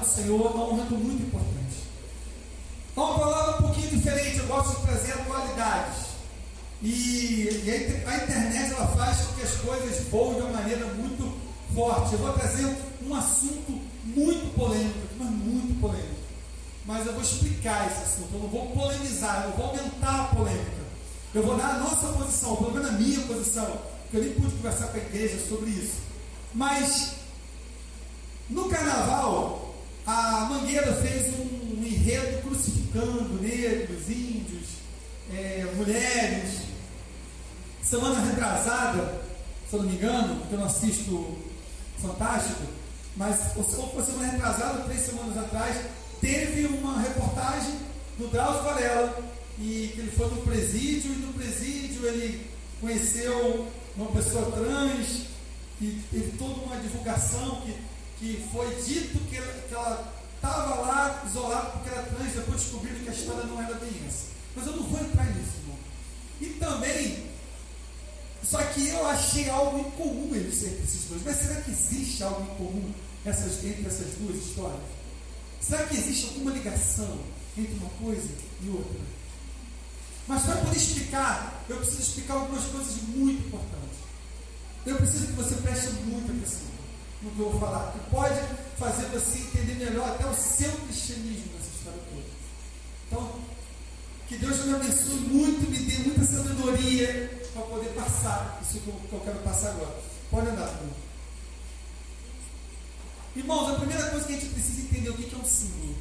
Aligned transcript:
do 0.00 0.06
Senhor 0.06 0.46
é 0.46 0.48
um 0.48 0.56
momento 0.56 0.94
muito 0.94 1.22
importante. 1.22 1.60
Então, 2.92 3.04
uma 3.04 3.18
palavra 3.18 3.58
um 3.58 3.62
pouquinho 3.62 3.88
diferente, 3.88 4.38
eu 4.38 4.46
gosto 4.46 4.80
de 4.80 4.86
trazer 4.86 5.12
atualidades. 5.12 6.10
E, 6.82 7.62
e 7.64 7.70
a, 8.06 8.16
internet 8.16 8.72
ela 8.72 8.86
faz 8.88 9.18
com 9.18 9.34
que 9.34 9.42
as 9.42 9.54
coisas 9.56 10.08
voem 10.08 10.34
de 10.34 10.40
uma 10.40 10.52
maneira 10.52 10.86
muito 10.86 11.36
forte. 11.74 12.14
Eu 12.14 12.18
vou 12.18 12.32
trazer 12.32 12.76
um 13.06 13.14
assunto 13.14 13.80
muito 14.04 14.54
polêmico, 14.54 14.98
mas 15.18 15.30
muito 15.30 15.80
polêmico. 15.80 16.20
Mas 16.86 17.06
eu 17.06 17.12
vou 17.12 17.22
explicar 17.22 17.86
esse 17.86 18.02
assunto, 18.02 18.34
eu 18.34 18.40
não 18.40 18.48
vou 18.48 18.70
polemizar, 18.70 19.44
eu 19.44 19.52
vou 19.52 19.66
aumentar 19.66 20.22
a 20.22 20.34
polêmica. 20.34 20.80
Eu 21.34 21.42
vou 21.44 21.56
dar 21.56 21.76
a 21.76 21.78
nossa 21.78 22.08
posição, 22.08 22.56
pelo 22.56 22.72
menos 22.72 22.88
a 22.88 22.92
minha 22.92 23.20
posição, 23.20 23.66
porque 24.02 24.16
eu 24.16 24.22
nem 24.22 24.32
pude 24.32 24.56
conversar 24.56 24.88
com 24.88 24.96
a 24.96 25.00
igreja 25.00 25.38
sobre 25.46 25.70
isso. 25.70 26.00
Mas 26.52 27.12
no 28.48 28.68
carnaval, 28.68 29.59
a 30.06 30.46
Mangueira 30.50 30.94
fez 30.96 31.34
um, 31.38 31.84
enredo 31.84 32.42
crucificando 32.42 33.40
negros, 33.40 34.08
índios, 34.08 34.66
é, 35.32 35.66
mulheres. 35.76 36.60
Semana 37.82 38.24
retrasada, 38.24 39.22
se 39.68 39.76
eu 39.76 39.82
não 39.82 39.90
me 39.90 39.96
engano, 39.96 40.36
porque 40.36 40.54
eu 40.54 40.58
não 40.58 40.66
assisto 40.66 41.38
Fantástico, 42.00 42.62
mas 43.14 43.38
ou 43.56 43.64
foi 43.64 44.02
semana 44.02 44.32
retrasada, 44.32 44.84
três 44.84 45.02
semanas 45.02 45.36
atrás, 45.36 45.76
teve 46.20 46.64
uma 46.66 47.00
reportagem 47.00 47.74
do 48.18 48.28
Drauzio 48.28 48.62
Varela, 48.62 49.18
e 49.58 49.92
que 49.94 50.00
ele 50.00 50.10
foi 50.10 50.30
no 50.30 50.40
presídio, 50.42 51.12
e 51.12 51.16
no 51.16 51.32
presídio 51.34 52.06
ele 52.06 52.46
conheceu 52.80 53.68
uma 53.96 54.10
pessoa 54.12 54.50
trans, 54.52 55.26
e 55.80 56.00
teve 56.10 56.32
toda 56.38 56.54
uma 56.60 56.76
divulgação 56.76 57.60
que, 57.62 57.74
que 58.20 58.46
foi 58.52 58.68
dito 58.82 59.18
que 59.30 59.36
ela 59.74 60.12
estava 60.34 60.74
lá 60.74 61.22
isolada 61.26 61.70
porque 61.70 61.88
era 61.88 62.02
trans, 62.02 62.32
depois 62.34 62.60
descobriram 62.60 63.00
que 63.00 63.08
a 63.08 63.12
história 63.12 63.44
não 63.44 63.62
era 63.62 63.74
bem 63.76 63.90
essa. 64.06 64.26
Mas 64.54 64.66
eu 64.66 64.76
não 64.76 64.82
vou 64.82 65.00
entrar 65.00 65.24
nisso, 65.24 65.52
irmão. 65.62 65.78
E 66.38 66.46
também, 66.60 67.30
só 68.42 68.62
que 68.62 68.88
eu 68.88 69.06
achei 69.06 69.48
algo 69.48 69.78
incomum 69.78 70.34
entre 70.34 70.48
esses 70.48 71.06
dois. 71.08 71.22
Mas 71.24 71.36
será 71.36 71.62
que 71.62 71.70
existe 71.70 72.22
algo 72.22 72.42
incomum 72.42 72.92
essas, 73.24 73.64
entre 73.64 73.86
essas 73.86 74.08
duas 74.18 74.36
histórias? 74.36 74.82
Será 75.62 75.86
que 75.86 75.96
existe 75.96 76.26
alguma 76.26 76.50
ligação 76.50 77.20
entre 77.56 77.72
uma 77.74 77.90
coisa 77.90 78.28
e 78.62 78.68
outra? 78.68 79.00
Mas 80.28 80.42
para 80.42 80.56
poder 80.56 80.76
explicar, 80.76 81.64
eu 81.70 81.78
preciso 81.78 82.02
explicar 82.02 82.34
algumas 82.34 82.64
coisas 82.66 82.96
muito 83.08 83.46
importantes. 83.46 83.98
Eu 84.84 84.96
preciso 84.96 85.26
que 85.28 85.32
você 85.32 85.54
preste 85.56 85.88
muita 86.04 86.32
atenção 86.32 86.69
eu 87.22 87.50
vou 87.50 87.60
falar, 87.60 87.92
que 87.92 88.10
pode 88.10 88.40
fazer 88.78 89.06
você 89.06 89.38
entender 89.38 89.84
melhor 89.84 90.08
até 90.08 90.26
o 90.26 90.34
seu 90.34 90.72
cristianismo 90.72 91.52
nessa 91.54 91.68
história 91.76 92.00
toda. 92.08 92.26
Então, 93.06 93.40
que 94.26 94.36
Deus 94.36 94.64
me 94.64 94.74
abençoe 94.74 95.20
muito, 95.20 95.70
me 95.70 95.78
dê 95.78 95.98
muita 95.98 96.24
sabedoria 96.24 97.48
para 97.52 97.62
poder 97.62 97.88
passar 97.90 98.60
isso 98.62 98.80
que 98.80 98.88
eu, 98.88 98.94
que 98.94 99.12
eu 99.12 99.20
quero 99.20 99.38
passar 99.40 99.70
agora. 99.70 99.94
Pode 100.30 100.48
andar, 100.48 100.68
irmão. 100.68 101.10
Irmãos, 103.36 103.70
a 103.70 103.78
primeira 103.78 104.10
coisa 104.10 104.26
que 104.26 104.32
a 104.32 104.36
gente 104.36 104.54
precisa 104.54 104.80
entender 104.80 105.08
é 105.08 105.10
o 105.10 105.14
que 105.14 105.34
é 105.34 105.38
um 105.38 105.44
símbolo. 105.44 105.96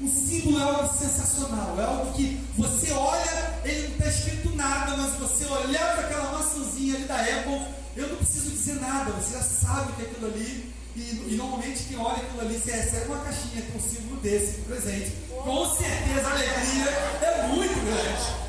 Um 0.00 0.08
símbolo 0.08 0.58
é 0.58 0.62
algo 0.62 0.98
sensacional, 0.98 1.80
é 1.80 1.84
algo 1.84 2.12
que 2.14 2.40
você 2.56 2.90
olha, 2.92 3.60
ele 3.64 3.88
não 3.88 3.96
está 3.96 4.08
escrito 4.08 4.56
nada, 4.56 4.96
mas 4.96 5.14
você 5.14 5.44
olhar 5.46 5.94
para 5.94 6.06
aquela 6.06 6.32
maçãzinha 6.32 6.96
ali 6.96 7.04
da 7.04 7.20
Apple, 7.20 7.83
eu 7.96 8.08
não 8.08 8.16
preciso 8.16 8.50
dizer 8.50 8.80
nada, 8.80 9.10
você 9.12 9.34
já 9.34 9.42
sabe 9.42 9.92
que 9.92 10.02
é 10.02 10.04
aquilo 10.06 10.26
ali, 10.26 10.72
e, 10.96 11.00
e, 11.00 11.34
normalmente 11.36 11.84
quem 11.84 11.98
olha 11.98 12.22
aquilo 12.22 12.40
ali, 12.40 12.58
você 12.58 12.70
recebe 12.72 13.06
uma 13.06 13.24
caixinha 13.24 13.62
com 13.62 13.78
um 13.78 13.80
símbolo 13.80 14.20
desse, 14.20 14.60
um 14.60 14.64
presente. 14.64 15.12
Com 15.28 15.74
certeza 15.74 16.28
a 16.28 16.30
alegria 16.30 16.90
é 17.22 17.48
muito 17.48 17.74
grande. 17.84 18.44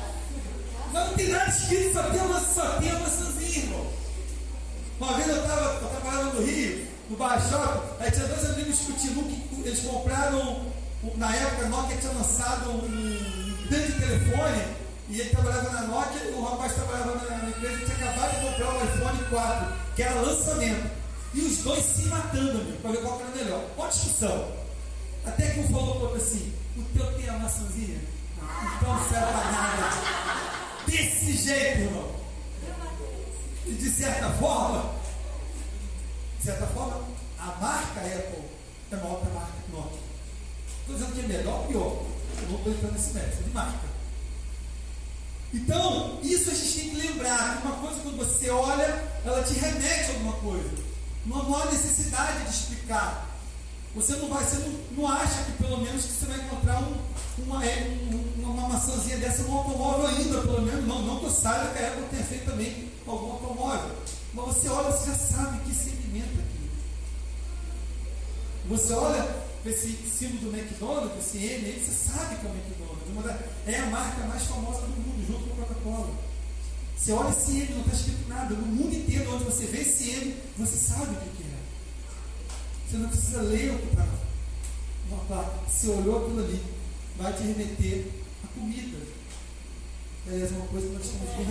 Mas 0.92 1.08
não 1.08 1.14
tem 1.14 1.28
nada 1.28 1.50
escrito, 1.50 1.92
só 1.92 2.02
tem 2.04 2.20
uma, 2.20 2.40
só 2.40 2.80
tem 2.80 2.90
uma 2.90 3.00
maçãzinha, 3.00 3.64
irmão. 3.64 3.86
Uma 5.00 5.12
vez 5.14 5.28
eu 5.28 5.42
estava 5.42 5.88
trabalhando 5.88 6.34
no 6.34 6.46
Rio, 6.46 6.86
no 7.10 7.16
Shopping, 7.16 8.02
aí 8.02 8.10
tinha 8.10 8.26
dois 8.26 8.50
amigos 8.50 8.78
discutindo 8.78 9.28
que 9.28 9.68
eles 9.68 9.80
compraram 9.80 10.66
na 11.14 11.34
época, 11.34 11.66
a 11.66 11.68
Nokia 11.68 11.96
tinha 11.96 12.12
lançado 12.12 12.70
um 12.70 13.66
grande 13.68 13.92
telefone 13.92 14.85
e 15.08 15.20
ele 15.20 15.30
trabalhava 15.30 15.70
na 15.70 15.82
Nokia 15.82 16.34
o 16.34 16.44
rapaz 16.44 16.72
trabalhava 16.72 17.14
na 17.14 17.48
empresa 17.48 17.84
tinha 17.84 18.10
acabado 18.10 18.34
de 18.34 18.46
comprar 18.46 18.74
o 18.74 18.84
iPhone 18.84 19.24
4, 19.30 19.72
que 19.94 20.02
era 20.02 20.20
lançamento. 20.20 20.90
E 21.32 21.40
os 21.40 21.58
dois 21.58 21.84
se 21.84 22.06
matando, 22.06 22.80
para 22.80 22.90
ver 22.90 23.02
qual 23.02 23.20
era 23.20 23.44
melhor. 23.44 23.64
Uma 23.76 23.88
discussão. 23.88 24.52
Até 25.24 25.50
que 25.50 25.60
um 25.60 25.68
falou 25.68 25.96
para 25.96 26.04
outro 26.04 26.16
assim: 26.16 26.52
o 26.76 26.82
teu 26.82 27.12
tem 27.14 27.28
a 27.28 27.34
maçãzinha? 27.34 28.00
Então 28.36 28.94
não 28.94 29.08
serve 29.08 29.26
para 29.26 29.52
nada. 29.52 29.90
Desse 30.86 31.36
jeito, 31.36 31.80
irmão. 31.82 32.10
E 33.66 33.72
de 33.72 33.90
certa 33.90 34.30
forma, 34.30 34.94
de 36.38 36.44
certa 36.44 36.66
forma, 36.68 37.04
a 37.38 37.46
marca 37.60 38.00
Apple 38.00 38.44
é 38.92 38.96
maior 38.96 39.20
que 39.20 39.26
a 39.26 39.34
marca 39.34 39.52
Nokia. 39.72 39.98
Estou 40.80 40.94
dizendo 40.96 41.12
que 41.14 41.20
é 41.20 41.36
melhor 41.36 41.60
ou 41.60 41.66
pior. 41.66 42.02
Eu 42.42 42.48
não 42.48 42.58
estou 42.58 42.72
entrando 42.72 42.92
nesse 42.92 43.12
mérito, 43.12 43.42
de 43.42 43.50
marca. 43.50 43.95
Então, 45.54 46.18
isso 46.22 46.50
a 46.50 46.54
gente 46.54 46.72
tem 46.72 46.90
que 46.90 46.96
lembrar. 46.96 47.62
Uma 47.64 47.76
coisa, 47.76 48.00
quando 48.00 48.16
você 48.16 48.50
olha, 48.50 49.04
ela 49.24 49.42
te 49.42 49.54
remete 49.54 50.10
a 50.10 50.14
alguma 50.14 50.32
coisa. 50.34 50.70
Não, 51.24 51.56
há 51.56 51.66
necessidade 51.66 52.44
de 52.44 52.50
explicar. 52.50 53.36
Você 53.94 54.14
não 54.16 54.28
vai, 54.28 54.44
você 54.44 54.58
não, 54.58 54.78
não 54.92 55.08
acha 55.08 55.42
que 55.44 55.52
pelo 55.52 55.78
menos 55.78 56.04
que 56.04 56.12
você 56.12 56.26
vai 56.26 56.38
encontrar 56.38 56.82
um, 56.82 56.96
uma, 57.38 57.64
é, 57.64 57.98
uma, 58.36 58.48
uma 58.48 58.68
maçãzinha 58.68 59.16
dessa 59.16 59.42
no 59.44 59.56
automóvel 59.56 60.06
ainda, 60.06 60.40
pelo 60.42 60.62
menos. 60.62 60.86
Não, 60.86 61.02
não 61.02 61.18
que 61.20 61.26
eu 61.26 61.30
saiba 61.30 61.72
que 61.72 61.82
a 61.82 61.88
Apple 61.88 62.04
tenha 62.10 62.24
feito 62.24 62.44
também 62.44 62.92
algum 63.06 63.32
automóvel. 63.32 63.96
Mas 64.34 64.44
você 64.44 64.68
olha, 64.68 64.90
você 64.90 65.10
já 65.10 65.16
sabe 65.16 65.60
que 65.60 65.74
segmento 65.74 66.38
é 66.38 66.42
aqui. 66.42 66.70
Você 68.68 68.92
olha, 68.92 69.46
esse 69.64 69.96
símbolo 70.06 70.50
do 70.50 70.56
McDonald's, 70.56 71.18
esse 71.18 71.38
M, 71.38 71.72
você 71.72 71.92
sabe 71.92 72.36
que 72.36 72.46
é 72.46 72.50
o 72.50 72.52
McDonald's. 72.52 72.85
É 73.66 73.78
a 73.78 73.86
marca 73.86 74.26
mais 74.26 74.42
famosa 74.42 74.82
do 74.82 74.88
mundo, 74.88 75.26
junto 75.26 75.48
com 75.48 75.62
a 75.62 75.66
Coca-Cola. 75.66 76.14
Você 76.96 77.12
olha 77.12 77.28
M, 77.28 77.74
não 77.74 77.80
está 77.80 77.92
escrito 77.92 78.28
nada. 78.28 78.54
No 78.54 78.66
mundo 78.66 78.94
inteiro, 78.94 79.34
onde 79.34 79.44
você 79.44 79.66
vê 79.66 79.78
M, 79.78 80.36
você 80.58 80.76
sabe 80.76 81.12
o 81.12 81.20
que, 81.20 81.42
é. 81.42 81.56
Você 82.88 82.96
não 82.96 83.08
precisa 83.08 83.42
ler 83.42 83.70
o 83.72 83.78
que 83.78 83.96
placa. 83.96 84.26
Você 85.68 85.88
olhou 85.88 86.24
aquilo 86.24 86.44
ali, 86.44 86.62
vai 87.18 87.32
te 87.32 87.42
remeter 87.42 88.06
a 88.44 88.58
comida. 88.58 88.98
Aliás, 90.28 90.52
é 90.52 90.56
uma 90.56 90.66
coisa 90.66 90.86
que 90.88 90.94
nós 90.94 91.04
estamos 91.04 91.30
bem 91.30 91.46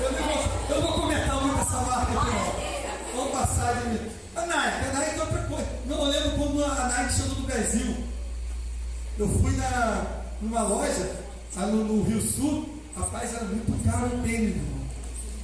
eu, 0.00 0.12
vou, 0.12 0.76
eu 0.76 0.82
vou 0.82 0.92
comentar 1.00 1.42
muito 1.42 1.60
essa 1.60 1.80
marca 1.80 2.12
aqui, 2.12 2.30
ó. 2.30 3.16
Vamos 3.16 3.32
passar 3.32 3.74
de 3.74 4.18
a 4.36 4.46
Nike, 4.46 4.86
a 4.86 4.92
Nike 4.92 5.18
é 5.18 5.20
outra 5.20 5.42
coisa. 5.42 5.68
Não, 5.86 5.98
eu 5.98 6.04
lembro 6.04 6.30
quando 6.38 6.64
a 6.64 6.88
Nike 6.88 7.14
chegou 7.14 7.34
no 7.34 7.46
Brasil. 7.46 8.07
Eu 9.18 9.28
fui 9.28 9.50
na, 9.56 10.06
numa 10.40 10.62
loja, 10.62 11.10
no, 11.56 11.84
no 11.84 12.02
Rio 12.04 12.20
Sul, 12.20 12.68
rapaz, 12.96 13.34
era 13.34 13.46
muito 13.46 13.84
caro 13.84 14.06
o 14.06 14.22
tênis, 14.22 14.50
irmão. 14.50 14.78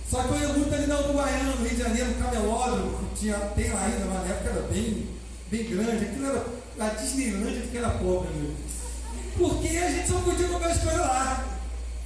Só 0.09 0.23
que 0.23 0.29
eu 0.29 0.39
ia 0.39 0.49
muito 0.49 0.73
ali 0.73 0.87
na 0.87 1.01
Uruguaiana, 1.01 1.57
no 1.57 1.67
Rio 1.67 1.71
de 1.71 1.83
Janeiro, 1.83 2.11
no 2.11 2.25
camelódromo, 2.25 2.99
que 2.99 3.21
tinha, 3.21 3.35
tem 3.35 3.73
lá 3.73 3.85
ainda, 3.85 4.05
mas 4.05 4.29
na 4.29 4.35
época 4.35 4.51
era 4.51 4.62
bem, 4.69 5.09
bem 5.51 5.65
grande. 5.65 6.05
Aquilo 6.05 6.27
era 6.27 6.45
a 6.79 6.89
Disneylandia 6.91 7.62
que 7.62 7.77
era 7.77 7.91
pobre, 7.91 8.29
meu. 8.35 8.55
Porque 9.37 9.77
a 9.77 9.91
gente 9.91 10.09
só 10.09 10.21
podia 10.21 10.47
comprar 10.47 10.71
as 10.71 10.79
coisas 10.79 11.01
lá. 11.01 11.45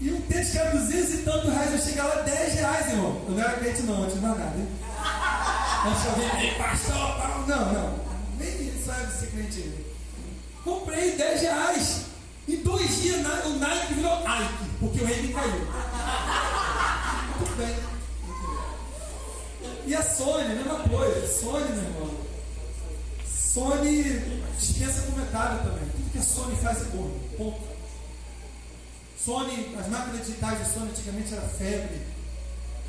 E 0.00 0.10
um 0.10 0.20
tênis 0.22 0.50
que 0.50 0.58
era 0.58 0.70
200 0.70 1.14
e 1.14 1.18
tantos 1.18 1.52
reais, 1.52 1.72
eu 1.72 1.78
chegava 1.80 2.20
a 2.20 2.22
10 2.22 2.54
reais, 2.54 2.86
irmão. 2.86 3.20
Eu 3.28 3.34
não 3.34 3.42
era 3.42 3.58
crente 3.58 3.82
não, 3.82 4.04
antes 4.04 4.14
de 4.14 4.20
mais 4.22 4.38
nada, 4.38 4.56
hein? 4.56 4.68
Antes 5.86 6.02
de 6.02 6.08
alguém, 6.08 6.54
pastor, 6.54 7.46
não, 7.46 7.72
não. 7.74 7.98
Nem 8.38 8.72
sabe 8.82 9.12
se 9.12 9.26
crente. 9.26 9.87
Comprei 10.68 11.12
10 11.12 11.40
reais. 11.40 12.00
Em 12.46 12.56
dois 12.56 13.00
dias 13.00 13.26
o 13.46 13.58
Nike 13.58 13.94
virou 13.94 14.22
Nike, 14.22 14.64
porque 14.78 15.00
o 15.00 15.08
M 15.08 15.32
caiu. 15.32 15.66
Tudo 17.38 17.56
bem. 17.56 17.74
E 19.86 19.94
a 19.94 20.02
Sony, 20.02 20.54
mesma 20.54 20.80
coisa. 20.80 21.40
Sony, 21.40 21.68
meu 21.70 21.84
irmão. 21.84 22.10
Sony 23.26 24.42
dispensa 24.58 25.10
comentário 25.10 25.58
também. 25.58 25.88
Tudo 25.88 26.12
que 26.12 26.18
a 26.18 26.22
Sony 26.22 26.56
faz 26.56 26.82
é 26.82 26.84
bom. 26.84 27.18
Ponto. 27.38 27.62
Sony, 29.24 29.74
as 29.78 29.88
máquinas 29.88 30.26
digitais 30.26 30.58
de 30.58 30.74
Sony 30.74 30.90
antigamente 30.90 31.32
era 31.32 31.48
febre. 31.48 32.02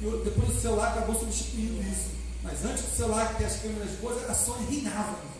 E 0.01 0.21
depois 0.25 0.49
o 0.49 0.61
celular 0.61 0.89
acabou 0.89 1.17
substituindo 1.17 1.81
isso. 1.81 2.09
Mas 2.43 2.65
antes 2.65 2.83
do 2.83 2.95
celular 2.95 3.35
ter 3.37 3.45
as 3.45 3.55
câmeras 3.57 3.91
boas, 4.01 4.29
a 4.29 4.33
Sony 4.33 4.65
reinava. 4.69 5.38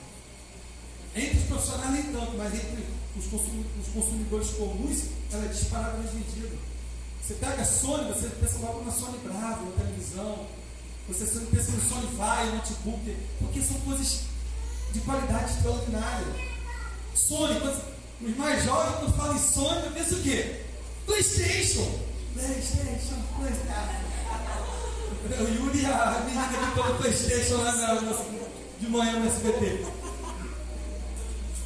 Entre 1.19 1.37
os 1.37 1.43
profissionais 1.43 1.91
nem 1.91 2.03
tanto, 2.13 2.37
mas 2.37 2.53
entre 2.53 2.85
os 3.17 3.87
consumidores 3.93 4.49
comuns, 4.51 5.03
ela 5.33 5.45
é 5.45 5.47
disparadamente 5.49 6.13
vendida. 6.13 6.55
Você 7.21 7.33
pega 7.33 7.61
a 7.61 7.65
Sony, 7.65 8.13
você 8.13 8.27
pensa 8.29 8.57
logo 8.59 8.85
na 8.85 8.91
Sony 8.91 9.17
Bravo, 9.23 9.65
na 9.65 9.83
televisão. 9.83 10.47
Você 11.09 11.25
pensa 11.25 11.71
no 11.71 11.81
Sony 11.81 12.15
Vai, 12.15 12.45
no 12.45 12.55
notebook. 12.55 13.17
Porque 13.39 13.61
são 13.61 13.77
coisas 13.81 14.21
de 14.93 14.99
qualidade 15.01 15.51
extraordinária. 15.51 16.27
Sony, 17.13 17.59
os 18.21 18.37
mais 18.37 18.63
jovens, 18.63 18.99
quando 18.99 19.17
falam 19.17 19.35
em 19.35 19.39
Sony, 19.39 19.89
pensam 19.93 20.19
o 20.19 20.23
quê? 20.23 20.61
PlayStation. 21.05 21.99
PlayStation, 22.33 23.21
PlayStation. 23.37 24.09
O 25.19 25.43
Yuri, 25.43 25.85
a 25.85 26.23
menina 26.25 26.47
que 26.47 26.81
pelo 26.81 26.95
PlayStation 26.95 27.57
lá 27.57 27.75
na, 27.75 27.93
de 28.79 28.87
manhã 28.87 29.19
no 29.19 29.27
SBT. 29.27 29.98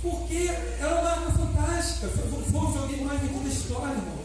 Porque 0.03 0.49
era 0.79 0.99
uma 0.99 1.09
arma 1.09 1.31
fantástica. 1.31 2.09
Foi, 2.09 2.43
foi 2.43 2.61
o 2.61 2.73
joguinho 2.73 3.05
mais 3.05 3.21
vendido 3.21 3.39
da 3.39 3.49
história, 3.49 3.93
irmão. 3.93 4.23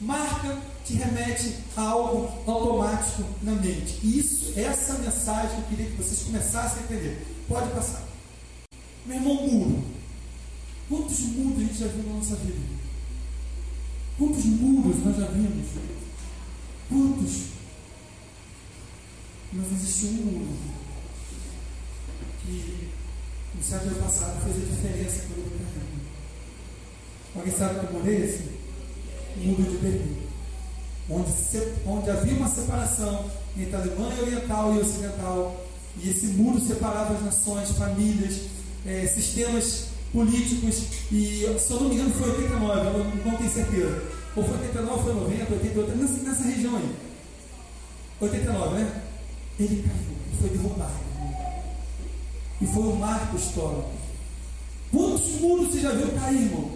Marca 0.00 0.56
te 0.84 0.94
remete 0.94 1.56
a 1.76 1.82
algo 1.82 2.28
automático 2.46 3.24
na 3.42 3.52
mente. 3.52 3.98
Isso, 4.04 4.58
essa 4.58 4.94
mensagem 4.98 5.50
que 5.50 5.56
eu 5.56 5.64
queria 5.64 5.86
que 5.86 5.96
vocês 5.96 6.22
começassem 6.22 6.78
a 6.78 6.84
entender. 6.84 7.26
Pode 7.48 7.70
passar. 7.70 8.04
Meu 9.04 9.16
irmão, 9.16 9.34
muro. 9.34 9.84
Quantos 10.88 11.18
muros 11.20 11.58
a 11.58 11.60
gente 11.62 11.78
já 11.78 11.86
viu 11.88 12.04
na 12.04 12.14
nossa 12.14 12.36
vida? 12.36 12.58
Quantos 14.16 14.44
muros 14.44 15.04
nós 15.04 15.16
já 15.16 15.26
vimos? 15.26 15.66
Quantos? 16.88 17.42
Mas 19.52 19.72
existe 19.72 20.06
um 20.06 20.12
muro 20.12 20.56
que 22.42 22.88
no 23.54 23.62
século 23.62 23.94
passado 23.96 24.42
fez 24.44 24.56
a 24.56 24.74
diferença 24.74 25.26
para 25.26 25.38
o 25.38 25.50
Berlim. 25.50 26.00
Alguém 27.36 27.52
sabe 27.52 27.86
que 27.86 27.92
muro 27.92 28.10
é 28.10 28.14
esse? 28.14 28.42
O 29.36 29.40
muro 29.40 29.62
de 29.62 29.76
Berlim. 29.78 30.16
Onde, 31.08 31.32
onde 31.86 32.10
havia 32.10 32.34
uma 32.34 32.48
separação 32.48 33.30
entre 33.56 33.74
a 33.74 33.80
Alemanha 33.80 34.22
Oriental 34.22 34.74
e 34.74 34.78
Ocidental. 34.78 35.66
E 36.00 36.08
esse 36.08 36.26
muro 36.28 36.60
separava 36.60 37.14
as 37.14 37.24
nações, 37.24 37.70
famílias, 37.72 38.42
é, 38.86 39.06
sistemas 39.06 39.86
políticos. 40.12 40.84
E, 41.10 41.46
se 41.58 41.72
eu 41.72 41.80
não 41.80 41.88
me 41.88 41.96
engano, 41.96 42.14
foi 42.14 42.30
89, 42.30 42.78
eu 42.78 42.92
não, 42.92 43.04
não 43.04 43.36
tenho 43.36 43.50
certeza. 43.50 44.02
Ou 44.36 44.44
foi 44.44 44.54
89, 44.54 45.02
foi 45.02 45.14
90, 45.14 45.52
88, 45.52 45.96
nessa, 45.96 46.22
nessa 46.22 46.44
região 46.44 46.76
aí. 46.76 46.94
89, 48.20 48.74
né? 48.76 49.02
Ele 49.58 49.82
caiu, 49.82 50.38
foi 50.40 50.50
derrubado. 50.50 51.09
E 52.60 52.66
foi 52.66 52.82
um 52.82 52.96
marco 52.96 53.36
histórico. 53.36 53.90
Quantos 54.90 55.40
muros 55.40 55.68
você 55.68 55.80
já 55.80 55.92
viu 55.92 56.12
cair, 56.12 56.42
irmão? 56.42 56.70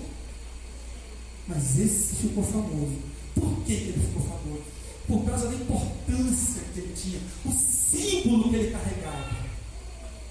Mas 1.47 1.79
esse 1.79 2.15
ficou 2.15 2.43
famoso. 2.43 2.99
Por 3.35 3.65
que 3.65 3.73
ele 3.73 4.07
ficou 4.07 4.23
famoso? 4.23 4.63
Por 5.07 5.25
causa 5.27 5.49
da 5.49 5.55
importância 5.55 6.63
que 6.73 6.81
ele 6.81 6.95
tinha, 6.95 7.21
o 7.45 7.53
símbolo 7.53 8.49
que 8.49 8.57
ele 8.57 8.71
carregava. 8.71 9.37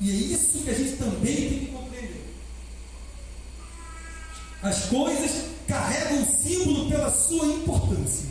E 0.02 0.10
é 0.10 0.14
isso 0.14 0.60
que 0.60 0.70
a 0.70 0.74
gente 0.74 0.98
também 0.98 1.36
tem 1.36 1.60
que 1.60 1.66
compreender. 1.68 2.26
As 4.64 4.86
coisas 4.86 5.46
carregam 5.68 6.20
um 6.20 6.26
símbolo 6.26 6.90
pela 6.90 7.12
sua 7.12 7.46
importância. 7.46 8.28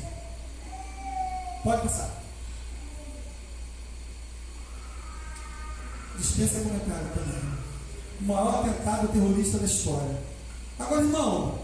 Pode 1.62 1.82
passar. 1.82 2.21
Dispensa 6.22 6.60
comentário 6.60 7.08
também. 7.14 7.42
O 8.20 8.24
maior 8.24 8.60
atentado 8.60 9.08
terrorista 9.08 9.58
da 9.58 9.66
história. 9.66 10.22
Agora, 10.78 11.02
irmão, 11.02 11.58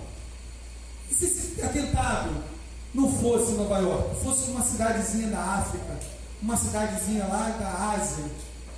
e 1.11 1.15
se 1.15 1.25
esse 1.25 1.63
atentado 1.63 2.31
não 2.95 3.11
fosse 3.13 3.53
em 3.53 3.57
Nova 3.57 3.79
York, 3.79 4.25
fosse 4.25 4.51
uma 4.51 4.63
cidadezinha 4.63 5.29
da 5.29 5.39
África, 5.39 5.99
uma 6.43 6.57
cidadezinha 6.57 7.25
lá 7.27 7.49
da 7.59 7.95
Ásia, 7.97 8.25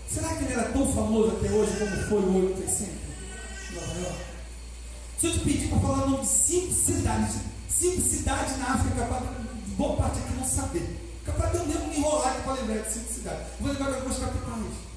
será 0.08 0.28
que 0.34 0.44
ele 0.44 0.52
era 0.52 0.70
tão 0.70 0.92
famoso 0.92 1.36
até 1.36 1.50
hoje 1.50 1.72
como 1.78 1.96
foi 2.08 2.20
o 2.20 2.46
8 2.48 2.54
de 2.54 3.74
Nova 3.74 4.00
York? 4.00 4.24
Se 5.18 5.26
eu 5.26 5.32
te 5.32 5.38
pedir 5.40 5.68
para 5.68 5.80
falar 5.80 6.04
o 6.04 6.10
nome 6.10 6.22
de 6.22 6.28
cinco 6.28 6.72
cidades, 6.72 7.36
cinco 7.68 8.00
cidades 8.00 8.58
na 8.58 8.74
África, 8.74 9.04
para 9.04 9.22
boa 9.76 9.96
parte 9.96 10.18
aqui 10.18 10.34
não 10.34 10.44
saber. 10.44 10.98
Capaz 11.24 11.52
de 11.52 11.58
eu 11.58 11.66
mesmo 11.66 11.88
me 11.88 11.98
enrolar 11.98 12.32
aqui 12.32 12.42
para 12.42 12.52
lembrar 12.54 12.78
de 12.78 12.92
cinco 12.92 13.12
cidades. 13.12 13.46
Vou 13.60 13.70
lembrar 13.70 13.88
de 13.88 13.94
algumas 13.96 14.18
capitais. 14.18 14.89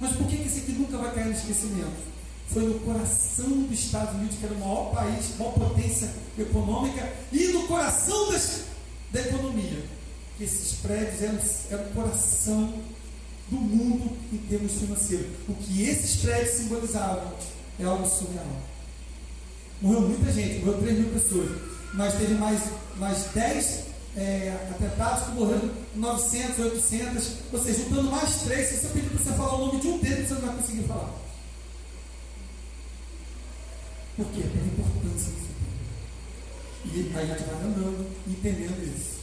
Mas 0.00 0.12
por 0.16 0.26
que, 0.26 0.36
esse 0.36 0.60
aqui 0.60 0.72
nunca 0.72 0.98
vai 0.98 1.14
cair 1.14 1.26
no 1.26 1.32
esquecimento? 1.32 2.14
Foi 2.48 2.62
no 2.62 2.78
coração 2.80 3.62
dos 3.62 3.78
Estados 3.78 4.14
Unidos, 4.14 4.36
que 4.38 4.44
era 4.44 4.54
o 4.54 4.58
maior 4.58 4.92
país, 4.92 5.36
maior 5.38 5.52
potência 5.52 6.10
econômica, 6.38 7.12
e 7.32 7.48
no 7.48 7.66
coração 7.66 8.30
das, 8.30 8.64
da 9.12 9.20
economia. 9.20 9.84
Esses 10.40 10.78
prédios 10.80 11.22
eram, 11.22 11.38
eram 11.70 11.84
o 11.84 11.94
coração 11.94 12.74
do 13.48 13.56
mundo 13.56 14.16
em 14.32 14.38
termos 14.38 14.72
financeiros. 14.72 15.26
O 15.48 15.54
que 15.54 15.82
esses 15.82 16.16
prédios 16.16 16.56
simbolizavam 16.56 17.32
é 17.78 17.84
algo 17.84 18.06
surreal. 18.06 18.46
Morreu 19.80 20.00
muita 20.02 20.32
gente, 20.32 20.64
morreu 20.64 20.80
3 20.80 20.98
mil 20.98 21.10
pessoas. 21.10 21.50
Mas 21.94 22.14
teve 22.14 22.34
mais, 22.34 22.60
mais 22.96 23.24
10 23.34 23.80
é, 24.16 24.56
atentados 24.70 25.26
que 25.26 25.32
morreram 25.32 25.70
900, 25.94 26.58
800, 26.58 27.32
ou 27.52 27.62
seja, 27.62 27.78
juntando 27.84 28.10
mais 28.10 28.42
três, 28.42 28.68
se 28.68 28.76
você 28.76 28.88
pedir 28.88 29.10
para 29.10 29.18
você 29.18 29.32
falar 29.32 29.54
o 29.54 29.66
nome 29.66 29.80
de 29.80 29.88
um 29.88 29.98
deles, 29.98 30.28
você 30.28 30.34
não 30.34 30.40
vai 30.40 30.56
conseguir 30.56 30.82
falar. 30.88 31.14
Por 34.16 34.26
quê? 34.26 34.42
Pela 34.42 34.66
importância 34.66 35.32
disso. 35.32 35.44
E 36.84 37.12
aí 37.16 37.30
a 37.30 37.36
gente 37.36 37.48
vai 37.48 37.56
andando, 37.56 38.10
entendendo 38.26 38.96
isso. 38.96 39.14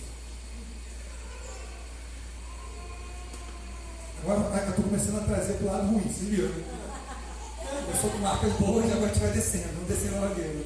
Agora 4.24 4.64
eu 4.64 4.70
estou 4.70 4.86
começando 4.86 5.18
a 5.18 5.24
trazer 5.24 5.54
para 5.54 5.68
o 5.68 5.72
lado 5.72 5.88
ruim, 5.88 6.14
se 6.14 6.26
viu? 6.26 6.46
Eu 6.46 8.02
sou 8.02 8.10
com 8.10 8.18
marcas 8.20 8.54
boas 8.54 8.86
e 8.86 8.92
agora 8.92 9.06
a 9.06 9.14
gente 9.14 9.24
vai 9.24 9.32
descendo, 9.32 9.88
descendo 9.88 10.18
a 10.18 10.20
ladeira. 10.20 10.64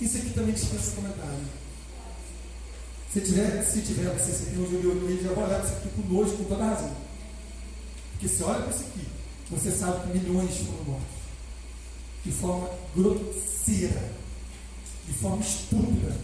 Isso 0.00 0.16
aqui 0.16 0.30
também 0.30 0.54
dispensa 0.54 0.96
comentário. 0.96 1.67
Se 3.12 3.20
tiver, 3.22 3.62
se 3.64 3.80
tiver, 3.80 4.10
você 4.10 4.32
se 4.32 4.50
tem 4.50 4.58
um 4.58 4.70
judeu 4.70 4.92
aqui, 4.92 5.22
já 5.22 5.32
vai 5.32 5.44
olhar 5.44 5.60
para 5.60 5.68
isso 5.68 5.78
aqui 5.78 5.88
com 5.88 6.14
nojo, 6.14 6.36
com 6.36 6.44
toda 6.44 6.64
razão. 6.64 6.96
Porque 8.12 8.28
se 8.28 8.42
olha 8.42 8.62
para 8.62 8.74
isso 8.74 8.84
aqui, 8.84 9.06
você 9.50 9.70
sabe 9.70 10.12
que 10.12 10.18
milhões 10.18 10.56
foram 10.58 10.84
mortos. 10.84 11.18
De 12.24 12.32
forma 12.32 12.70
grosseira, 12.94 14.12
de 15.06 15.14
forma 15.14 15.40
estúpida. 15.40 16.16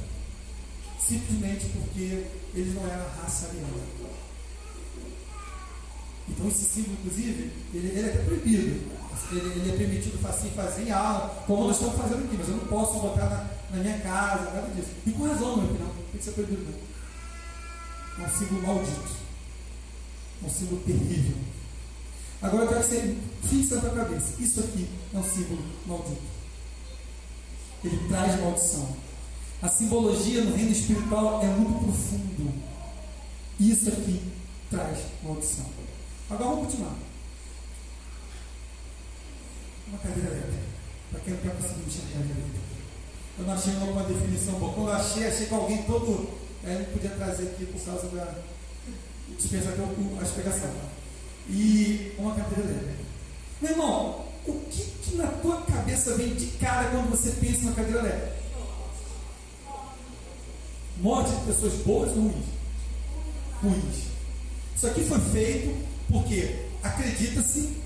Simplesmente 0.98 1.66
porque 1.66 2.26
eles 2.54 2.74
não 2.74 2.86
eram 2.86 3.06
raça 3.20 3.48
ariana. 3.48 3.68
Então 6.28 6.48
esse 6.48 6.64
símbolo, 6.64 6.96
inclusive, 7.00 7.50
ele, 7.72 7.88
ele 7.88 8.00
é 8.00 8.10
até 8.10 8.18
proibido. 8.24 9.03
Ele, 9.30 9.60
ele, 9.60 9.70
é 9.70 9.76
permitido 9.76 10.18
fazer, 10.20 10.50
fazer 10.50 10.82
em 10.82 10.90
aula, 10.90 11.42
como 11.46 11.66
nós 11.66 11.76
estamos 11.76 11.96
fazendo 12.00 12.24
aqui, 12.24 12.36
mas 12.36 12.48
eu 12.48 12.56
não 12.56 12.66
posso 12.66 12.98
botar 13.00 13.28
na, 13.28 13.46
na 13.70 13.82
minha 13.82 13.98
casa, 14.00 14.50
nada 14.50 14.70
disso. 14.74 14.88
E 15.06 15.10
com 15.12 15.26
razão, 15.26 15.56
meu 15.56 15.74
não 15.74 15.94
tem 16.12 16.18
que 16.18 16.24
ser 16.24 16.32
proibido 16.32 16.64
não. 16.64 18.24
É 18.24 18.28
um 18.28 18.30
símbolo 18.30 18.66
maldito. 18.66 19.24
É 20.42 20.46
um 20.46 20.50
símbolo 20.50 20.80
terrível. 20.82 21.36
Agora 22.42 22.64
eu 22.64 22.68
quero 22.68 22.80
que 22.80 22.86
você 22.86 23.16
fixe 23.42 23.74
na 23.74 23.80
tua 23.80 23.90
cabeça. 23.90 24.34
Isso 24.38 24.60
aqui 24.60 24.88
é 25.12 25.18
um 25.18 25.22
símbolo 25.22 25.62
maldito. 25.86 26.22
Ele 27.82 28.08
traz 28.08 28.40
maldição. 28.40 28.96
A 29.62 29.68
simbologia 29.68 30.44
no 30.44 30.54
reino 30.54 30.72
espiritual 30.72 31.42
é 31.42 31.46
muito 31.46 31.84
profundo. 31.84 32.52
Isso 33.58 33.88
aqui 33.88 34.22
traz 34.70 34.98
maldição. 35.22 35.66
Agora 36.30 36.50
vamos 36.50 36.66
continuar. 36.66 36.94
Uma 39.88 39.98
cadeira 39.98 40.30
elétrica. 40.30 40.64
Para 41.10 41.20
quem 41.20 41.34
não 41.34 41.40
está 41.40 41.50
conseguindo 41.54 41.88
enxergar 41.88 42.22
direito. 42.22 42.64
Eu 43.38 43.44
não 43.44 43.54
achei 43.54 43.74
uma 43.74 44.02
definição 44.04 44.54
boa. 44.54 44.72
Quando 44.72 44.90
achei, 44.92 45.26
achei 45.26 45.46
que 45.46 45.54
alguém 45.54 45.82
todo 45.82 46.30
é, 46.64 46.78
não 46.78 46.84
podia 46.86 47.10
trazer 47.10 47.42
aqui 47.44 47.66
por 47.66 47.80
causa 47.80 48.08
da 48.08 48.34
dispensa 49.36 49.72
que 49.72 50.18
a 50.18 50.22
explicação. 50.22 50.70
E 51.48 52.12
uma 52.18 52.34
cadeira 52.34 52.70
elétrica. 52.70 53.04
Meu 53.60 53.70
irmão, 53.72 54.24
o 54.46 54.52
que, 54.70 54.82
que 54.82 55.16
na 55.16 55.26
tua 55.26 55.62
cabeça 55.62 56.14
vem 56.16 56.34
de 56.34 56.46
cara 56.58 56.90
quando 56.90 57.10
você 57.10 57.30
pensa 57.32 57.64
na 57.64 57.72
cadeira 57.72 58.00
elétrica? 58.00 58.34
Morte 61.00 61.30
de 61.30 61.46
pessoas 61.46 61.74
boas 61.82 62.10
ou 62.10 62.22
ruins? 62.22 62.46
Ruins. 63.62 64.04
Isso 64.76 64.86
aqui 64.86 65.04
foi 65.04 65.18
feito 65.20 65.76
porque 66.10 66.66
acredita-se, 66.82 67.76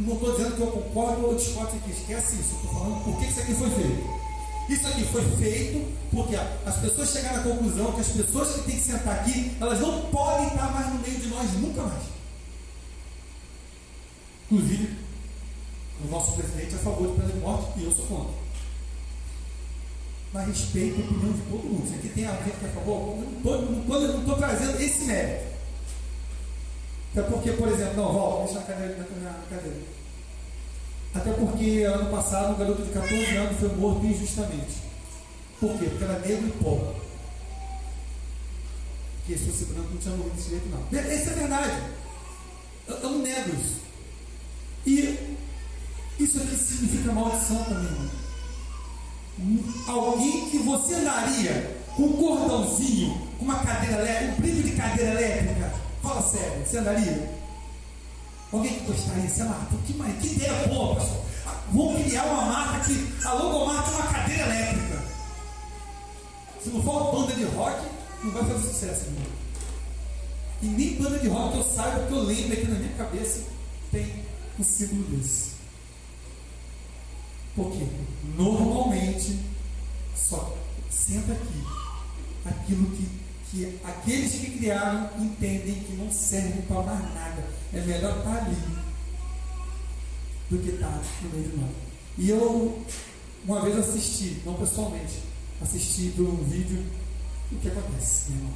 não 0.00 0.14
estou 0.14 0.32
dizendo 0.32 0.56
que 0.56 0.62
eu 0.62 0.66
concordo 0.68 1.26
ou 1.26 1.34
discordo 1.34 1.76
aqui, 1.76 1.90
esquece 1.90 2.36
isso, 2.36 2.54
estou 2.54 2.72
falando 2.72 3.04
por 3.04 3.18
que 3.18 3.26
isso 3.26 3.40
aqui 3.40 3.54
foi 3.54 3.70
feito. 3.70 4.24
Isso 4.68 4.86
aqui 4.86 5.04
foi 5.04 5.22
feito 5.36 5.92
porque 6.10 6.36
as 6.36 6.76
pessoas 6.76 7.10
chegaram 7.10 7.40
à 7.40 7.42
conclusão 7.42 7.92
que 7.92 8.00
as 8.00 8.08
pessoas 8.08 8.54
que 8.54 8.62
têm 8.62 8.76
que 8.76 8.80
sentar 8.80 9.20
aqui, 9.20 9.56
elas 9.60 9.80
não 9.80 10.00
podem 10.06 10.46
estar 10.46 10.72
mais 10.72 10.88
no 10.92 11.00
meio 11.00 11.20
de 11.20 11.26
nós 11.28 11.52
nunca 11.54 11.82
mais. 11.82 12.02
Inclusive, 14.50 14.96
o 16.04 16.10
nosso 16.10 16.32
presidente 16.32 16.74
é 16.74 16.76
a 16.76 16.80
favor 16.80 17.08
de 17.08 17.20
pena 17.20 17.32
de 17.32 17.38
morte 17.40 17.78
e 17.78 17.84
eu 17.84 17.92
sou 17.92 18.06
contra. 18.06 18.34
Mas 20.32 20.48
respeito 20.48 21.00
a 21.00 21.04
opinião 21.04 21.32
de 21.32 21.42
todo 21.42 21.64
mundo. 21.64 21.88
Se 21.88 21.94
aqui 21.94 22.08
tem 22.08 22.26
alguém 22.26 22.52
que 22.52 22.64
é 22.64 22.68
a 22.68 22.72
favor, 22.72 23.24
não 23.44 24.20
estou 24.20 24.36
trazendo 24.36 24.80
esse 24.80 25.04
mérito. 25.04 25.53
Até 27.14 27.22
porque, 27.30 27.52
por 27.52 27.68
exemplo, 27.68 27.94
não, 27.94 28.12
volta, 28.12 28.44
deixa 28.44 28.58
a 28.58 28.62
cadeira, 28.62 28.96
na 29.22 29.32
cadeira. 29.48 29.76
Até 31.14 31.30
porque 31.30 31.82
ano 31.84 32.10
passado 32.10 32.54
um 32.54 32.58
garoto 32.58 32.82
de 32.82 32.90
14 32.90 33.36
anos 33.36 33.60
foi 33.60 33.68
morto 33.76 34.04
injustamente. 34.04 34.82
Por 35.60 35.78
quê? 35.78 35.86
Porque 35.90 36.02
era 36.02 36.18
negro 36.18 36.48
e 36.48 36.50
pobre. 36.62 36.96
Porque 39.18 39.38
se 39.38 39.44
fosse 39.44 39.64
branco 39.66 39.90
não 39.92 39.98
tinha 39.98 40.16
morrido 40.16 40.34
desse 40.34 40.50
jeito, 40.50 40.68
não. 40.68 41.00
Isso 41.00 41.30
é 41.30 41.34
verdade. 41.34 41.82
Eu, 42.88 42.96
eu 42.96 43.10
não 43.10 43.18
nego 43.20 43.50
isso. 43.50 43.80
E 44.84 45.38
isso 46.18 46.38
aqui 46.38 46.56
significa 46.56 47.12
maldição 47.12 47.62
também, 47.62 47.84
irmão. 47.84 48.24
Alguém 49.86 50.50
que 50.50 50.58
você 50.58 50.94
andaria 50.94 51.80
com 51.94 52.02
um 52.02 52.12
cordãozinho, 52.14 53.28
com 53.38 53.44
uma 53.44 53.60
cadeira 53.60 54.02
elétrica, 54.02 54.32
um 54.32 54.40
brilho 54.40 54.62
de 54.64 54.72
cadeira 54.72 55.12
elétrica. 55.12 55.73
Fala 56.14 56.28
sério, 56.28 56.64
você 56.64 56.78
andaria? 56.78 57.28
Alguém 58.52 58.78
que 58.78 58.86
gostaria, 58.86 59.28
sei 59.28 59.44
lá, 59.46 59.66
que, 59.84 59.92
que 59.92 60.26
ideia 60.36 60.68
boa, 60.68 60.94
pastor. 60.94 61.24
Vamos 61.72 62.04
criar 62.04 62.24
uma 62.26 62.42
marca 62.42 62.84
que 62.84 63.26
a 63.26 63.32
logomarca 63.32 63.90
é 63.90 63.94
uma 63.94 64.06
cadeira 64.06 64.42
elétrica. 64.44 65.02
Se 66.62 66.68
não 66.68 66.82
for 66.84 67.02
uma 67.02 67.12
banda 67.12 67.34
de 67.34 67.44
rock, 67.46 67.84
não 68.22 68.30
vai 68.30 68.44
fazer 68.44 68.68
sucesso, 68.68 69.06
irmão. 69.06 69.26
E 70.62 70.66
nem 70.66 71.02
banda 71.02 71.18
de 71.18 71.26
rock 71.26 71.56
eu 71.56 71.64
saiba, 71.64 72.06
que 72.06 72.12
eu 72.12 72.22
lembro 72.22 72.52
aqui 72.52 72.66
na 72.68 72.78
minha 72.78 72.96
cabeça, 72.96 73.42
tem 73.90 74.24
um 74.56 74.62
símbolo 74.62 75.02
desse. 75.16 75.50
Porque 77.56 77.88
normalmente 78.36 79.40
só 80.14 80.56
senta 80.88 81.32
aqui 81.32 81.64
aquilo 82.44 82.86
que, 82.90 83.08
que 83.54 83.78
aqueles 83.84 84.32
que 84.32 84.58
criaram 84.58 85.08
entendem 85.16 85.76
que 85.76 85.92
não 85.92 86.10
serve 86.10 86.62
para 86.62 86.82
mais 86.82 87.14
nada. 87.14 87.44
É 87.72 87.80
melhor 87.80 88.18
estar 88.18 88.44
ali 88.44 88.56
do 90.50 90.58
que 90.58 90.70
estar 90.70 91.00
no 91.22 91.30
meio 91.30 91.48
de 91.48 91.56
nós. 91.56 91.70
E 92.18 92.30
eu 92.30 92.84
uma 93.44 93.62
vez 93.62 93.78
assisti, 93.78 94.42
não 94.44 94.54
pessoalmente, 94.54 95.20
assisti 95.62 96.12
por 96.16 96.26
um 96.26 96.42
vídeo 96.44 96.84
o 97.52 97.56
que 97.56 97.68
acontece, 97.68 98.32
meu 98.32 98.40
irmão. 98.40 98.54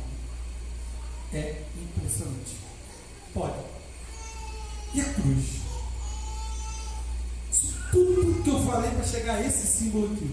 É 1.33 1.63
impressionante. 1.81 2.57
Pode. 3.33 3.59
E 4.95 5.01
a 5.01 5.05
cruz? 5.05 5.69
tudo 7.91 8.43
que 8.43 8.51
eu 8.51 8.63
falei 8.65 8.91
para 8.91 9.05
chegar 9.05 9.37
a 9.37 9.47
esse 9.47 9.67
símbolo 9.67 10.13
aqui. 10.13 10.31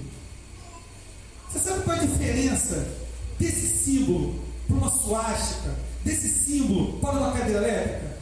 Você 1.50 1.60
sabe 1.60 1.84
qual 1.84 1.96
é 1.96 2.02
a 2.02 2.06
diferença 2.06 2.98
desse 3.40 3.68
símbolo 3.68 4.45
para 4.68 4.76
uma 4.76 4.90
suástica, 4.90 5.76
desse 6.04 6.30
símbolo 6.30 7.00
para 7.00 7.18
uma 7.18 7.32
cadeira 7.32 7.60
elétrica? 7.60 8.18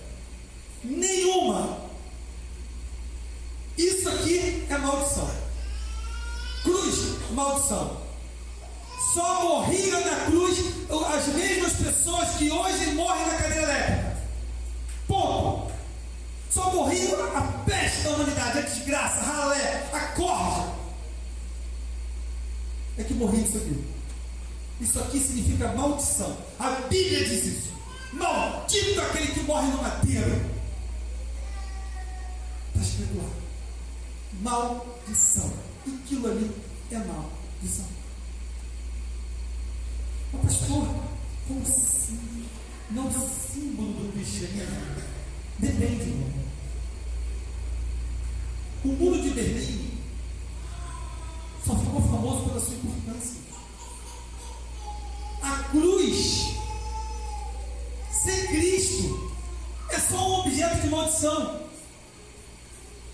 Nenhuma. 0.83 1.77
Isso 3.77 4.09
aqui 4.09 4.65
é 4.69 4.77
maldição. 4.77 5.29
Cruz, 6.63 7.17
maldição. 7.31 7.97
Só 9.13 9.43
morriam 9.43 10.03
na 10.05 10.25
cruz 10.25 10.59
as 11.15 11.27
mesmas 11.27 11.73
pessoas 11.73 12.29
que 12.31 12.51
hoje 12.51 12.91
morrem 12.93 13.27
na 13.27 13.37
cadeira 13.37 13.63
elétrica. 13.63 14.17
Ponto. 15.07 15.71
Só 16.49 16.71
morria 16.71 17.15
a 17.35 17.41
peste 17.65 18.03
da 18.03 18.09
humanidade, 18.11 18.59
a 18.59 18.61
desgraça, 18.61 19.19
a 19.19 19.23
ralé, 19.23 19.89
a 19.91 19.99
corja. 20.15 20.73
É 22.97 23.03
que 23.03 23.13
morria 23.13 23.41
isso 23.41 23.57
aqui. 23.57 23.92
Isso 24.83 24.99
aqui 24.99 25.17
significa 25.17 25.71
maldição. 25.71 26.37
A 26.59 26.71
Bíblia 26.89 27.23
diz 27.23 27.45
isso. 27.45 27.71
Maldito 28.11 28.99
aquele 28.99 29.27
que 29.27 29.39
morre 29.43 29.67
no 29.71 29.81
madeiro. 29.81 30.51
Está 32.67 32.81
escrito 32.81 33.17
lá. 33.17 33.29
Maldição. 34.41 35.53
E 35.87 35.99
aquilo 36.03 36.29
ali 36.29 36.51
é 36.91 36.97
maldição. 36.97 37.85
Mas 40.33 40.57
pastor, 40.57 40.87
como 41.47 41.61
assim? 41.61 42.45
Não 42.91 43.07
é 43.07 43.13
símbolo 43.13 43.93
do 43.93 44.11
cristianismo. 44.11 45.01
Depende, 45.59 46.09
irmão. 46.09 46.33
O 48.83 48.87
muro 48.89 49.21
de 49.21 49.29
Berlim 49.29 49.97
só 51.65 51.79
ficou 51.79 52.01
famoso 52.01 52.49
pela 52.49 52.59
sua 52.59 52.75
importância. 52.75 53.52
Cruz, 56.03 56.55
sem 58.11 58.47
Cristo, 58.47 59.31
é 59.89 59.97
só 59.97 60.17
um 60.17 60.39
objeto 60.41 60.81
de 60.81 60.89
maldição. 60.89 61.61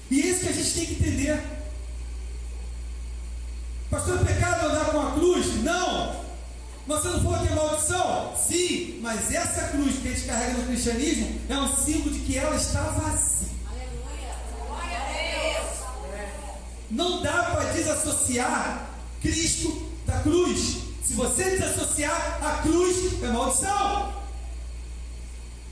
E 0.09 0.19
é 0.19 0.25
isso 0.25 0.39
que 0.39 0.49
a 0.49 0.51
gente 0.51 0.73
tem 0.73 0.85
que 0.87 0.93
entender. 0.93 1.39
Pastor, 3.91 4.19
é 4.19 4.23
pecado 4.23 4.65
andar 4.65 4.85
com 4.85 5.01
a 5.01 5.11
cruz? 5.11 5.63
Não! 5.63 6.25
Você 6.87 7.09
não 7.09 7.21
for 7.21 7.39
ter 7.39 7.53
maldição? 7.53 8.35
Sim, 8.35 8.99
mas 9.03 9.31
essa 9.31 9.67
cruz 9.67 9.99
que 9.99 10.07
a 10.07 10.11
gente 10.11 10.25
carrega 10.25 10.53
no 10.53 10.65
cristianismo 10.65 11.41
é 11.47 11.57
um 11.59 11.77
símbolo 11.77 12.09
de 12.09 12.19
que 12.21 12.37
ela 12.39 12.55
está 12.55 12.81
vazia. 12.81 13.49
Não 16.89 17.21
dá 17.21 17.51
para 17.51 17.71
desassociar 17.71 18.89
Cristo 19.21 19.91
da 20.07 20.21
cruz. 20.21 20.88
Se 21.09 21.15
você 21.15 21.43
desassociar 21.43 22.37
a 22.39 22.61
cruz, 22.61 23.23
é 23.23 23.27
maldição. 23.29 24.13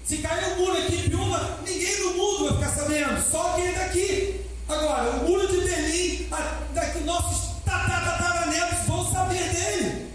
Se 0.03 0.17
cair 0.17 0.53
um 0.53 0.56
muro 0.56 0.77
aqui 0.79 0.96
em 0.96 1.10
Piúma, 1.12 1.60
ninguém 1.63 2.00
no 2.00 2.13
mundo 2.15 2.46
vai 2.46 2.53
ficar 2.53 2.82
sabendo, 2.82 3.29
só 3.29 3.53
quem 3.53 3.67
é 3.67 3.72
daqui. 3.74 4.41
Agora, 4.67 5.12
o 5.12 5.29
muro 5.29 5.48
de 5.48 5.58
Berlim, 5.62 6.27
daqui 6.74 7.01
nossos 7.01 7.62
tataranetos 7.63 8.88
vão 8.88 9.12
saber 9.12 9.53
dele. 9.53 10.12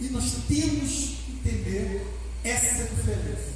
E 0.00 0.04
nós 0.04 0.24
temos 0.48 0.90
que 0.90 1.30
entender 1.30 2.06
essa 2.42 2.84
diferença 2.84 3.52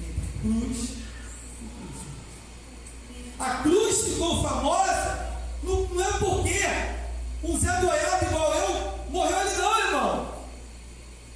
entre 0.00 0.40
cruz 0.42 0.90
a 3.38 3.62
cruz 3.62 4.04
ficou 4.04 4.42
famosa 4.42 5.38
não, 5.62 5.82
não 5.86 6.04
é 6.04 6.12
porque 6.18 6.99
um 7.42 7.58
Zé 7.58 7.80
Doiado 7.80 8.24
igual 8.26 8.54
eu 8.54 9.10
morreu 9.10 9.38
ali 9.38 9.56
não, 9.56 9.78
irmão. 9.80 10.34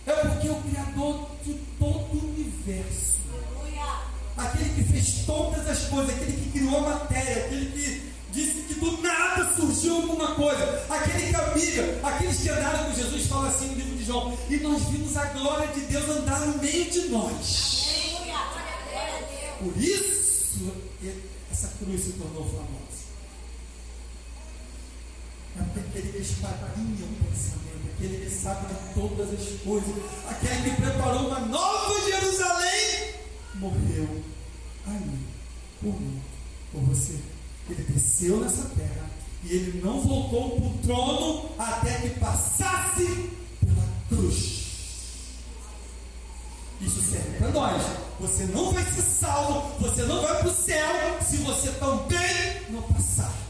É 0.07 0.13
porque 0.13 0.49
o 0.51 0.57
Criador 0.57 1.27
de 1.45 1.55
todo 1.79 1.89
o 1.89 2.35
universo, 2.35 3.19
aquele 4.37 4.71
que 4.75 4.93
fez 4.93 5.25
todas 5.25 5.67
as 5.67 5.89
coisas, 5.89 6.15
aquele 6.15 6.33
que 6.33 6.59
criou 6.59 6.77
a 6.79 6.81
matéria, 6.81 7.47
aquele 7.47 7.73
que 7.73 8.13
disse 8.33 8.63
que 8.63 8.75
do 8.75 9.01
nada 9.01 9.55
surgiu 9.55 9.97
alguma 9.97 10.35
coisa, 10.35 10.85
aquele 10.91 11.29
que 11.31 11.37
amiga, 11.37 12.01
aqueles 12.03 12.41
que 12.41 12.49
andaram 12.51 12.85
com 12.85 12.93
Jesus, 12.93 13.27
fala 13.27 13.49
assim 13.49 13.69
no 13.69 13.75
livro 13.77 13.97
de 13.97 14.05
João, 14.05 14.39
e 14.51 14.57
nós 14.59 14.83
vimos 14.91 15.17
a 15.17 15.25
glória 15.27 15.69
de 15.69 15.81
Deus 15.83 16.09
andar 16.09 16.41
no 16.41 16.59
meio 16.59 16.91
de 16.91 17.09
nós. 17.09 17.85
Por 19.59 19.77
isso, 19.83 20.73
essa 21.51 21.69
cruz 21.79 22.05
se 22.05 22.13
tornou 22.13 22.45
famosa. 22.45 23.04
É 25.57 25.61
aquele 25.61 26.13
que 26.13 26.19
esquadrinha 26.19 27.07
o 27.07 27.25
pensamento, 27.25 27.91
aquele 27.95 28.25
que 28.25 28.31
sabe 28.31 28.67
de 28.67 28.95
todas 28.95 29.29
as 29.33 29.61
coisas, 29.61 29.95
aquele 30.29 30.71
que 30.71 30.83
preparou 30.83 31.29
uma 31.29 31.41
nova 31.41 32.11
Jerusalém, 32.11 33.15
morreu 33.55 34.25
ali 34.87 35.19
por 35.81 36.01
mim, 36.01 36.21
por 36.73 36.81
você. 36.83 37.21
Ele 37.71 37.85
desceu 37.85 38.41
nessa 38.41 38.65
terra 38.71 39.09
e 39.45 39.53
ele 39.55 39.81
não 39.81 40.01
voltou 40.01 40.57
para 40.57 40.67
o 40.67 40.79
trono 40.79 41.51
até 41.57 42.01
que 42.01 42.19
passasse 42.19 43.31
pela 43.61 43.89
cruz. 44.09 44.65
Isso 46.81 47.01
serve 47.01 47.39
para 47.39 47.51
nós. 47.51 47.83
Você 48.21 48.45
não 48.47 48.73
vai 48.73 48.85
ser 48.85 49.03
salvo, 49.03 49.79
você 49.79 50.03
não 50.03 50.21
vai 50.21 50.39
para 50.39 50.49
o 50.49 50.55
céu 50.55 51.19
se 51.23 51.37
você 51.39 51.71
também 51.73 52.71
não 52.71 52.83
passar 52.83 53.44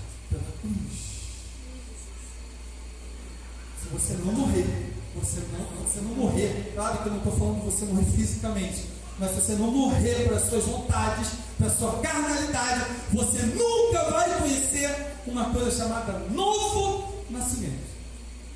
você 3.95 4.15
não 4.15 4.33
morrer, 4.33 4.93
você 5.15 5.41
não, 5.53 5.87
você 5.87 6.01
não 6.01 6.11
morrer, 6.11 6.73
claro 6.75 6.99
que 6.99 7.07
eu 7.07 7.13
não 7.13 7.19
estou 7.19 7.33
falando 7.33 7.61
de 7.61 7.65
você 7.67 7.85
morrer 7.85 8.05
fisicamente, 8.05 8.89
mas 9.19 9.31
se 9.31 9.41
você 9.41 9.53
não 9.55 9.71
morrer 9.71 10.27
para 10.27 10.37
as 10.37 10.49
suas 10.49 10.65
vontades, 10.65 11.29
para 11.57 11.69
a 11.69 11.71
sua 11.71 12.01
carnalidade, 12.01 12.87
você 13.13 13.39
nunca 13.43 14.11
vai 14.11 14.39
conhecer 14.41 15.15
uma 15.27 15.51
coisa 15.51 15.71
chamada 15.71 16.19
novo 16.31 17.15
nascimento. 17.31 17.95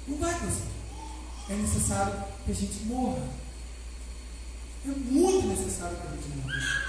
Não 0.08 0.18
vai 0.18 0.36
conhecer. 0.36 0.62
É 1.50 1.54
necessário 1.54 2.12
que 2.44 2.50
a 2.50 2.54
gente 2.54 2.84
morra. 2.86 3.22
É 4.84 4.90
muito 4.90 5.46
necessário 5.46 5.96
que 5.96 6.06
a 6.06 6.10
gente 6.10 6.28
morra. 6.36 6.82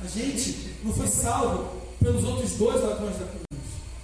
A 0.00 0.06
gente 0.06 0.76
não 0.84 0.92
foi 0.92 1.08
salvo 1.08 1.82
pelos 1.98 2.22
outros 2.24 2.52
dois 2.52 2.82
ladrões 2.82 3.18
da 3.18 3.26
cruz. 3.26 3.53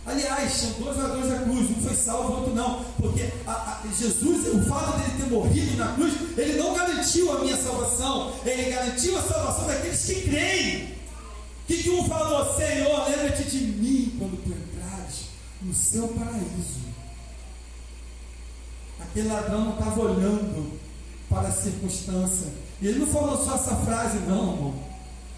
Aliás, 0.06 0.52
são 0.52 0.70
dois 0.72 0.96
ladrões 0.96 1.28
da 1.28 1.38
cruz, 1.40 1.70
um 1.70 1.82
foi 1.82 1.94
salvo, 1.94 2.32
o 2.32 2.36
outro 2.38 2.54
não. 2.54 2.84
Porque 2.96 3.28
a, 3.46 3.52
a, 3.52 3.82
Jesus, 3.96 4.46
o 4.54 4.62
fato 4.68 4.98
dele 4.98 5.22
ter 5.22 5.30
morrido 5.30 5.76
na 5.76 5.92
cruz, 5.92 6.14
ele 6.36 6.58
não 6.58 6.74
garantiu 6.74 7.32
a 7.32 7.40
minha 7.40 7.56
salvação, 7.56 8.32
ele 8.44 8.70
garantiu 8.70 9.18
a 9.18 9.22
salvação 9.22 9.66
daqueles 9.66 10.04
que 10.04 10.22
creem. 10.22 10.94
Que, 11.66 11.82
que 11.82 11.90
um 11.90 12.08
falou? 12.08 12.56
Senhor, 12.56 13.08
lembra-te 13.08 13.44
de 13.44 13.58
mim 13.58 14.16
quando 14.18 14.42
tu 14.42 14.50
entrares 14.50 15.26
no 15.62 15.74
seu 15.74 16.08
paraíso. 16.08 16.80
Aquele 19.00 19.28
ladrão 19.28 19.66
não 19.66 19.72
estava 19.74 20.00
olhando 20.00 20.78
para 21.28 21.48
a 21.48 21.52
circunstância. 21.52 22.48
E 22.80 22.88
ele 22.88 23.00
não 23.00 23.06
falou 23.06 23.36
só 23.36 23.54
essa 23.54 23.76
frase, 23.76 24.18
não, 24.26 24.54
irmão. 24.54 24.74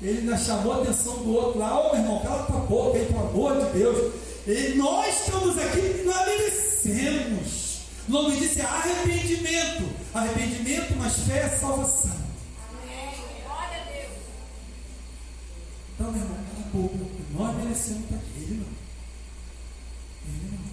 Ele 0.01 0.19
ainda 0.21 0.37
chamou 0.37 0.73
a 0.73 0.83
atenção 0.83 1.17
do 1.19 1.33
outro 1.35 1.61
lá, 1.61 1.79
ô 1.79 1.87
oh, 1.87 1.93
meu 1.93 2.03
irmão, 2.03 2.21
cala 2.23 2.43
tua 2.45 2.61
boca 2.61 2.99
aí, 2.99 3.07
pelo 3.07 3.21
amor 3.21 3.65
de 3.65 3.79
Deus. 3.79 4.13
E 4.47 4.75
nós 4.75 5.21
estamos 5.21 5.57
aqui, 5.57 6.03
nós 6.05 6.27
merecemos. 6.27 7.79
O 8.09 8.13
nome 8.13 8.37
disso 8.37 8.59
é 8.59 8.63
arrependimento. 8.63 9.89
Arrependimento, 10.13 10.97
mas 10.97 11.21
fé 11.21 11.45
é 11.45 11.49
salvação. 11.49 12.17
Amém. 12.83 13.15
Glória 13.45 13.81
a 13.81 13.85
Deus. 13.85 14.13
Então, 15.95 16.11
meu 16.11 16.23
irmão, 16.23 16.39
cala 16.51 16.67
a 16.67 16.77
boca. 16.77 16.97
Nós 17.35 17.57
merecemos 17.57 18.03
estar 18.03 18.17
aqui. 18.17 18.33
Ele 18.37 18.55
não. 18.55 18.67
Ele 20.27 20.51
não. 20.51 20.73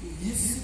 Por 0.00 0.26
isso 0.28 0.60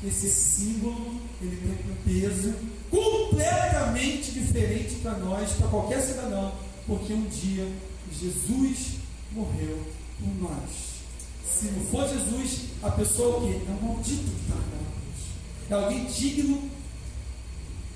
que 0.00 0.06
esse 0.06 0.30
símbolo 0.30 1.18
ele 1.40 1.56
tem 1.56 1.70
um 1.90 1.96
peso 2.04 2.54
completamente 2.90 4.32
diferente 4.32 4.96
para 4.96 5.16
nós, 5.16 5.52
para 5.52 5.68
qualquer 5.68 6.00
cidadão, 6.02 6.54
porque 6.86 7.12
um 7.14 7.26
dia 7.26 7.66
Jesus 8.12 8.98
morreu 9.32 9.84
por 10.18 10.50
nós. 10.50 10.98
Se 11.44 11.66
não 11.66 11.84
for 11.86 12.08
Jesus, 12.08 12.68
a 12.82 12.90
pessoa 12.90 13.38
o 13.38 13.46
quê? 13.46 13.60
É 13.66 13.70
um 13.70 13.86
maldito 13.86 14.22
que 14.22 14.40
está 14.42 14.54
na 14.54 14.62
cruz. 14.62 15.70
É 15.70 15.74
alguém 15.74 16.04
digno 16.06 16.70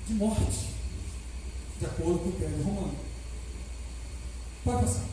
de 0.07 0.13
morte, 0.15 0.69
de 1.79 1.85
acordo 1.85 2.19
com 2.19 2.25
o 2.25 2.29
Império 2.29 2.63
Romano. 2.63 2.95
Pode 4.63 4.81
passar. 4.81 5.05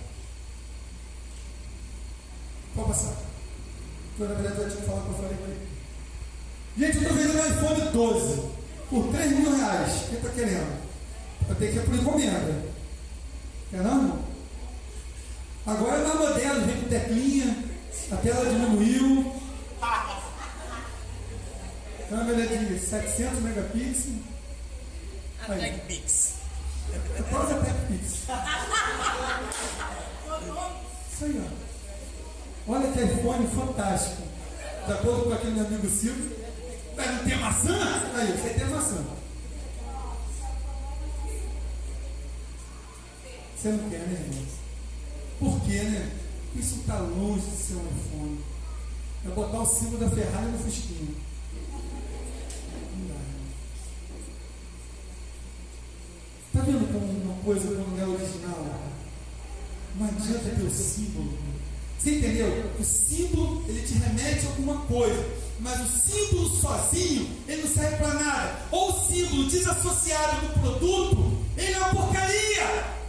Pode 2.75 2.89
passar. 2.89 3.17
Eu, 4.19 4.29
na 4.29 4.35
verdade, 4.35 4.63
já 4.63 4.71
tinha 4.71 4.83
falado 4.83 5.05
que 5.05 5.11
eu 5.11 5.15
falei 5.15 5.37
com 5.37 5.45
ele. 5.45 5.69
Gente, 6.79 6.97
eu 6.97 7.03
estou 7.03 7.17
vendendo 7.17 7.43
um 7.43 7.47
iPhone 7.47 7.91
12 7.93 8.43
por 8.91 9.09
3 9.13 9.33
mil 9.39 9.57
reais. 9.57 9.93
Quem 10.09 10.19
está 10.19 10.29
querendo? 10.31 10.81
Vai 11.47 11.57
ter 11.57 11.73
que 11.73 11.79
ir 11.79 11.85
por 11.85 11.95
encomenda. 11.95 12.65
Quer 13.71 13.83
não? 13.83 14.30
Agora 15.71 15.99
é 15.99 16.05
mais 16.05 16.19
moderno, 16.19 16.67
vem 16.67 16.81
com 16.81 16.89
teclinha, 16.89 17.65
a 18.11 18.17
tela 18.17 18.45
diminuiu. 18.45 19.41
Câmera 22.09 22.45
de 22.45 22.77
700 22.77 23.39
megapixels. 23.39 24.17
A 25.43 25.55
TechPix. 25.55 26.33
Quase 27.31 27.53
a 27.53 27.59
TechPix. 27.59 28.05
Isso 31.13 31.25
aí, 31.25 31.41
ó. 31.47 32.73
Olha 32.73 32.91
que 32.91 33.01
iPhone 33.05 33.47
fantástico. 33.47 34.23
De 34.87 34.93
acordo 34.93 35.23
com 35.23 35.35
aquele 35.35 35.53
meu 35.53 35.67
amigo 35.67 35.89
Silvio. 35.89 36.37
Mas 36.97 37.11
não 37.13 37.25
tem 37.25 37.39
maçã? 37.39 37.79
Aí, 38.17 38.27
você 38.27 38.55
tem 38.55 38.67
maçã. 38.67 39.05
Você 43.57 43.69
não 43.69 43.89
quer, 43.89 43.99
né, 43.99 44.21
irmão? 44.21 44.60
Por 45.41 45.59
quê, 45.63 45.83
né? 45.83 46.11
Isso 46.55 46.81
está 46.81 46.99
longe 46.99 47.47
de 47.47 47.57
ser 47.57 47.75
um 47.75 47.89
iPhone. 47.89 48.39
É 49.25 49.29
botar 49.31 49.63
o 49.63 49.67
símbolo 49.67 49.99
da 49.99 50.11
Ferrari 50.11 50.51
no 50.51 50.59
fusquinho. 50.59 51.17
Não 52.99 53.09
dá. 53.09 53.21
Está 56.47 56.61
vendo 56.61 56.93
como 56.93 57.33
uma 57.33 57.43
coisa 57.43 57.69
quando 57.69 57.97
não 57.97 57.99
é 57.99 58.07
original? 58.07 58.81
Não 59.97 60.07
adianta 60.07 60.57
ter 60.57 60.63
o 60.63 60.71
símbolo. 60.71 61.39
Você 61.99 62.17
entendeu? 62.17 62.71
O 62.79 62.85
símbolo 62.85 63.65
ele 63.67 63.83
te 63.83 63.95
remete 63.95 64.47
a 64.47 64.51
alguma 64.51 64.83
coisa. 64.83 65.41
Mas 65.59 65.81
o 65.81 65.99
símbolo 65.99 66.49
sozinho, 66.49 67.31
ele 67.49 67.63
não 67.63 67.69
serve 67.69 67.97
para 67.97 68.15
nada. 68.15 68.67
Ou 68.71 68.91
o 68.91 69.07
símbolo 69.07 69.49
desassociado 69.49 70.49
do 70.49 70.61
produto, 70.61 71.39
ele 71.57 71.73
é 71.73 71.79
uma 71.79 71.95
porcaria. 71.95 73.00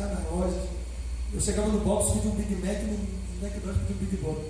Chegar 0.00 0.14
na 0.14 0.30
loja 0.30 0.80
eu 1.32 1.40
chegava 1.40 1.68
no 1.68 1.80
box, 1.80 2.14
pedi 2.14 2.26
um 2.26 2.30
Big 2.32 2.54
Mac, 2.56 2.82
no 2.82 3.46
McDonald's 3.46 3.86
pedi 3.86 3.92
um 3.92 4.06
Big 4.06 4.16
Box. 4.16 4.40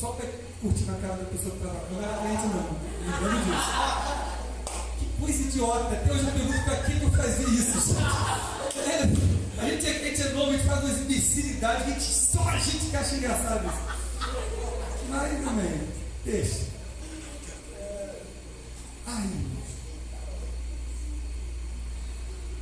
Só 0.00 0.12
para 0.12 0.28
curtir 0.60 0.84
na 0.84 0.94
cara 0.98 1.14
da 1.16 1.24
pessoa 1.24 1.50
que 1.50 1.66
estava 1.66 1.90
Não 1.90 2.00
era 2.00 2.18
cliente, 2.18 2.46
não. 2.46 2.76
Lembrando 3.04 3.44
disso. 3.44 4.70
Que 4.98 5.20
coisa 5.20 5.42
idiota. 5.42 5.94
Até 5.94 6.12
hoje 6.12 6.24
eu 6.24 6.32
pergunto 6.32 6.64
para 6.64 6.76
quem 6.84 7.02
eu 7.02 7.10
fazia 7.10 7.48
isso, 7.48 7.96
É, 8.78 9.02
a, 9.60 9.70
gente, 9.70 9.86
a 9.86 9.92
gente 9.92 10.22
é 10.22 10.28
novo, 10.32 10.50
a 10.50 10.52
gente 10.52 10.66
faz 10.66 10.84
umas 10.84 11.00
imbecilidades, 11.00 11.82
a 11.82 11.90
gente, 11.90 12.02
só 12.04 12.48
a 12.48 12.58
gente 12.58 12.86
que 12.86 12.96
acha 12.96 13.16
engraçado 13.16 13.66
isso. 13.66 14.00
Mas 15.08 15.44
também, 15.44 15.80
deixa. 16.24 16.60
Ai, 19.06 19.30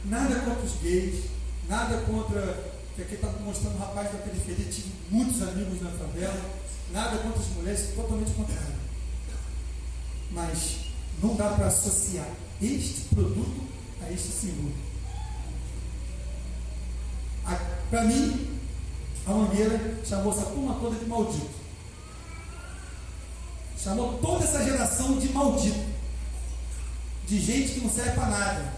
nada 0.06 0.34
contra 0.36 0.64
os 0.64 0.74
gays, 0.80 1.37
nada 1.68 1.98
contra 1.98 2.78
que 2.96 3.02
aqui 3.02 3.14
está 3.14 3.28
mostrando 3.44 3.76
um 3.76 3.78
rapaz 3.78 4.10
da 4.10 4.18
periferia, 4.18 4.72
tive 4.72 4.92
muitos 5.10 5.40
amigos 5.42 5.80
na 5.80 5.90
favela, 5.90 6.40
nada 6.90 7.18
contra 7.18 7.40
as 7.40 7.48
mulheres, 7.48 7.90
totalmente 7.94 8.32
contrário. 8.32 8.74
Mas 10.32 10.78
não 11.22 11.36
dá 11.36 11.50
para 11.50 11.66
associar 11.66 12.26
este 12.60 13.14
produto 13.14 13.62
a 14.02 14.10
este 14.10 14.28
símbolo. 14.28 14.72
Para 17.90 18.04
mim, 18.04 18.58
a 19.26 19.30
mangueira 19.32 20.00
chamou 20.04 20.32
essa 20.32 20.46
turma 20.46 20.74
toda 20.80 20.96
de 20.96 21.06
maldito. 21.06 21.48
Chamou 23.78 24.18
toda 24.18 24.44
essa 24.44 24.64
geração 24.64 25.18
de 25.18 25.28
maldito. 25.28 25.86
De 27.26 27.40
gente 27.40 27.74
que 27.74 27.80
não 27.80 27.90
serve 27.90 28.12
para 28.12 28.26
nada. 28.26 28.77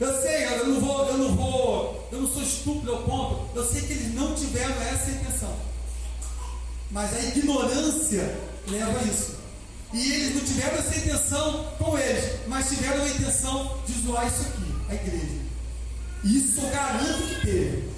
Eu 0.00 0.22
sei, 0.22 0.46
eu 0.46 0.66
não 0.66 0.80
vou, 0.80 1.06
eu 1.08 1.18
não 1.18 1.36
vou, 1.36 2.08
eu 2.10 2.22
não 2.22 2.32
sou 2.32 2.42
estúpido 2.42 2.90
ao 2.90 3.02
ponto. 3.02 3.50
Eu 3.54 3.62
sei 3.62 3.82
que 3.82 3.92
eles 3.92 4.14
não 4.14 4.34
tiveram 4.34 4.74
essa 4.80 5.10
intenção. 5.10 5.54
Mas 6.90 7.14
a 7.14 7.20
ignorância 7.20 8.34
leva 8.66 8.98
a 8.98 9.02
isso. 9.02 9.36
E 9.92 10.12
eles 10.12 10.34
não 10.36 10.42
tiveram 10.42 10.78
essa 10.78 10.96
intenção 10.96 11.64
com 11.76 11.98
eles, 11.98 12.40
mas 12.46 12.68
tiveram 12.68 13.02
a 13.02 13.08
intenção 13.08 13.78
de 13.86 13.92
zoar 14.00 14.26
isso 14.26 14.40
aqui, 14.40 14.74
a 14.88 14.94
igreja. 14.94 15.40
Isso 16.24 16.60
eu 16.60 16.70
garanto 16.70 17.22
que 17.28 17.46
teve. 17.46 17.90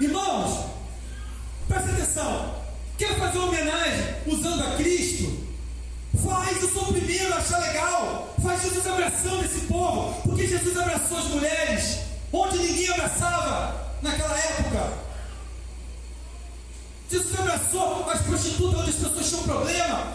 Irmãos, 0.00 0.70
presta 1.68 1.90
atenção. 1.90 2.54
Quer 2.98 3.16
fazer 3.18 3.38
uma 3.38 3.48
homenagem 3.48 4.14
usando 4.26 4.62
a 4.62 4.76
Cristo? 4.76 5.45
Faz, 6.24 6.62
eu 6.62 6.68
sou 6.68 6.84
o 6.84 6.92
primeiro 6.92 7.34
a 7.34 7.38
achar 7.38 7.60
legal. 7.60 8.34
Faz 8.42 8.62
Jesus 8.62 8.86
abraçando 8.86 9.44
esse 9.44 9.60
povo. 9.66 10.20
Porque 10.22 10.46
Jesus 10.46 10.76
abraçou 10.76 11.18
as 11.18 11.24
mulheres 11.26 11.98
onde 12.32 12.58
ninguém 12.58 12.90
abraçava 12.90 13.96
naquela 14.02 14.38
época. 14.38 14.92
Jesus 17.10 17.38
abraçou 17.38 18.10
as 18.10 18.20
prostitutas 18.22 18.80
onde 18.80 18.90
as 18.90 18.96
pessoas 18.96 19.28
tinham 19.28 19.42
problema. 19.44 20.12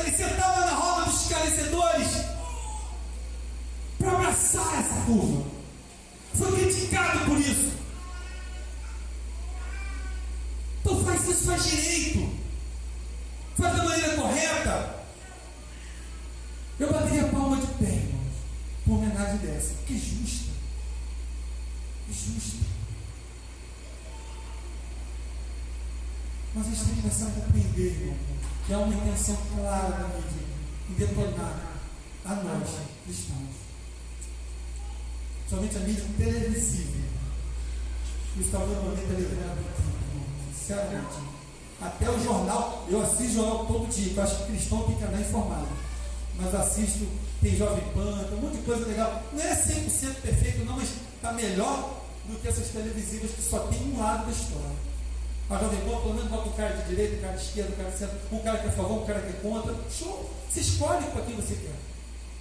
Ele 0.00 0.16
sentava 0.16 0.66
na 0.66 0.72
roda 0.72 1.04
dos 1.10 1.22
esclarecedores 1.22 2.08
para 3.98 4.12
abraçar 4.12 4.80
essa 4.80 5.04
turma. 5.06 5.44
Foi 6.34 6.52
criticado 6.52 7.18
por 7.26 7.38
isso. 7.38 7.72
Então 10.80 11.04
faz 11.04 11.28
isso, 11.28 11.44
faz 11.44 11.64
direito. 11.64 12.30
Faz 13.58 13.76
da 13.76 13.84
maneira 13.84 14.16
correta. 14.16 14.99
Eu 16.80 16.90
bateria 16.90 17.24
palma 17.24 17.58
de 17.58 17.66
pé, 17.74 17.92
irmãos, 17.92 18.36
por 18.86 18.94
homenagem 18.94 19.36
dessa, 19.36 19.74
porque 19.74 19.92
é 19.92 19.96
justa. 19.98 20.50
É 22.08 22.12
justa. 22.12 22.64
Mas 26.54 26.66
a 26.66 26.70
gente 26.70 26.84
tem 26.84 26.94
que 26.94 27.00
começar 27.02 27.26
a 27.26 27.30
compreender, 27.32 28.00
irmão, 28.00 28.16
que 28.66 28.72
há 28.72 28.78
uma 28.78 28.94
intenção 28.94 29.36
clara 29.54 29.90
da 29.90 30.08
mídia 30.08 30.46
em 30.88 30.94
detonar 30.94 31.80
a 32.24 32.34
nós, 32.36 32.68
cristãos. 33.04 33.56
Somente 35.50 35.76
a 35.76 35.80
mídia 35.80 36.04
televisiva. 36.16 37.10
O 38.36 38.40
está 38.40 38.58
normalmente 38.58 39.02
elevado 39.02 39.60
sinceramente. 40.56 41.30
Até 41.78 42.08
o 42.08 42.24
jornal, 42.24 42.86
eu 42.88 43.02
assisto 43.02 43.34
jornal 43.34 43.66
todo 43.66 43.92
dia, 43.92 44.14
eu 44.14 44.22
acho 44.22 44.38
que 44.38 44.52
cristão 44.52 44.82
tem 44.84 44.96
que 44.96 45.04
andar 45.04 45.20
informado. 45.20 45.89
Mas 46.40 46.54
assisto, 46.54 47.06
tem 47.42 47.54
Jovem 47.54 47.84
Pan, 47.92 48.24
tem 48.24 48.38
um 48.38 48.40
monte 48.40 48.56
de 48.56 48.62
coisa 48.62 48.86
legal. 48.86 49.22
Não 49.32 49.42
é 49.42 49.54
100% 49.54 50.14
perfeito, 50.22 50.64
não, 50.64 50.76
mas 50.76 50.88
está 51.16 51.32
melhor 51.32 52.00
do 52.26 52.38
que 52.40 52.48
essas 52.48 52.68
televisivas 52.68 53.32
que 53.32 53.42
só 53.42 53.60
tem 53.66 53.80
um 53.92 54.00
lado 54.00 54.24
da 54.24 54.32
história. 54.32 54.90
A 55.50 55.58
Jovem 55.58 55.80
Pan, 55.80 56.00
pelo 56.00 56.14
menos 56.14 56.30
bota 56.30 56.48
um 56.48 56.52
cara 56.52 56.76
de 56.76 56.88
direita, 56.88 57.16
um 57.16 57.20
cara 57.20 57.36
de 57.36 57.42
esquerda, 57.42 57.72
um 57.72 57.76
cara 57.76 57.90
de 57.90 57.98
centro, 57.98 58.18
um 58.32 58.38
cara 58.38 58.58
que 58.58 58.66
é 58.66 58.68
a 58.68 58.72
favor, 58.72 59.02
um 59.02 59.06
cara 59.06 59.20
que 59.20 59.28
é 59.28 59.40
contra. 59.40 59.74
Show! 59.90 60.30
Você 60.48 60.60
escolhe 60.60 61.06
para 61.10 61.22
quem 61.22 61.36
você 61.36 61.54
quer. 61.54 61.74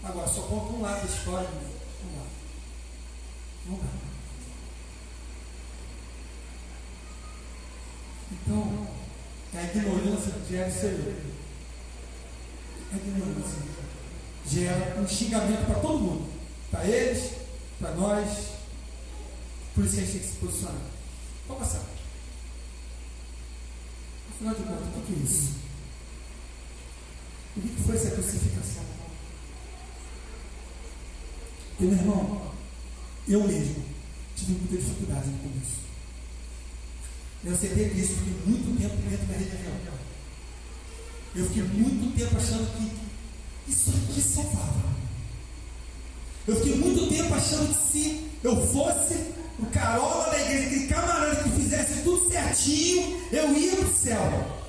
Agora, 0.03 0.27
só 0.27 0.41
conta 0.43 0.73
um 0.73 0.81
lado 0.81 1.05
da 1.05 1.13
história. 1.13 1.49
Não 1.49 2.17
dá. 2.17 2.25
Não 3.67 3.77
dá. 3.77 4.09
Então, 8.31 8.87
a 9.55 9.63
ignorância 9.63 10.33
gera 10.49 10.69
isso 10.69 10.85
A 12.93 12.95
ignorância 12.95 13.78
gera 14.49 14.99
um 14.99 15.07
xingamento 15.07 15.65
para 15.65 15.79
todo 15.79 15.99
mundo. 15.99 16.29
Para 16.71 16.85
eles, 16.85 17.33
para 17.79 17.91
nós. 17.95 18.49
Por 19.75 19.85
isso 19.85 19.95
que 19.95 20.01
a 20.01 20.05
gente 20.05 20.11
tem 20.11 20.21
que 20.21 20.27
se 20.27 20.37
posicionar. 20.37 20.81
Vamos 21.47 21.63
passar. 21.63 21.85
Afinal 24.31 24.55
de 24.55 24.63
contas, 24.63 24.87
o 24.87 25.01
que 25.01 25.13
é 25.13 25.23
isso? 25.23 25.53
O 27.57 27.61
que 27.61 27.83
foi 27.83 27.95
essa 27.95 28.11
crucificação? 28.11 28.83
E 31.79 31.83
meu 31.83 31.97
irmão, 31.97 32.51
eu 33.27 33.43
mesmo 33.43 33.85
tive 34.35 34.53
muita 34.53 34.77
dificuldade 34.77 35.27
no 35.29 35.37
começo. 35.39 35.79
Eu 37.43 37.53
aceitei 37.53 37.89
Cristo, 37.89 38.15
fiquei 38.15 38.33
muito 38.45 38.81
tempo 38.81 38.95
dentro 38.97 39.25
da 39.27 39.33
religião. 39.33 39.99
Eu 41.35 41.45
fiquei 41.47 41.63
muito 41.63 42.17
tempo 42.17 42.35
achando 42.35 42.77
que 42.77 43.08
isso 43.69 43.89
aqui 43.89 44.21
salvava. 44.21 44.89
Eu 46.47 46.55
fiquei 46.55 46.75
muito 46.75 47.07
tempo 47.07 47.33
achando 47.33 47.67
que 47.69 47.91
se 47.91 48.29
eu 48.43 48.67
fosse 48.67 49.15
o 49.59 49.65
carola 49.67 50.29
da 50.29 50.41
igreja, 50.41 50.65
aquele 50.67 50.87
camarada 50.87 51.43
que 51.43 51.49
fizesse 51.49 52.01
tudo 52.03 52.29
certinho, 52.31 53.21
eu 53.31 53.53
ia 53.53 53.75
para 53.75 53.85
o 53.85 53.93
céu. 53.93 54.59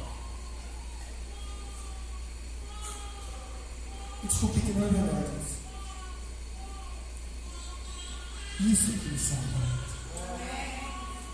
Desculpe 4.24 4.60
que 4.60 4.72
não 4.72 4.86
é 4.86 4.90
verdade 4.90 5.40
isso. 8.68 8.92
Que 8.92 9.08
me 9.08 9.18
salva. 9.18 9.80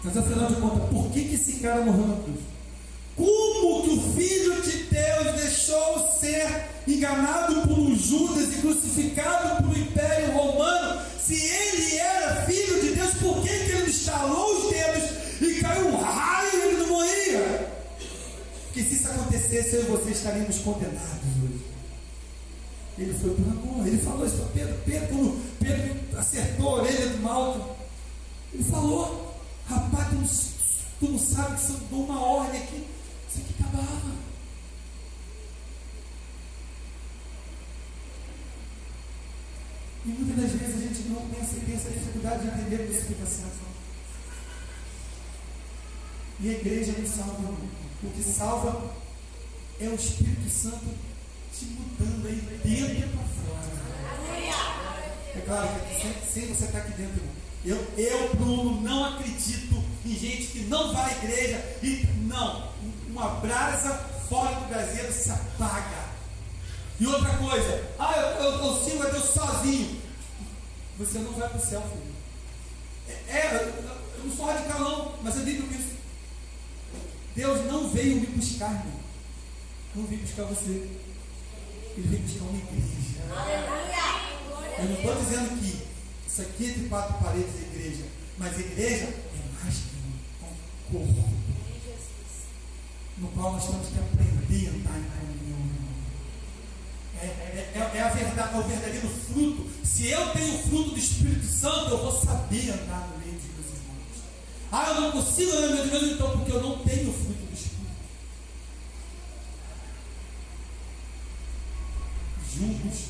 Mas 0.05 0.17
afinal 0.17 0.47
de 0.49 0.55
contas, 0.57 0.89
por 0.91 1.11
que, 1.11 1.25
que 1.25 1.35
esse 1.35 1.55
cara 1.55 1.85
morreu 1.85 2.07
na 2.07 2.23
cruz? 2.23 2.41
Como 3.17 3.83
que 3.83 3.91
o 3.91 4.13
Filho 4.15 4.63
de 4.63 4.76
Deus 4.97 5.35
deixou 5.37 6.11
ser 6.19 6.69
enganado 6.89 7.69
por 7.69 7.95
Judas 7.95 8.55
e 8.55 8.61
crucificado 8.63 9.69
um 9.69 9.73
Império 9.77 10.33
Romano? 10.33 11.03
Se 11.21 11.35
ele 11.35 11.97
era 11.99 12.47
Filho 12.47 12.81
de 12.81 12.95
Deus, 12.95 13.15
por 13.15 13.43
que, 13.43 13.49
que 13.49 13.73
ele 13.73 13.91
estalou 13.91 14.57
os 14.57 14.71
dedos 14.71 15.11
e 15.43 15.61
caiu 15.61 15.89
um 15.89 15.97
raio 15.97 16.51
e 16.51 16.63
ele 16.63 16.77
não 16.79 16.87
morria? 16.89 17.73
Porque 18.65 18.83
se 18.83 18.95
isso 18.95 19.09
acontecesse, 19.09 19.75
eu 19.75 19.83
e 19.83 19.85
você 19.85 20.11
estaríamos 20.13 20.59
condenados 20.59 21.27
hoje. 21.43 21.67
Ele 22.99 23.13
foi 23.13 23.35
por 23.35 23.45
amor, 23.45 23.87
ele 23.87 23.99
falou 23.99 24.27
isso 24.27 24.37
para 24.37 24.47
Pedro. 24.47 24.79
Pedro, 24.87 25.41
Pedro 25.61 26.19
acertou 26.19 26.69
a 26.69 26.83
orelha 26.83 27.09
do 27.09 27.23
malto, 27.23 27.77
ele 28.55 28.65
falou: 28.65 29.37
Rapaz, 29.69 30.09
tu 30.09 30.15
não, 30.15 30.27
tu 31.01 31.13
não 31.13 31.19
sabe 31.19 31.61
que 31.61 31.73
eu 31.73 31.81
dou 31.91 32.05
uma 32.05 32.19
ordem 32.19 32.63
aqui, 32.63 32.87
isso 33.29 33.41
aqui 33.41 33.55
acabava. 33.61 34.26
E 40.07 40.09
muitas 40.09 40.37
das 40.37 40.61
vezes 40.61 40.77
a 40.77 40.87
gente 40.87 41.09
não 41.09 41.29
tem 41.29 41.41
essa, 41.41 41.57
tem 41.57 41.75
essa 41.75 41.91
dificuldade 41.91 42.43
de 42.43 42.49
entender 42.49 42.81
a 42.83 42.97
explicação. 42.97 43.47
E 46.39 46.49
a 46.49 46.53
igreja 46.53 46.93
nos 46.93 47.11
salva. 47.11 47.55
O 48.05 48.11
que 48.11 48.23
salva 48.23 48.95
é 49.81 49.89
o 49.89 49.95
Espírito 49.95 50.49
Santo 50.49 50.87
te 51.53 51.65
mudando 51.65 52.27
aí 52.27 52.61
dentro 52.63 53.09
para 53.09 53.25
fora. 53.25 53.67
É 55.35 55.41
claro 55.45 55.69
que 55.81 56.33
sem 56.33 56.47
você 56.47 56.67
estar 56.67 56.81
tá 56.81 56.87
aqui 56.87 56.93
dentro, 56.93 57.23
eu, 57.65 57.77
eu, 57.97 58.35
Bruno, 58.37 58.81
não 58.83 59.05
acredito 59.05 59.83
em 60.05 60.15
gente 60.15 60.47
que 60.49 60.61
não 60.65 60.95
vai 60.95 61.15
à 61.15 61.17
igreja 61.17 61.79
e 61.83 62.07
não, 62.29 62.71
uma 63.09 63.41
brasa 63.41 63.93
fora 64.29 64.55
do 64.55 64.69
braseiro 64.69 65.13
se 65.13 65.31
apaga. 65.31 66.06
E 66.99 67.07
outra 67.07 67.37
coisa, 67.37 67.85
ah, 67.99 68.15
eu, 68.17 68.43
eu, 68.43 68.65
eu 68.65 68.85
sigo 68.85 69.03
a 69.03 69.11
Deus 69.11 69.25
sozinho. 69.25 70.01
Você 70.99 71.19
não 71.19 71.33
vai 71.33 71.49
para 71.49 71.59
o 71.59 71.61
céu, 71.61 71.83
filho. 71.83 72.17
É, 73.29 73.37
é, 73.37 73.75
eu 74.19 74.25
não 74.25 74.35
sou 74.35 74.47
radical 74.47 74.81
não, 74.81 75.15
mas 75.23 75.37
eu 75.37 75.45
digo 75.45 75.73
isso. 75.75 75.97
Deus 77.35 77.67
não 77.67 77.91
veio 77.91 78.21
me 78.21 78.27
buscar, 78.29 78.71
irmão. 78.71 79.01
Não 79.95 80.07
veio 80.07 80.23
buscar 80.23 80.45
você. 80.45 80.71
Ele 80.71 82.09
veio 82.09 82.23
buscar 82.23 82.45
uma 82.45 82.59
igreja. 82.59 82.97
Eu 84.79 84.85
não 84.85 84.95
estou 84.95 85.15
dizendo 85.17 85.61
que 85.61 85.87
isso 86.27 86.43
aqui 86.43 86.71
é 86.71 86.75
de 86.75 86.89
quatro 86.89 87.15
paredes 87.23 87.53
da 87.53 87.61
igreja. 87.61 88.05
Mas 88.39 88.57
a 88.57 88.61
igreja 88.61 89.05
é 89.05 89.63
mais 89.63 89.75
que 89.75 89.97
um 90.93 90.93
corpo. 90.93 91.29
No 93.19 93.29
qual 93.29 93.53
nós 93.53 93.67
temos 93.67 93.89
que 93.89 93.99
aprender 93.99 94.69
a 94.69 94.71
andar 94.71 94.99
em. 94.99 95.26
É, 97.21 97.27
é, 97.27 97.73
é, 97.75 97.97
é, 97.97 98.03
a 98.03 98.09
verdade, 98.09 98.55
é 98.55 98.59
o 98.59 98.63
verdadeiro 98.63 99.09
fruto. 99.09 99.71
Se 99.85 100.09
eu 100.09 100.31
tenho 100.31 100.55
o 100.55 100.59
fruto 100.59 100.91
do 100.91 100.99
Espírito 100.99 101.47
Santo, 101.47 101.91
eu 101.91 101.99
vou 101.99 102.13
saber 102.13 102.71
andar 102.71 103.09
no 103.09 103.19
meio 103.19 103.39
de 103.39 103.49
meus 103.49 103.67
irmãos. 103.67 104.25
Ah, 104.71 104.89
eu 104.89 105.01
não 105.01 105.13
consigo 105.13 105.53
andar 105.53 105.69
no 105.69 105.75
meio 105.75 105.89
de 105.89 105.97
irmãos, 105.97 106.13
então, 106.13 106.31
porque 106.31 106.53
eu 106.53 106.63
não 106.63 106.79
tenho 106.85 107.11
o 107.11 107.13
fruto 107.13 107.47
do 107.47 107.55
Espírito. 107.55 107.77
Juntos, 112.55 113.01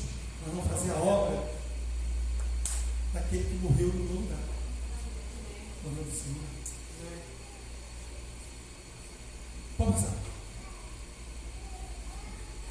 nós 0.45 0.55
vamos 0.55 0.71
fazer 0.71 0.91
a 0.91 0.95
obra 0.95 1.57
daquele 3.13 3.43
que 3.43 3.55
morreu 3.55 3.87
no 3.87 4.03
meu 4.05 4.21
lugar. 4.21 4.39
Morreu 5.83 6.03
do 6.03 6.11
Senhor. 6.11 6.57
Pode 9.77 9.91
passar. 9.91 10.13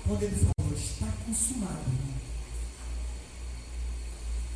Quando 0.07 0.23
ele 0.23 0.37
falou, 0.37 0.56
está 0.77 1.07
consumado. 1.27 2.17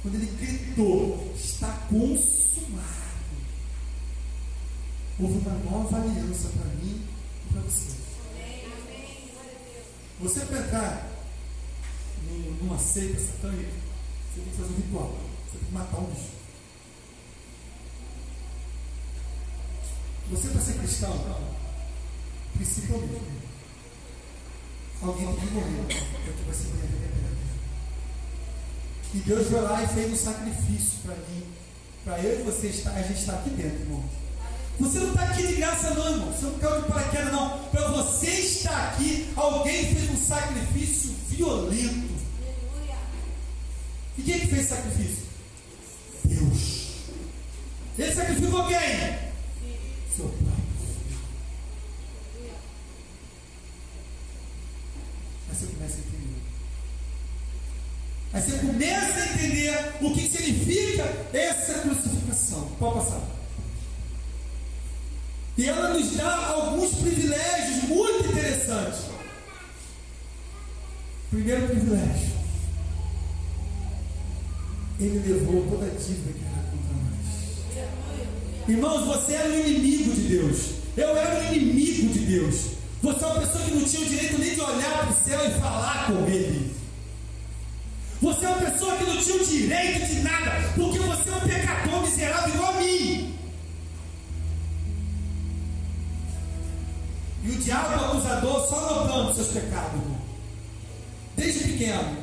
Quando 0.02 0.14
ele 0.14 0.36
gritou, 0.38 1.32
está 1.36 1.68
consumado. 1.88 3.00
Houve 5.18 5.38
uma 5.38 5.54
nova 5.70 5.96
aliança 5.98 6.48
para 6.48 6.64
mim 6.76 7.06
e 7.46 7.52
para 7.52 7.62
você. 7.62 7.96
Você 10.20 10.40
para 10.40 10.58
entrar 10.58 11.10
numa 12.60 12.78
seita 12.78 13.18
satânica, 13.18 13.72
você 14.34 14.40
tem 14.40 14.44
que 14.44 14.56
fazer 14.56 14.72
um 14.72 14.76
ritual. 14.76 15.18
Você 15.46 15.58
tem 15.58 15.66
que 15.66 15.74
matar 15.74 15.98
um 15.98 16.04
bicho. 16.04 16.40
Você 20.30 20.48
para 20.48 20.60
ser 20.60 20.78
cristão, 20.78 21.46
principalmente, 22.54 23.39
alguém 25.02 25.34
que 25.34 25.46
morrer 25.46 25.86
para 25.86 26.32
que 26.32 26.42
você 26.46 26.64
tenha 26.64 26.86
vida 26.86 27.06
eterna. 27.06 27.38
E 29.14 29.18
Deus 29.18 29.48
foi 29.48 29.60
lá 29.60 29.82
e 29.82 29.88
fez 29.88 30.12
um 30.12 30.16
sacrifício 30.16 30.98
para 31.02 31.14
mim, 31.14 31.44
para 32.04 32.18
eu 32.20 32.40
e 32.40 32.42
você 32.42 32.68
estar, 32.68 32.92
a 32.92 33.02
gente 33.02 33.20
estar 33.20 33.34
aqui 33.34 33.50
dentro, 33.50 33.80
irmão. 33.80 34.04
Você 34.80 34.98
não 34.98 35.10
está 35.10 35.24
aqui 35.24 35.46
de 35.46 35.54
graça, 35.56 35.90
não, 35.90 36.10
irmão. 36.10 36.32
Você 36.32 36.46
não 36.46 36.58
caiu 36.58 36.80
de 36.80 36.88
paraquedas, 36.88 37.32
não. 37.32 37.58
Para 37.64 37.88
você 37.88 38.30
estar 38.30 38.88
aqui, 38.88 39.30
alguém 39.36 39.94
fez 39.94 40.10
um 40.10 40.16
sacrifício 40.16 41.14
violento. 41.28 42.14
E 44.16 44.22
quem 44.22 44.40
que 44.40 44.46
fez 44.46 44.68
sacrifício? 44.68 45.24
Deus. 46.24 46.88
Ele 47.98 48.14
sacrificou 48.14 48.66
quem? 48.66 48.78
Seu 50.16 50.28
pai. 50.28 50.60
Aí 55.50 55.56
você 55.56 55.66
começa 55.66 55.96
a 55.96 55.98
entender. 55.98 56.42
Aí 58.32 58.42
você 58.42 58.58
começa 58.80 59.20
a 59.20 59.26
entender 59.26 59.92
o 60.00 60.10
que 60.14 60.26
significa 60.26 61.04
essa 61.34 61.80
crucificação. 61.80 62.66
Pode 62.78 62.94
passar. 62.94 63.20
E 65.58 65.68
ela 65.68 65.92
nos 65.92 66.16
dá 66.16 66.46
alguns 66.46 66.94
privilégios 66.94 67.84
muito 67.84 68.28
interessantes. 68.30 69.00
Primeiro 71.28 71.66
privilégio. 71.66 72.30
Ele 74.98 75.28
levou 75.28 75.66
toda 75.68 75.84
a 75.84 75.90
dívida 75.90 76.32
que 76.32 76.44
era 76.44 76.64
contra 76.70 77.84
nós. 77.84 78.68
Irmãos, 78.68 79.06
você 79.06 79.34
era 79.34 79.48
o 79.50 79.68
inimigo 79.68 80.14
de 80.14 80.22
Deus. 80.22 80.70
Eu 80.96 81.16
era 81.16 81.38
o 81.38 81.54
inimigo 81.54 82.12
de 82.14 82.18
Deus. 82.20 82.54
Você 83.02 83.24
é 83.24 83.26
uma 83.26 83.40
pessoa 83.40 83.64
que 83.64 83.74
não 83.74 83.84
tinha 83.84 84.02
o 84.02 84.08
direito 84.08 84.38
nem 84.38 84.54
de 84.54 84.60
olhar 84.60 84.98
para 84.98 85.10
o 85.10 85.24
céu 85.24 85.46
e 85.46 85.60
falar 85.60 86.06
com 86.06 86.26
Ele. 86.26 86.79
Você 88.20 88.44
é 88.44 88.48
uma 88.48 88.70
pessoa 88.70 88.96
que 88.96 89.04
não 89.04 89.16
tinha 89.16 89.36
o 89.36 89.46
direito 89.46 90.06
de 90.06 90.20
nada, 90.20 90.50
porque 90.74 90.98
você 90.98 91.30
é 91.30 91.36
um 91.36 91.40
pecador 91.40 92.02
miserável 92.02 92.54
igual 92.54 92.74
a 92.74 92.80
mim. 92.80 93.34
E 97.42 97.50
o 97.50 97.56
diabo 97.56 97.94
acusador 97.94 98.68
só 98.68 98.94
notando 98.94 99.34
seus 99.34 99.48
pecados, 99.48 99.94
irmão. 99.94 100.20
Desde 101.34 101.64
pequeno. 101.64 102.18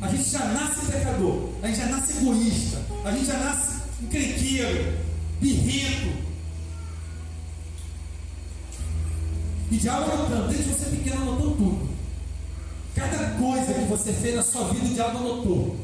A 0.00 0.08
gente 0.08 0.30
já 0.30 0.44
nasce 0.44 0.86
pecador, 0.86 1.48
a 1.62 1.66
gente 1.66 1.78
já 1.78 1.86
nasce 1.86 2.12
egoísta, 2.18 2.82
a 3.04 3.10
gente 3.10 3.26
já 3.26 3.38
nasce 3.38 3.82
encrenqueiro, 4.00 4.98
birrento. 5.40 6.30
E 9.72 9.76
diabo 9.76 10.12
anotando, 10.12 10.48
desde 10.48 10.72
você 10.72 10.96
pequeno 10.96 11.22
anotou 11.22 11.56
tudo. 11.56 11.89
Cada 13.00 13.30
coisa 13.38 13.72
que 13.72 13.84
você 13.86 14.12
fez 14.12 14.34
na 14.34 14.42
sua 14.42 14.68
vida, 14.68 14.86
o 14.86 14.94
diabo 14.94 15.18
anotou. 15.18 15.76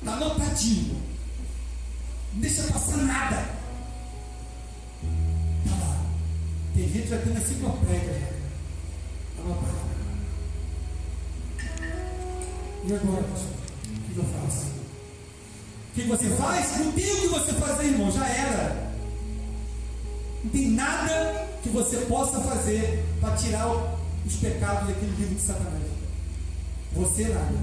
Está 0.00 0.14
anotadinho. 0.14 1.00
Não 2.34 2.40
deixa 2.40 2.62
passar 2.64 2.96
nada. 2.98 3.44
Tem 6.74 6.88
gente 6.88 7.02
que 7.02 7.08
já 7.08 7.18
tem 7.18 7.32
uma 7.32 7.40
enciclopédia. 7.40 8.28
Anotado. 9.38 9.90
E 12.82 12.94
agora, 12.94 13.22
o 13.22 14.14
que 14.14 14.18
eu 14.18 14.24
faço? 14.24 14.66
O 15.90 15.94
que 15.94 16.02
você 16.04 16.30
faz? 16.30 16.78
Não 16.78 16.92
tem 16.92 17.12
o 17.12 17.20
que 17.20 17.28
você 17.28 17.52
fazer, 17.52 17.84
irmão, 17.84 18.10
já 18.10 18.26
era. 18.26 18.92
Não 20.42 20.50
tem 20.50 20.70
nada 20.70 21.46
que 21.62 21.68
você 21.68 21.98
possa 21.98 22.40
fazer 22.40 23.04
para 23.20 23.36
tirar 23.36 23.68
os 24.24 24.36
pecados 24.36 24.88
daquele 24.88 25.14
livro 25.16 25.34
de 25.34 25.42
Satanás. 25.42 25.99
Você 26.94 27.24
nada. 27.24 27.58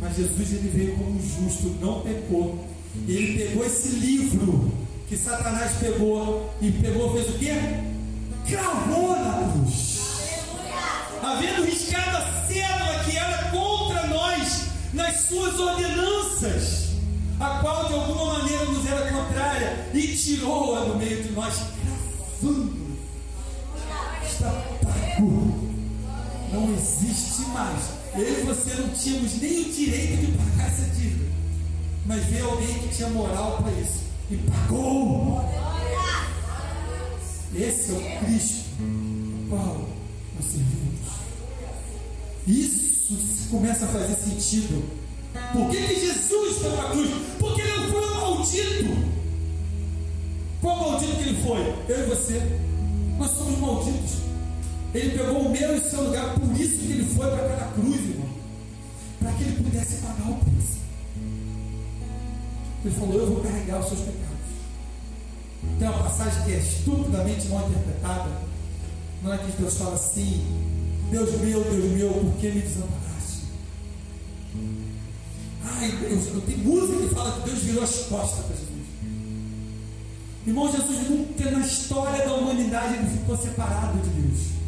Mas 0.00 0.16
Jesus 0.16 0.52
ele 0.52 0.68
veio 0.68 0.96
como 0.96 1.20
justo, 1.20 1.76
não 1.80 2.00
pecou. 2.00 2.66
Ele 3.08 3.38
pegou 3.38 3.64
esse 3.64 3.88
livro 3.88 4.72
que 5.08 5.16
Satanás 5.16 5.72
pegou 5.78 6.52
e 6.60 6.70
pegou, 6.72 7.14
fez 7.14 7.28
o 7.28 7.38
quê? 7.38 7.54
cravou 8.48 9.16
na 9.16 9.52
cruz. 9.52 10.00
Havendo 11.22 11.64
riscado 11.64 12.16
a 12.16 12.46
célula 12.46 13.04
que 13.04 13.16
era 13.16 13.50
contra 13.50 14.06
nós 14.08 14.66
nas 14.92 15.16
suas 15.22 15.58
ordenanças, 15.58 16.90
a 17.38 17.58
qual 17.60 17.86
de 17.86 17.94
alguma 17.94 18.38
maneira 18.38 18.64
nos 18.66 18.86
era 18.86 19.10
contrária, 19.10 19.88
e 19.94 20.16
tirou-a 20.16 20.84
do 20.84 20.96
meio 20.96 21.22
de 21.22 21.30
nós, 21.32 21.54
cravando. 22.40 22.82
Está 24.24 24.50
pago. 24.82 25.72
Não 26.52 26.74
existe 26.74 27.42
mais. 27.52 28.01
Eu 28.14 28.40
e 28.40 28.44
você 28.44 28.74
não 28.74 28.88
tínhamos 28.90 29.40
nem 29.40 29.60
o 29.62 29.72
direito 29.72 30.26
de 30.26 30.38
pagar 30.38 30.66
essa 30.68 30.88
dívida. 30.90 31.30
Mas 32.06 32.24
veio 32.26 32.50
alguém 32.50 32.78
que 32.80 32.94
tinha 32.94 33.08
moral 33.08 33.58
para 33.62 33.72
isso. 33.72 34.02
E 34.30 34.36
pagou. 34.36 35.44
Esse 37.54 37.90
é 37.90 37.94
o 37.94 38.24
Cristo 38.24 38.62
qual 39.52 39.86
nós 40.34 40.44
servimos. 40.46 41.02
Isso 42.46 43.48
começa 43.50 43.84
a 43.84 43.88
fazer 43.88 44.14
sentido. 44.14 44.82
Por 45.52 45.70
que, 45.70 45.76
que 45.76 46.00
Jesus 46.00 46.58
foi 46.58 46.70
para 46.70 46.88
a 46.88 46.90
cruz? 46.90 47.10
Porque 47.38 47.60
ele 47.60 47.90
foi 47.90 48.00
um 48.00 48.14
maldito. 48.14 49.12
Qual 50.62 50.80
maldito 50.80 51.16
que 51.16 51.28
ele 51.28 51.42
foi? 51.42 51.60
Eu 51.88 52.04
e 52.04 52.08
você. 52.08 52.40
Nós 53.18 53.30
somos 53.32 53.58
malditos. 53.58 54.31
Ele 54.94 55.16
pegou 55.16 55.46
o 55.46 55.50
meu 55.50 55.74
e 55.74 55.78
o 55.78 55.82
seu 55.82 56.02
lugar, 56.02 56.34
por 56.34 56.60
isso 56.60 56.78
que 56.78 56.92
ele 56.92 57.14
foi 57.14 57.26
para 57.26 57.46
aquela 57.46 57.72
cruz, 57.72 57.96
irmão. 57.96 58.28
Para 59.18 59.32
que 59.32 59.44
ele 59.44 59.64
pudesse 59.64 59.96
pagar 60.02 60.30
o 60.30 60.36
preço. 60.36 60.78
Ele 62.84 62.94
falou: 62.94 63.14
Eu 63.14 63.26
vou 63.26 63.42
carregar 63.42 63.80
os 63.80 63.88
seus 63.88 64.00
pecados. 64.00 64.22
Tem 65.78 65.88
uma 65.88 66.02
passagem 66.02 66.44
que 66.44 66.52
é 66.52 66.58
estupidamente 66.58 67.48
mal 67.48 67.68
interpretada. 67.68 68.30
Não 69.22 69.32
é 69.32 69.38
que 69.38 69.52
Deus 69.52 69.78
fala 69.78 69.94
assim: 69.94 70.44
Deus 71.10 71.30
meu, 71.40 71.64
Deus 71.64 71.92
meu, 71.92 72.10
por 72.12 72.34
que 72.34 72.50
me 72.50 72.60
desamparaste? 72.60 73.42
Ai, 75.64 75.92
Deus, 76.00 76.26
eu 76.34 76.40
tenho 76.42 76.58
música 76.58 77.08
que 77.08 77.14
fala 77.14 77.40
que 77.40 77.48
Deus 77.48 77.62
virou 77.62 77.82
as 77.82 77.96
costas 78.06 78.44
para 78.44 78.56
Jesus. 78.56 78.72
Irmão, 80.46 80.70
Jesus 80.70 81.08
nunca 81.08 81.50
na 81.50 81.60
história 81.60 82.26
da 82.26 82.34
humanidade 82.34 82.94
ele 82.94 83.18
ficou 83.18 83.36
separado 83.38 83.98
de 84.00 84.08
Deus. 84.10 84.61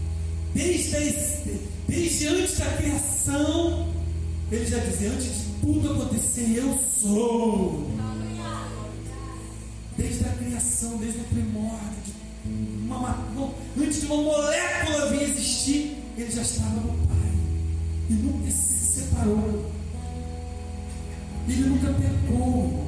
Desde, 0.54 1.60
desde 1.88 2.28
antes 2.28 2.58
da 2.58 2.66
criação, 2.76 3.88
ele 4.50 4.66
já 4.66 4.78
dizia: 4.78 5.10
antes 5.10 5.26
de 5.26 5.44
tudo 5.60 5.92
acontecer, 5.92 6.54
eu 6.56 6.78
sou 7.00 7.90
desde 9.96 10.24
a 10.24 10.28
criação, 10.30 10.96
desde 10.98 11.20
o 11.20 11.24
primórdio, 11.24 12.14
de 12.44 12.86
uma, 12.86 13.54
antes 13.78 14.00
de 14.00 14.06
uma 14.06 14.16
molécula 14.16 15.10
vir 15.10 15.22
existir, 15.22 15.96
ele 16.16 16.30
já 16.30 16.42
estava 16.42 16.80
no 16.80 17.06
Pai 17.06 17.32
e 18.10 18.12
nunca 18.12 18.50
se 18.50 19.00
separou. 19.00 19.72
Ele 21.48 21.68
nunca 21.68 21.88
pecou. 21.92 22.84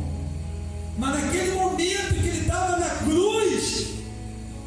Mas 0.98 1.24
naquele 1.24 1.52
momento 1.52 2.14
que 2.14 2.28
ele 2.28 2.40
estava 2.40 2.78
na 2.78 2.88
cruz, 2.88 3.88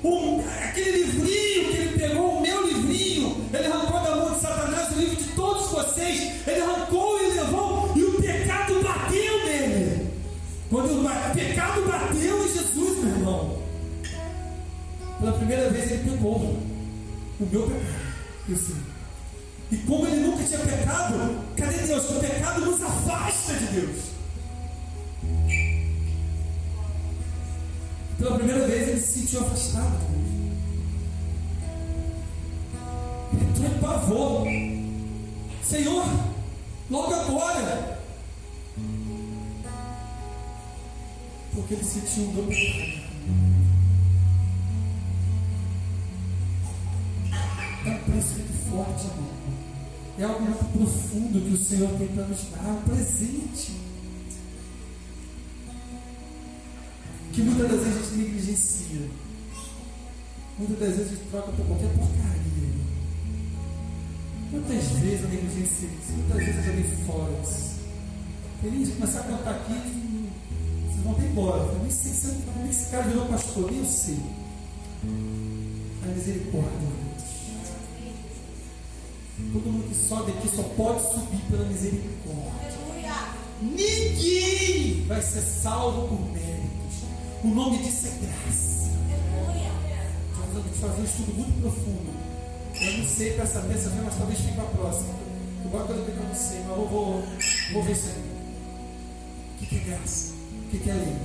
um, 0.04 0.40
aquele 0.64 1.06
livrinho 1.06 1.72
que 1.72 1.78
ele 3.52 3.68
arrancou 3.68 4.00
da 4.02 4.16
mão 4.16 4.34
de 4.34 4.40
Satanás 4.40 4.92
o 4.92 5.00
livro 5.00 5.16
de 5.16 5.32
todos 5.32 5.68
vocês, 5.68 6.48
ele 6.48 6.62
arrancou 6.62 7.20
e 7.22 7.32
levou, 7.32 7.92
e 7.96 8.04
o 8.04 8.22
pecado 8.22 8.84
bateu 8.84 9.46
nele. 9.46 10.10
Quando 10.70 11.02
o 11.02 11.34
pecado 11.34 11.82
bateu 11.88 12.46
em 12.46 12.48
Jesus, 12.48 13.04
meu 13.04 13.16
irmão, 13.16 13.60
pela 15.20 15.32
primeira 15.34 15.70
vez 15.70 15.92
ele 15.92 16.10
pegou 16.10 16.36
o 16.38 17.48
meu 17.52 17.64
pecado. 17.64 18.10
Isso. 18.48 18.76
E 19.72 19.78
como 19.78 20.08
ele 20.08 20.22
nunca 20.22 20.44
tinha 20.44 20.60
pecado, 20.60 21.44
cadê 21.56 21.78
Deus? 21.78 22.10
O 22.10 22.20
pecado 22.20 22.62
nos 22.62 22.82
afasta 22.82 23.54
de 23.54 23.66
Deus. 23.68 24.10
Pela 28.18 28.36
primeira 28.36 28.68
vez 28.68 28.88
ele 28.90 29.00
se 29.00 29.20
sentiu 29.20 29.42
afastado 29.42 29.98
de 30.00 30.06
Deus. 30.16 30.29
Ele 33.34 33.46
entrou 33.50 33.68
em 33.68 33.80
pavor. 33.80 34.48
Senhor, 35.64 36.06
logo 36.90 37.14
agora, 37.14 38.00
porque 41.54 41.74
ele 41.74 41.84
sentiu 41.84 42.24
um 42.24 42.34
dor. 42.34 42.54
É 47.86 47.92
um 47.92 48.00
preço 48.12 48.34
muito 48.34 48.70
forte, 48.72 49.06
irmão. 49.06 49.30
É 50.18 50.24
algo 50.24 50.42
muito 50.42 50.66
profundo 50.78 51.42
que 51.42 51.54
o 51.54 51.58
Senhor 51.58 51.90
tem 51.98 52.08
para 52.08 52.26
nos 52.26 52.44
dar, 52.52 52.72
um 52.72 52.82
presente. 52.82 53.72
Que 57.32 57.42
muitas 57.42 57.70
das 57.70 57.80
vezes 57.80 57.98
a 57.98 58.02
gente 58.02 58.16
negligencia. 58.16 59.10
Muitas 60.58 60.80
das 60.80 60.90
vezes 60.90 61.12
a 61.12 61.16
gente 61.16 61.30
troca 61.30 61.52
por 61.52 61.66
qualquer 61.66 61.90
porcaria. 61.90 62.49
Quantas 64.52 64.84
vezes 65.00 65.22
eu 65.22 65.30
negligenciei 65.30 65.90
isso? 65.90 66.14
Quantas 66.28 66.46
vezes 66.46 66.58
eu 66.58 66.64
joguei 66.64 67.06
fora 67.06 67.32
isso? 67.44 67.80
Feliz 68.62 68.90
começar 68.90 69.20
a 69.20 69.24
contar 69.24 69.52
aqui, 69.52 70.30
vontade 71.04 71.22
de 71.22 71.26
ir 71.28 71.32
embora. 71.32 71.62
Eu 71.62 71.80
nem 71.80 71.92
sei 71.92 72.12
se 72.12 72.28
como 72.28 72.60
é 72.60 72.64
que 72.64 72.70
esse 72.70 72.90
cara 72.90 73.04
virou 73.04 73.26
pastor, 73.28 73.72
nem 73.72 73.80
eu 73.80 73.86
sei. 73.86 74.20
A 76.04 76.08
misericórdia, 76.08 76.72
Deus. 76.80 77.30
Todo 79.54 79.72
mundo 79.72 79.88
que 79.88 79.96
sobe 79.96 80.32
aqui 80.32 80.50
só 80.50 80.64
pode 80.64 81.02
subir 81.02 81.42
pela 81.50 81.66
misericórdia. 81.66 82.80
Ninguém 83.62 85.06
vai 85.06 85.22
ser 85.22 85.42
salvo 85.42 86.08
por 86.08 86.32
méritos. 86.32 87.04
O 87.44 87.48
nome 87.48 87.78
disso 87.78 88.08
é 88.08 88.12
graça. 88.26 88.90
Nós 90.38 90.54
vamos 90.54 90.78
fazer 90.78 91.02
um 91.02 91.06
estudo 91.06 91.34
muito 91.36 91.62
profundo. 91.62 92.19
Eu 92.82 92.98
não 92.98 93.06
sei 93.06 93.34
para 93.34 93.44
essa 93.44 93.60
terça 93.62 93.90
mas 94.04 94.16
talvez 94.16 94.40
fique 94.40 94.54
para 94.54 94.64
a 94.64 94.68
próxima. 94.68 95.14
Igual 95.66 95.86
que 95.86 95.92
eu 95.92 96.24
não 96.24 96.36
sei, 96.36 96.60
mas 96.62 96.78
eu 96.78 96.88
vou, 96.88 97.24
vou 97.74 97.84
ver 97.84 97.92
isso 97.92 98.08
aí. 98.08 98.24
O 99.62 99.66
que 99.66 99.76
é 99.76 99.80
graça? 99.80 100.34
O 100.34 100.70
que 100.70 100.90
é 100.90 100.94
lei? 100.94 101.18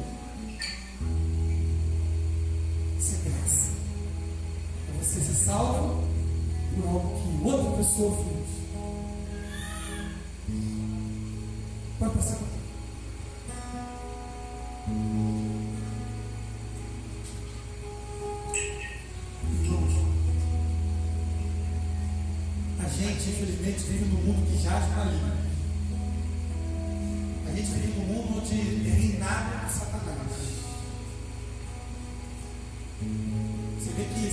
Isso 2.98 3.14
é 3.14 3.28
graça. 3.28 3.70
É 4.88 5.02
você 5.02 5.20
ser 5.20 5.34
salvo 5.34 6.02
por 6.74 6.88
algo 6.88 7.22
que 7.22 7.48
outra 7.48 7.70
pessoa 7.76 8.16
fez. 8.16 8.44
Pode 12.00 12.14
passar. 12.16 12.43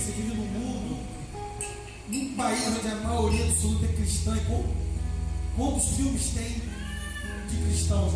Você 0.02 0.10
vive 0.10 0.34
mundo, 0.34 0.98
num 2.08 2.34
país 2.34 2.66
onde 2.66 2.88
a 2.88 2.96
maioria 2.96 3.44
absoluta 3.44 3.84
é 3.84 3.88
cristã. 3.92 4.36
E 4.36 5.56
quantos 5.56 5.90
filmes 5.90 6.30
tem 6.30 6.60
de 7.48 7.64
cristãos. 7.64 8.12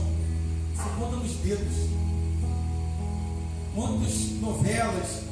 Você 0.74 0.88
conta 0.98 1.16
nos 1.16 1.32
dedos. 1.34 1.74
Quantas 3.72 4.30
novelas. 4.40 5.22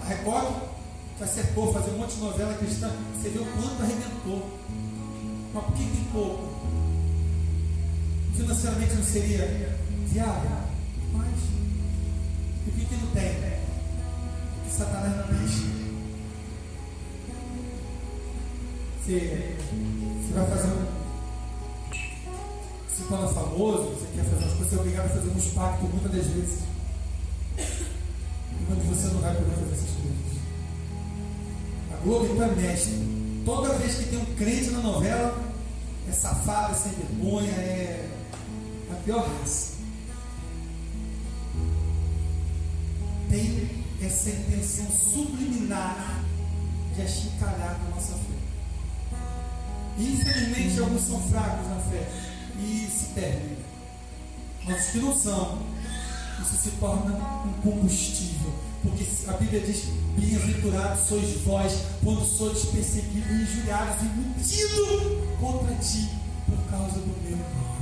A 0.00 0.04
Record 0.06 0.54
que 1.18 1.22
acertou 1.22 1.72
fazer 1.72 1.92
um 1.92 1.98
monte 1.98 2.14
de 2.14 2.20
novela 2.20 2.54
cristã. 2.54 2.90
Você 3.14 3.28
vê 3.28 3.38
o 3.38 3.44
quanto 3.44 3.82
arrebentou. 3.82 4.58
Mas 5.54 5.64
por 5.64 5.72
que 5.74 5.84
tem 5.84 6.04
pouco? 6.12 6.48
Financeiramente 8.36 8.94
não 8.94 9.04
seria 9.04 9.78
viável? 10.08 10.50
Mas. 11.12 11.38
Por 12.64 12.74
que 12.74 12.96
não 12.96 13.10
tem? 13.12 13.34
Porque 14.64 14.76
Satanás 14.76 15.28
não 15.28 15.38
deixa. 15.38 15.81
Você, 19.04 19.56
você 19.58 20.32
vai 20.32 20.46
fazer 20.46 20.68
um 20.68 21.02
se 22.88 23.02
torna 23.08 23.26
famoso, 23.26 23.90
você 23.90 24.06
quer 24.14 24.24
fazer 24.24 24.44
as 24.44 24.52
coisas, 24.52 24.68
você 24.68 24.76
é 24.76 24.78
obrigado 24.78 25.06
a 25.06 25.08
fazer 25.08 25.30
uns 25.30 25.46
pactos 25.46 25.90
muitas 25.90 26.12
das 26.12 26.26
vezes. 26.26 26.58
Enquanto 28.60 28.82
você 28.84 29.06
não 29.08 29.20
vai 29.20 29.34
poder 29.34 29.50
fazer 29.50 29.72
essas 29.72 29.90
coisas. 29.90 30.12
A 31.92 31.96
Globo 32.04 32.26
então 32.26 32.44
é 32.44 32.54
mestre. 32.54 33.42
Toda 33.44 33.74
vez 33.74 33.94
que 33.96 34.04
tem 34.04 34.18
um 34.20 34.36
crente 34.36 34.70
na 34.70 34.80
novela, 34.80 35.42
é 36.08 36.12
safado, 36.12 36.72
é 36.72 36.76
sem 36.76 36.92
vergonha, 36.92 37.50
é 37.50 38.08
a 38.90 38.94
pior 38.96 39.26
raça. 39.26 39.72
Tem 43.30 43.68
essa 44.00 44.30
intenção 44.30 44.86
subliminar 44.90 46.22
de 46.94 47.02
achincalhar 47.02 47.80
com 47.80 47.86
a 47.86 47.94
nossa 47.96 48.12
fé. 48.12 48.31
Infelizmente, 49.98 50.80
alguns 50.80 51.02
são 51.02 51.20
fracos 51.20 51.68
na 51.68 51.76
fé 51.76 52.08
e 52.58 52.88
se 52.90 53.06
perdem. 53.14 53.56
Mas 54.64 54.86
os 54.86 54.90
que 54.92 54.98
não 54.98 55.16
são, 55.16 55.58
isso 56.40 56.56
se 56.56 56.70
torna 56.72 57.14
um 57.44 57.52
combustível. 57.62 58.52
Porque 58.82 59.06
a 59.28 59.32
Bíblia 59.34 59.60
diz: 59.60 59.84
Bem-aventurados 60.18 61.06
sois 61.06 61.40
vós 61.42 61.72
quando 62.02 62.24
sois 62.24 62.64
perseguidos, 62.66 63.30
injuriados 63.30 64.02
e 64.02 64.04
mentidos 64.04 65.38
contra 65.38 65.74
ti 65.76 66.08
por 66.46 66.58
causa 66.70 66.98
do 66.98 67.14
meu 67.22 67.36
nome. 67.36 67.72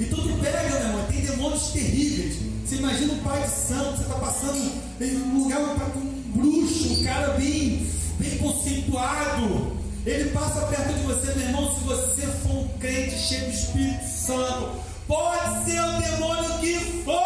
Então 0.00 0.18
tu 0.18 0.40
pega, 0.40 0.62
meu 0.62 0.80
irmão, 0.80 1.06
tem 1.06 1.20
demônios 1.20 1.68
terríveis. 1.68 2.38
Você 2.64 2.76
imagina 2.76 3.12
um 3.12 3.18
pai 3.18 3.42
de 3.42 3.50
santo, 3.50 3.96
você 3.96 4.02
está 4.02 4.14
passando 4.14 4.72
em 5.00 5.16
um 5.16 5.42
lugar 5.42 5.60
um 5.60 6.22
bruxo, 6.34 6.92
um 6.92 7.04
cara 7.04 7.34
bem, 7.34 7.86
bem 8.20 8.38
conceituado 8.38 9.80
ele 10.06 10.30
passa 10.30 10.62
perto 10.62 10.94
de 10.94 11.02
você, 11.02 11.34
meu 11.34 11.46
irmão, 11.46 11.74
se 11.74 11.80
você 11.84 12.26
for 12.26 12.52
um 12.52 12.68
crente 12.78 13.18
cheio 13.18 13.44
do 13.44 13.50
Espírito 13.50 14.06
Santo. 14.06 14.80
Pode 15.06 15.64
ser 15.64 15.80
o 15.80 16.00
demônio 16.00 16.58
que 16.58 16.74
for. 17.04 17.20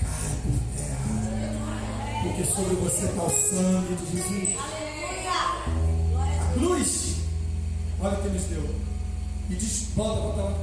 Cai 0.00 0.34
por 0.42 0.58
terra. 0.76 2.22
Porque 2.22 2.44
sobre 2.44 2.74
você 2.76 3.04
está 3.04 3.22
o 3.22 3.30
sangue 3.30 3.94
de 3.94 4.16
Jesus. 4.16 4.56
A 6.40 6.52
cruz, 6.54 7.14
olha 8.00 8.18
o 8.18 8.22
que 8.22 8.28
nos 8.30 8.42
deu. 8.44 8.74
E 9.50 9.54
diz, 9.54 9.86
volta, 9.94 10.20
volta 10.20 10.42
lá. 10.42 10.58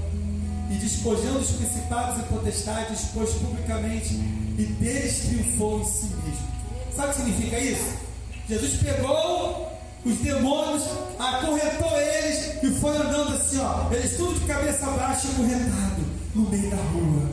E 0.71 0.73
despojando 0.75 1.39
os 1.39 1.51
principados 1.51 2.19
e 2.19 2.23
potestades, 2.27 3.03
expôs 3.03 3.29
publicamente 3.35 4.13
e 4.57 4.65
deles 4.79 5.19
triunfou 5.19 5.79
em 5.79 5.85
si 5.85 6.07
mesmo. 6.07 6.47
Sabe 6.93 7.07
o 7.07 7.13
que 7.13 7.21
significa 7.21 7.59
isso? 7.59 8.04
Jesus 8.47 8.81
pegou 8.81 9.71
os 10.05 10.17
demônios 10.19 10.83
acorrentou 11.17 11.99
eles 11.99 12.61
e 12.61 12.79
foi 12.79 12.95
andando 12.95 13.33
assim, 13.33 13.59
ó. 13.59 13.91
Eles 13.91 14.15
tudo 14.17 14.39
de 14.39 14.45
cabeça 14.45 14.85
baixa, 14.91 15.27
acorrentado 15.29 16.03
no 16.35 16.49
meio 16.49 16.69
da 16.69 16.75
rua. 16.77 17.29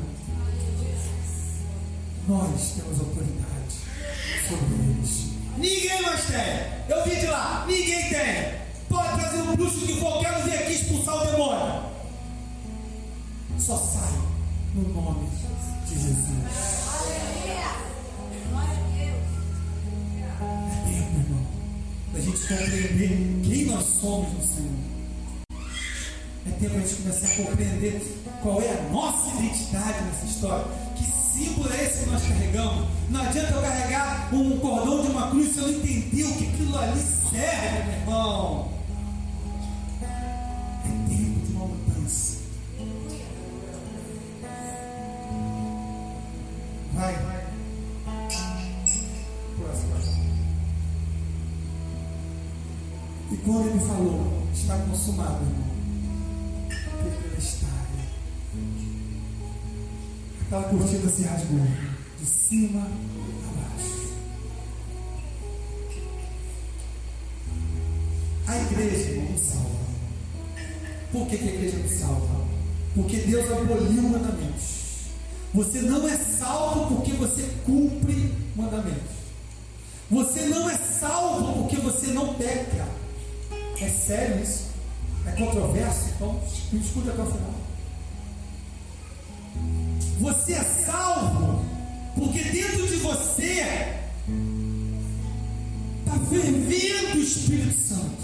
Nós 2.28 2.72
temos 2.76 3.00
autoridade 3.00 3.74
sobre 4.48 4.74
eles. 4.74 5.32
Ninguém 5.58 6.02
mais 6.02 6.24
tem. 6.24 6.96
Eu 6.96 7.04
vim 7.04 7.20
de 7.20 7.26
lá, 7.26 7.64
ninguém 7.66 8.08
tem. 8.08 8.62
Pode 8.88 9.20
trazer 9.20 9.42
um 9.42 9.56
bruxo 9.56 9.80
que 9.80 10.00
for, 10.00 10.20
quero 10.20 10.42
vir 10.44 10.54
aqui 10.54 10.72
expulsar 10.72 11.16
o 11.16 11.26
demônio. 11.26 11.82
Só 13.58 13.76
sai 13.76 14.12
no 14.74 14.88
nome 14.94 15.28
de 15.86 15.94
Jesus. 15.94 16.91
Gente 22.32 22.48
compreender 22.48 23.40
quem 23.44 23.64
nós 23.66 23.84
somos 23.84 24.32
no 24.32 24.42
Senhor. 24.42 24.92
É 26.46 26.50
tempo 26.58 26.76
a 26.76 26.80
gente 26.80 26.94
começar 26.96 27.26
a 27.26 27.44
compreender 27.44 28.02
qual 28.42 28.60
é 28.60 28.70
a 28.70 28.82
nossa 28.90 29.28
identidade 29.36 30.04
nessa 30.04 30.26
história. 30.26 30.64
Que 30.96 31.04
símbolo 31.04 31.72
é 31.72 31.84
esse 31.84 32.04
que 32.04 32.10
nós 32.10 32.22
carregamos? 32.22 32.88
Não 33.10 33.22
adianta 33.22 33.52
eu 33.52 33.62
carregar 33.62 34.34
um 34.34 34.58
cordão 34.58 35.02
de 35.02 35.08
uma 35.08 35.30
cruz 35.30 35.52
se 35.52 35.58
eu 35.58 35.68
não 35.68 35.74
entender 35.74 36.24
o 36.24 36.34
que 36.34 36.48
aquilo 36.48 36.78
ali 36.78 37.00
serve, 37.00 37.84
meu 37.86 38.00
irmão. 38.00 38.71
Quando 53.44 53.68
ele 53.68 53.80
falou, 53.80 54.42
está 54.54 54.76
consumado, 54.78 55.44
irmão, 55.44 55.72
está. 57.38 57.66
Aquela 60.42 60.62
cortina 60.64 61.08
se 61.08 61.22
rasgou, 61.22 61.66
de 62.20 62.26
cima 62.26 62.82
a 62.82 63.52
baixo. 63.60 64.12
A 68.46 68.56
igreja, 68.58 69.22
não 69.22 69.38
salva. 69.38 69.82
Por 71.10 71.26
que, 71.26 71.38
que 71.38 71.48
a 71.48 71.54
igreja 71.54 71.78
não 71.78 71.88
salva? 71.88 72.46
Porque 72.94 73.16
Deus 73.16 73.50
aboliu 73.50 74.02
mandamentos. 74.02 74.82
Você 75.54 75.80
não 75.80 76.08
é 76.08 76.16
salvo 76.16 76.96
porque 76.96 77.12
você 77.12 77.42
cumpre 77.64 78.32
mandamentos. 78.54 79.12
Você 80.10 80.42
não 80.42 80.68
é 80.68 80.76
salvo 80.76 81.62
porque 81.62 81.76
você 81.76 82.08
não 82.08 82.34
peca. 82.34 82.86
É 83.82 83.88
sério 83.88 84.40
isso? 84.40 84.66
É 85.26 85.32
controverso? 85.32 86.10
Então, 86.14 86.40
me 86.70 86.80
escute 86.80 87.10
até 87.10 87.20
o 87.20 87.26
final. 87.26 87.54
Você 90.20 90.52
é 90.52 90.62
salvo 90.62 91.64
porque 92.14 92.44
dentro 92.44 92.86
de 92.86 92.96
você 92.96 93.66
está 95.98 96.18
fervendo 96.30 97.18
o 97.18 97.20
Espírito 97.20 97.76
Santo. 97.76 98.22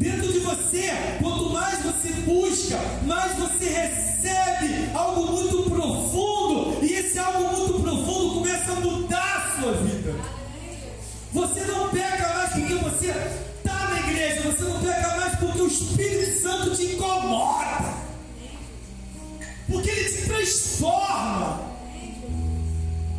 Dentro 0.00 0.32
de 0.32 0.40
você, 0.40 0.90
quanto 1.20 1.50
mais 1.50 1.80
você 1.84 2.10
busca, 2.22 2.76
mais 3.06 3.36
você 3.38 3.68
recebe 3.68 4.90
algo 4.94 5.32
muito 5.32 5.70
profundo, 5.70 6.84
e 6.84 6.92
esse 6.92 7.18
algo 7.20 7.56
muito 7.56 7.80
profundo 7.80 8.34
começa 8.34 8.72
a 8.72 8.80
mudar 8.80 9.36
a 9.36 9.60
sua 9.60 9.72
vida. 9.74 10.14
Você 11.32 11.60
não 11.66 11.88
peca 11.90 12.34
mais 12.34 12.52
porque 12.52 12.74
você 12.74 13.12
Santo 16.48 16.74
te 16.74 16.94
incomoda. 16.94 17.94
Porque 19.66 19.90
ele 19.90 20.08
te 20.08 20.22
transforma. 20.22 21.60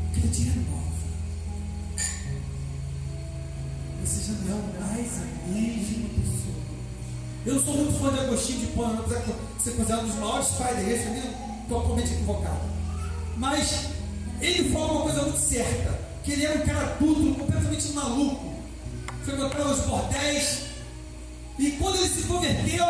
Porque 0.06 0.20
ele 0.20 0.30
te 0.30 0.42
renova. 0.44 0.94
Você 4.04 4.22
já 4.22 4.34
não 4.46 4.58
é 4.58 4.80
mais 4.80 5.18
a 5.18 5.50
mesma 5.50 6.10
pessoa. 6.10 6.56
Eu 7.46 7.56
não 7.56 7.64
sou 7.64 7.74
muito 7.76 8.00
fã 8.00 8.14
de 8.14 8.20
Agostinho 8.20 8.60
de 8.60 8.68
Pona, 8.68 9.00
apesar 9.00 9.20
de 9.20 9.64
ser 9.64 9.72
considerado 9.72 10.04
um 10.06 10.08
dos 10.08 10.16
maiores 10.16 10.48
pais 10.48 10.76
da 10.76 10.82
igreja, 10.82 11.04
eu 11.04 11.68
totalmente 11.68 12.14
equivocado. 12.14 12.70
Mas 13.38 13.90
ele 14.42 14.72
fala 14.72 14.92
uma 14.94 15.02
coisa 15.02 15.22
muito 15.24 15.40
certa, 15.40 16.00
que 16.24 16.32
ele 16.32 16.46
era 16.46 16.58
um 16.58 16.66
cara 16.66 16.94
adulto, 16.94 17.40
completamente 17.40 17.90
maluco. 17.90 18.54
Frequentava 19.24 19.72
os 19.72 19.80
bordéis, 19.82 20.69
e 21.60 21.72
quando 21.72 21.98
ele 21.98 22.08
se 22.08 22.24
converteu, 22.24 22.86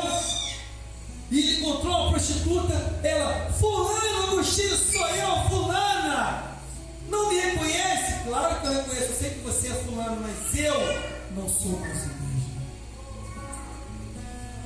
e 1.31 1.57
encontrou 1.57 1.91
uma 1.91 2.11
prostituta, 2.11 2.99
ela, 3.03 3.51
fulano, 3.53 4.31
Agostinho, 4.31 4.77
sou 4.77 5.07
eu, 5.07 5.49
fulana. 5.49 6.43
Não 7.09 7.29
me 7.29 7.39
reconhece? 7.39 8.23
Claro 8.25 8.61
que 8.61 8.67
eu 8.67 8.73
reconheço, 8.73 9.05
eu 9.05 9.15
sei 9.15 9.29
que 9.31 9.39
você 9.39 9.67
é 9.69 9.73
fulano, 9.73 10.21
mas 10.21 10.59
eu 10.59 10.75
não 11.35 11.49
sou 11.49 11.79
mais 11.79 11.97
o 11.97 12.09
mesmo. 12.09 12.59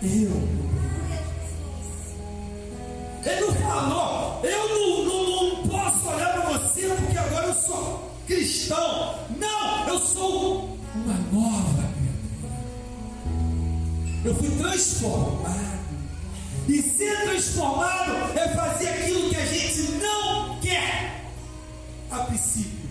Eu. 0.03 0.63
Ele 3.25 3.41
não 3.41 3.55
falou, 3.55 4.41
eu 4.43 4.69
não, 4.69 5.05
não, 5.05 5.55
não 5.55 5.67
posso 5.69 6.09
olhar 6.09 6.33
para 6.33 6.57
você 6.57 6.89
porque 6.89 7.17
agora 7.17 7.47
eu 7.47 7.53
sou 7.53 8.11
cristão. 8.27 9.15
Não, 9.39 9.87
eu 9.87 9.99
sou 9.99 10.77
uma 10.93 11.13
nova 11.31 11.82
eu 14.23 14.35
fui 14.35 14.49
transformado. 14.57 15.83
E 16.67 16.81
ser 16.81 17.23
transformado 17.23 18.37
é 18.37 18.47
fazer 18.55 18.87
aquilo 18.89 19.29
que 19.29 19.35
a 19.35 19.45
gente 19.45 19.81
não 20.01 20.59
quer 20.59 21.25
a 22.09 22.19
princípio. 22.19 22.89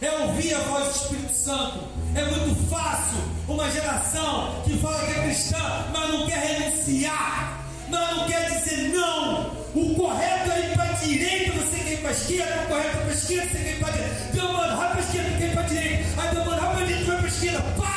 É 0.00 0.10
ouvir 0.24 0.54
a 0.54 0.58
voz 0.58 0.84
do 0.84 0.90
Espírito 0.90 1.32
Santo. 1.32 1.78
É 2.16 2.24
muito 2.24 2.68
fácil 2.68 3.18
uma 3.46 3.70
geração 3.70 4.62
que 4.64 4.76
fala 4.78 4.98
que 5.06 5.12
é 5.12 5.22
cristã, 5.22 5.86
mas 5.92 6.10
não 6.10 6.26
quer 6.26 6.38
renunciar, 6.38 7.64
mas 7.88 8.16
não 8.16 8.26
quer 8.26 8.50
dizer 8.50 8.88
não. 8.88 9.52
O 9.74 9.94
correto 9.94 10.50
é 10.50 10.66
ir 10.66 10.74
para 10.74 10.82
a 10.82 10.92
direita, 10.94 11.52
você 11.52 11.76
quer 11.76 11.92
ir 11.92 12.00
para 12.00 12.08
a 12.08 12.12
esquerda, 12.12 12.62
o 12.64 12.66
correto 12.66 12.88
é 12.88 13.00
para 13.00 13.10
a 13.10 13.14
esquerda, 13.14 13.50
você 13.50 13.58
quer 13.58 13.70
ir 13.70 13.78
para 13.78 13.88
a 13.88 13.92
direita. 13.92 14.52
Mano, 14.52 14.76
vai 14.76 14.90
para 14.90 14.98
a 14.98 15.04
esquerda, 15.04 15.38
quer 15.38 15.48
ir 15.48 15.52
para 15.52 15.62
a 15.62 15.66
direita. 15.66 16.22
Aí, 16.22 16.34
mano, 16.34 16.44
vai 16.44 16.58
para 16.58 16.70
a 16.70 16.84
direita, 16.84 17.04
vai 17.04 17.16
para 17.16 17.24
a 17.24 17.28
esquerda. 17.28 17.62
Para! 17.76 17.91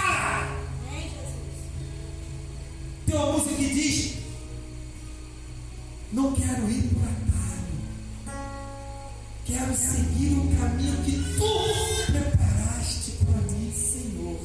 Tem 3.16 3.24
uma 3.24 3.32
música 3.32 3.56
que 3.56 3.70
diz: 3.70 4.16
Não 6.12 6.34
quero 6.34 6.70
ir 6.70 6.84
por 6.90 7.02
atalho, 7.04 8.68
quero 9.46 9.74
seguir 9.74 10.34
o 10.34 10.54
caminho 10.60 11.02
que 11.06 11.14
tu 11.38 12.12
preparaste 12.12 13.12
para 13.24 13.42
mim, 13.54 13.72
Senhor. 13.74 14.38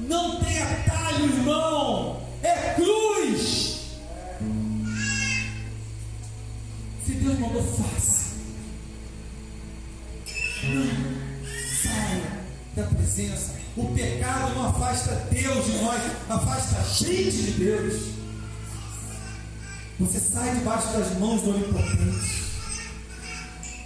Não 0.00 0.38
tem 0.38 0.58
atalho, 0.58 1.24
irmão, 1.24 2.20
é 2.42 2.74
cruz. 2.74 3.80
Se 7.06 7.12
Deus 7.12 7.38
mandou, 7.38 7.62
faça. 7.62 8.15
Presença 13.16 13.56
o 13.76 13.94
pecado 13.94 14.54
não 14.54 14.68
afasta 14.68 15.14
Deus 15.30 15.64
de 15.66 15.72
nós, 15.78 16.00
afasta 16.30 16.78
a 16.78 16.82
gente 16.82 17.42
de 17.42 17.50
Deus. 17.52 18.16
Você 20.00 20.18
sai 20.18 20.54
debaixo 20.56 20.88
das 20.94 21.18
mãos 21.18 21.42
do 21.42 21.50
Onipotente. 21.50 22.44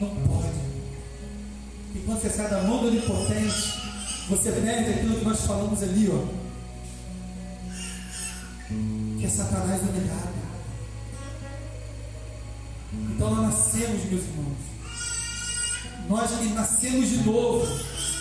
Não 0.01 0.15
pode. 0.15 0.61
E 1.95 1.99
quando 2.07 2.21
você 2.21 2.31
sai 2.31 2.51
da 2.51 2.63
mão 2.63 2.83
do 2.83 2.87
Onipotente, 2.87 3.81
você 4.29 4.53
perde 4.53 4.91
aquilo 4.91 5.19
que 5.19 5.25
nós 5.25 5.41
falamos 5.41 5.83
ali, 5.83 6.09
ó. 6.09 6.25
Que 9.19 9.27
é 9.27 9.29
Satanás 9.29 9.83
humilhado. 9.83 10.41
Então 12.93 13.35
nós 13.35 13.47
nascemos, 13.47 14.05
meus 14.05 14.23
irmãos. 14.23 14.59
Nós 16.09 16.55
nascemos 16.55 17.09
de 17.09 17.17
novo 17.25 17.67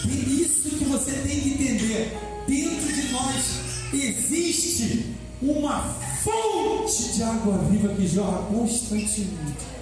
por 0.02 0.28
isso 0.28 0.70
que 0.70 0.86
você 0.86 1.12
tem 1.12 1.40
que 1.40 1.50
entender: 1.50 2.18
dentro 2.48 2.94
de 2.94 3.12
nós 3.12 3.60
existe 3.94 5.16
uma 5.42 5.82
fonte 6.24 7.14
de 7.14 7.24
água 7.24 7.58
viva 7.70 7.94
que 7.96 8.08
jorra 8.08 8.44
constantemente. 8.44 9.80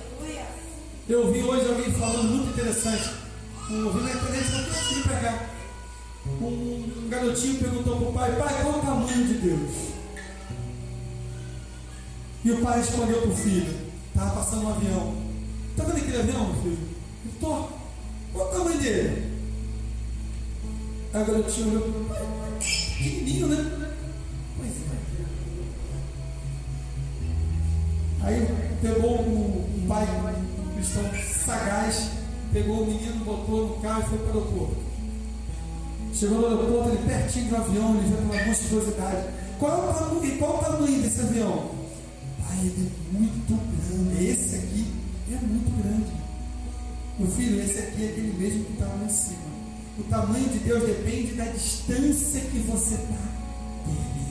Eu 1.09 1.31
vi 1.31 1.41
hoje 1.41 1.67
alguém 1.67 1.91
falando 1.93 2.29
muito 2.29 2.49
interessante. 2.49 3.09
Eu 3.69 3.93
vi 3.93 4.01
na 4.01 4.11
internet, 4.11 4.51
não 4.51 4.63
consegui 4.65 5.07
pegar. 5.07 5.49
Um 6.41 7.07
garotinho 7.09 7.59
perguntou 7.59 7.97
para 7.97 8.09
o 8.09 8.13
pai: 8.13 8.35
Pai, 8.35 8.61
qual 8.61 8.73
é 8.73 8.77
o 8.77 8.81
tamanho 8.81 9.27
de 9.27 9.33
Deus? 9.35 9.71
E 12.43 12.51
o 12.51 12.61
pai 12.61 12.79
respondeu 12.79 13.21
para 13.21 13.31
o 13.31 13.35
filho: 13.35 13.73
Estava 14.09 14.31
passando 14.31 14.65
um 14.65 14.69
avião. 14.69 15.15
Está 15.71 15.83
vendo 15.83 15.97
aquele 15.97 16.19
avião, 16.19 16.53
meu 16.53 16.61
filho? 16.61 16.79
Estou. 17.33 17.71
Qual 18.33 18.47
o 18.47 18.51
tamanho 18.51 18.79
dele? 18.79 19.36
A 21.17 21.23
garotinha 21.23 21.67
olhou, 21.67 22.05
pequenininho, 22.59 23.47
né? 23.47 23.91
Pois 24.55 24.71
é. 24.71 24.97
Aí 28.21 28.47
pegou 28.83 29.15
o 29.21 29.85
pai, 29.87 30.05
um 30.05 30.75
cristão 30.75 31.03
sagaz, 31.43 32.11
pegou 32.53 32.83
o 32.83 32.85
menino, 32.85 33.25
botou 33.25 33.67
no 33.67 33.81
carro 33.81 34.03
e 34.03 34.09
foi 34.09 34.17
para 34.19 34.27
o 34.27 34.29
aeroporto. 34.41 34.77
Chegou 36.13 36.37
no 36.37 36.45
aeroporto, 36.45 36.89
ele 36.89 37.07
pertinho 37.07 37.49
do 37.49 37.55
avião, 37.55 37.95
ele 37.95 38.09
viu 38.09 38.19
aquela 38.19 38.45
monstruosidade. 38.45 39.27
Qual 39.57 39.71
é 39.71 39.89
o 39.89 39.93
tamanho, 39.93 40.37
qual 40.37 40.63
é 40.63 40.69
o 40.69 41.01
desse 41.01 41.21
avião? 41.21 41.71
Pai, 42.45 42.59
ele 42.59 42.91
é 42.91 43.17
muito 43.17 43.57
grande. 43.89 44.23
Esse 44.23 44.55
aqui 44.55 44.93
é 45.31 45.35
muito 45.35 45.81
grande. 45.81 46.11
Meu 47.17 47.27
filho, 47.31 47.59
esse 47.59 47.79
aqui 47.79 48.03
é 48.03 48.09
aquele 48.09 48.33
mesmo 48.37 48.65
que 48.65 48.73
estava 48.73 48.95
lá 48.97 49.05
em 49.05 49.09
cima. 49.09 49.56
O 49.99 50.03
tamanho 50.03 50.47
de 50.49 50.59
Deus 50.59 50.83
depende 50.83 51.33
da 51.33 51.45
distância 51.45 52.41
que 52.41 52.59
você 52.59 52.93
está 52.93 53.17
dele. 53.85 54.27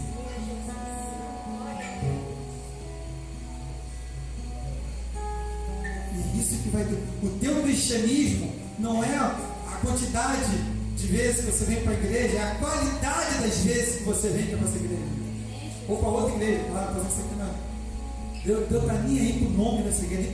E 6.14 6.41
isso 6.41 6.62
que 6.62 6.69
vai. 6.69 6.85
O 6.85 7.39
teu 7.41 7.62
cristianismo 7.62 8.53
não 8.79 9.03
é 9.03 9.17
a 9.17 9.81
quantidade 9.85 10.77
de 10.97 11.07
vezes 11.09 11.45
que 11.45 11.51
você 11.51 11.64
vem 11.64 11.83
para 11.83 11.93
a 11.93 11.95
igreja, 11.95 12.39
é 12.39 12.43
a 12.43 12.55
qualidade 12.55 13.41
das 13.41 13.59
vezes 13.59 13.97
que 13.97 14.05
você 14.05 14.29
vem 14.29 14.47
para 14.47 14.69
essa 14.69 14.77
igreja. 14.77 15.03
Ou 15.89 15.99
para 15.99 16.09
outra 16.09 16.35
igreja, 16.37 16.64
claro, 16.71 16.95
fazer 16.95 17.09
isso 17.09 17.21
aqui 17.21 17.35
não. 17.39 17.67
Deus, 18.45 18.69
Deus 18.69 18.83
está 18.83 18.95
nem 19.03 19.19
aí 19.19 19.33
para 19.33 19.49
o 19.49 19.64
nome 19.64 19.83
dessa 19.83 20.05
igreja, 20.05 20.31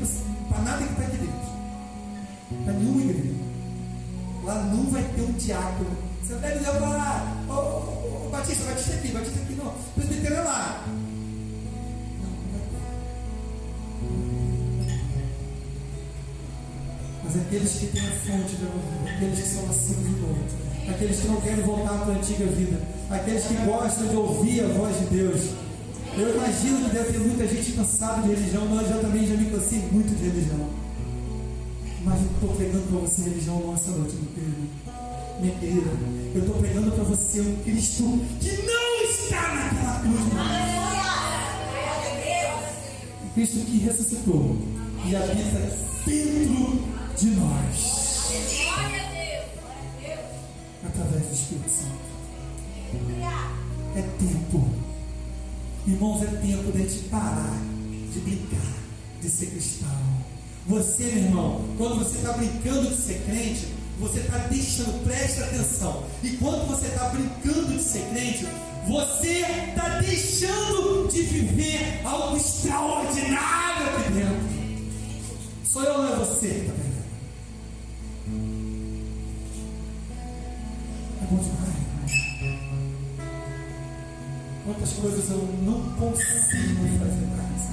para 0.49 0.59
nada 0.61 0.87
que 0.87 0.93
está 0.93 1.05
aqui 1.05 1.17
dentro. 1.17 2.65
Para 2.65 2.73
nenhuma 2.75 3.01
igreja. 3.01 3.42
Lá 4.45 4.55
não 4.65 4.91
vai 4.91 5.03
ter 5.15 5.23
um 5.23 5.33
diácono. 5.33 5.91
Você 6.23 6.35
deve 6.35 6.59
levar. 6.59 7.45
Ô, 7.49 7.53
oh, 7.53 8.27
oh, 8.27 8.29
Batista, 8.31 8.65
Batista 8.65 8.95
aqui, 8.95 9.09
Batista 9.09 9.41
aqui, 9.41 9.55
não. 9.55 9.73
Presbitério 9.95 10.37
é 10.37 10.41
lá. 10.41 10.85
Mas 17.25 17.37
aqueles 17.37 17.73
que 17.73 17.87
têm 17.87 18.03
a 18.03 18.11
fonte 18.11 18.57
da 18.57 18.69
vida, 18.69 19.15
aqueles 19.15 19.39
que 19.39 19.49
são 19.49 19.67
nascidos 19.67 20.05
de 20.05 20.21
novo, 20.21 20.45
aqueles 20.89 21.21
que 21.21 21.29
não 21.29 21.41
querem 21.41 21.65
voltar 21.65 21.99
para 21.99 22.13
a 22.13 22.17
antiga 22.17 22.47
vida, 22.47 22.81
aqueles 23.11 23.45
que 23.45 23.55
gostam 23.55 24.09
de 24.09 24.17
ouvir 24.17 24.65
a 24.65 24.69
voz 24.69 24.99
de 24.99 25.07
Deus. 25.07 25.41
Eu 26.19 26.35
imagino 26.35 26.85
que 26.85 26.95
deve 26.95 27.13
ter 27.13 27.19
muita 27.21 27.47
gente 27.47 27.73
cansada 27.73 28.23
de 28.23 28.35
religião, 28.35 28.67
mas 28.67 28.91
eu 28.91 29.01
também 29.01 29.27
já 29.27 29.35
me 29.35 29.51
cansei 29.51 29.79
muito 29.91 30.15
de 30.17 30.25
religião. 30.25 30.82
Mas 32.05 32.21
eu 32.21 32.31
estou 32.33 32.49
pregando 32.57 32.87
para 32.89 32.99
você 32.99 33.23
religião 33.23 33.61
nossa 33.61 33.91
noite, 33.93 34.17
querido. 34.35 34.69
Minha 35.41 35.55
querida, 35.55 35.91
eu 36.35 36.41
estou 36.41 36.57
pregando 36.57 36.93
para 36.93 37.05
você 37.05 37.41
um 37.41 37.57
Cristo 37.63 38.03
que 38.41 38.63
não 38.63 39.03
está 39.05 39.55
naquela 39.55 40.01
cruz. 40.01 40.21
Um 43.25 43.29
Cristo 43.35 43.59
que 43.61 43.79
ressuscitou 43.79 44.57
e 45.07 45.17
habita 45.17 45.79
dentro 46.07 46.83
de 47.17 47.27
nós. 47.37 48.23
Através 50.85 51.27
do 51.27 51.35
Espírito 51.35 51.71
Santo. 51.71 52.13
É 53.97 54.03
tempo. 54.03 54.69
Irmãos, 55.87 56.23
é 56.23 56.27
tempo 56.27 56.73
de 56.73 56.83
a 56.83 56.87
gente 56.87 57.09
parar 57.09 57.63
de 58.13 58.21
brincar, 58.21 58.75
de 59.21 59.31
ser 59.31 59.47
cristão 59.47 59.89
você, 60.67 61.05
meu 61.05 61.25
irmão, 61.25 61.65
quando 61.77 61.99
você 61.99 62.19
está 62.19 62.33
brincando 62.33 62.89
de 62.89 62.97
ser 62.97 63.23
crente, 63.27 63.67
você 63.99 64.21
está 64.21 64.39
deixando, 64.39 65.05
presta 65.05 65.45
atenção. 65.45 66.05
E 66.23 66.31
quando 66.37 66.67
você 66.69 66.87
está 66.87 67.09
brincando 67.09 67.67
de 67.67 67.83
ser 67.83 68.09
crente, 68.11 68.47
Você 68.89 69.43
está 69.69 70.01
deixando 70.01 71.09
de 71.09 71.23
viver 71.23 72.01
algo 72.05 72.37
extraordinário 72.37 73.87
aqui 73.87 74.13
dentro. 74.13 74.53
Sou 75.65 75.85
eu, 75.85 75.99
não 75.99 76.13
é 76.13 76.17
você 76.17 76.49
que 76.49 76.55
está. 76.57 76.73
É 81.21 81.27
bom 81.31 81.37
demais. 81.37 81.73
Quantas 84.65 84.93
coisas 84.95 85.31
eu 85.31 85.49
não 85.63 85.81
consigo 85.93 86.99
fazer 86.99 87.27
mais. 87.37 87.72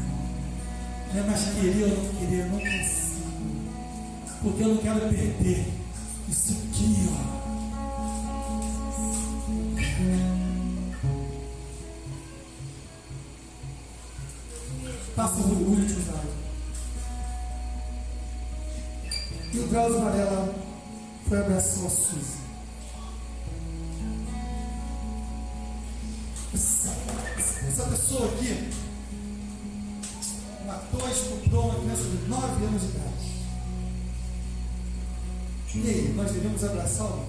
Não 1.11 1.19
é 1.19 1.23
mais 1.27 1.41
querer 1.55 1.83
ou 1.85 2.03
não 2.03 2.13
querer, 2.13 2.39
eu 2.41 2.49
não 2.49 2.59
consigo. 2.59 3.09
Porque 4.43 4.63
eu 4.63 4.67
não 4.67 4.77
quero 4.77 4.99
perder 4.99 5.65
isso 6.29 6.51
aqui, 6.53 7.09
ó. 7.11 7.39
Passa 15.15 15.41
o 15.41 15.49
orgulho 15.49 15.85
de 15.85 15.93
usar. 15.93 16.23
E 19.51 19.59
o 19.59 19.67
Drauzio 19.67 20.01
Varela 20.01 20.55
foi 21.27 21.39
abraçar 21.39 21.85
a 21.85 21.89
Suzy. 21.89 22.39
Essa 26.53 27.83
pessoa 27.83 28.27
aqui 28.31 28.88
matou 30.69 31.07
e 31.07 31.11
estuprou 31.11 31.69
uma 31.69 31.79
criança 31.79 32.03
de 32.03 32.29
9 32.29 32.65
anos 32.65 32.81
de 32.81 32.87
idade. 32.89 33.09
E 35.75 35.89
aí, 35.89 36.13
nós 36.15 36.31
devemos 36.31 36.63
abraçá-lo? 36.63 37.25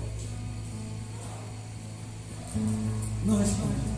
Não 3.25 3.39
responde. 3.39 3.91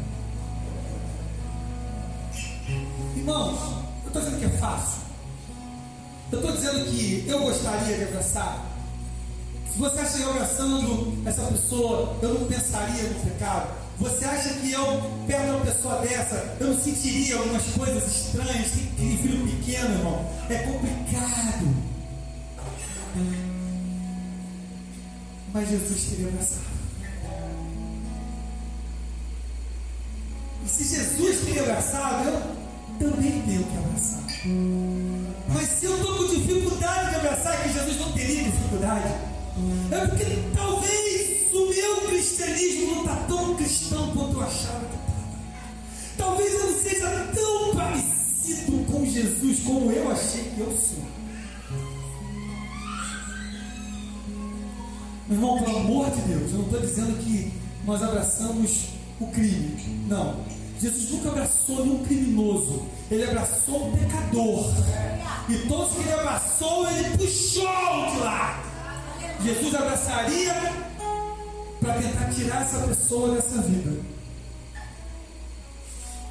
Irmãos, 3.16 3.59
eu 4.03 4.09
estou 4.09 4.22
dizendo 4.22 4.38
que 4.38 4.45
é 4.45 4.59
fácil. 4.59 5.03
Eu 6.30 6.40
estou 6.40 6.57
dizendo 6.57 6.84
que 6.90 7.24
eu 7.28 7.40
gostaria 7.40 7.97
de 7.97 8.05
abraçar. 8.05 8.64
Se 9.72 9.78
você 9.78 10.01
acha 10.01 10.30
abraçando 10.30 11.22
essa 11.26 11.43
pessoa, 11.43 12.16
eu 12.22 12.34
não 12.34 12.47
pensaria 12.47 13.09
no 13.11 13.20
pecado. 13.20 13.82
Você 14.03 14.24
acha 14.24 14.48
que 14.55 14.72
eu, 14.72 14.84
perto 15.28 15.44
de 15.44 15.50
uma 15.50 15.64
pessoa 15.64 16.00
dessa, 16.00 16.57
eu 16.59 16.66
não 16.68 16.76
sentiria 16.76 17.36
algumas 17.36 17.62
coisas 17.66 18.05
estranhas? 18.05 18.72
Tem, 18.72 18.86
tem 18.96 19.18
filho 19.18 19.46
pequeno, 19.46 19.94
irmão. 19.94 20.28
É 20.50 20.59
complicado. 20.59 21.92
Mas 25.55 25.68
Jesus 25.68 26.05
queria 26.09 26.28
abraçar. 26.28 26.62
E 30.64 30.68
se 30.68 30.96
Jesus 30.96 31.44
queria 31.44 31.62
abraçar, 31.62 32.26
eu 32.26 32.42
também 32.98 33.42
tenho 33.42 33.62
que 33.62 33.76
abraçar. 33.76 34.24
Mas 35.48 35.68
se 35.68 35.86
eu 35.86 35.96
estou 35.96 36.16
com 36.16 36.26
dificuldade 36.26 37.11
de 37.11 37.16
abraçar, 37.16 37.62
que 37.62 37.72
Jesus 37.72 38.00
não 38.00 38.12
teria 38.12 38.42
dificuldade, 38.42 39.14
é 39.92 40.07
porque 40.07 40.42
talvez 40.57 41.41
o 41.57 41.68
meu 41.68 41.96
cristianismo 42.09 42.94
não 42.94 43.00
está 43.03 43.16
tão 43.28 43.55
cristão 43.57 44.11
quanto 44.12 44.34
eu 44.34 44.42
achava 44.42 44.86
que 44.86 44.94
estava. 44.94 45.12
Talvez 46.16 46.55
eu 46.55 46.66
não 46.66 46.78
seja 46.78 47.28
tão 47.34 47.74
parecido 47.74 48.84
com 48.90 49.05
Jesus 49.05 49.61
como 49.61 49.90
eu 49.90 50.11
achei 50.11 50.44
que 50.44 50.61
eu 50.61 50.76
sou. 50.76 51.05
Meu 55.28 55.36
irmão, 55.36 55.62
pelo 55.62 55.78
amor 55.78 56.11
de 56.11 56.20
Deus, 56.22 56.53
eu 56.53 56.59
não 56.59 56.64
estou 56.64 56.80
dizendo 56.80 57.18
que 57.24 57.53
nós 57.84 58.03
abraçamos 58.03 58.88
o 59.20 59.26
crime. 59.28 60.07
Não. 60.09 60.44
Jesus 60.80 61.11
nunca 61.11 61.28
abraçou 61.28 61.84
nenhum 61.84 62.05
criminoso. 62.05 62.82
Ele 63.11 63.24
abraçou 63.24 63.88
um 63.88 63.96
pecador. 63.96 64.64
E 65.48 65.59
todos 65.68 65.94
que 65.94 66.00
ele 66.00 66.12
abraçou, 66.12 66.90
ele 66.90 67.16
puxou 67.16 67.62
de 68.12 68.18
lá. 68.18 68.62
Jesus 69.42 69.74
abraçaria 69.74 70.91
para 71.83 71.95
tentar 71.95 72.33
tirar 72.33 72.62
essa 72.62 72.78
pessoa 72.87 73.35
dessa 73.35 73.61
vida. 73.62 74.01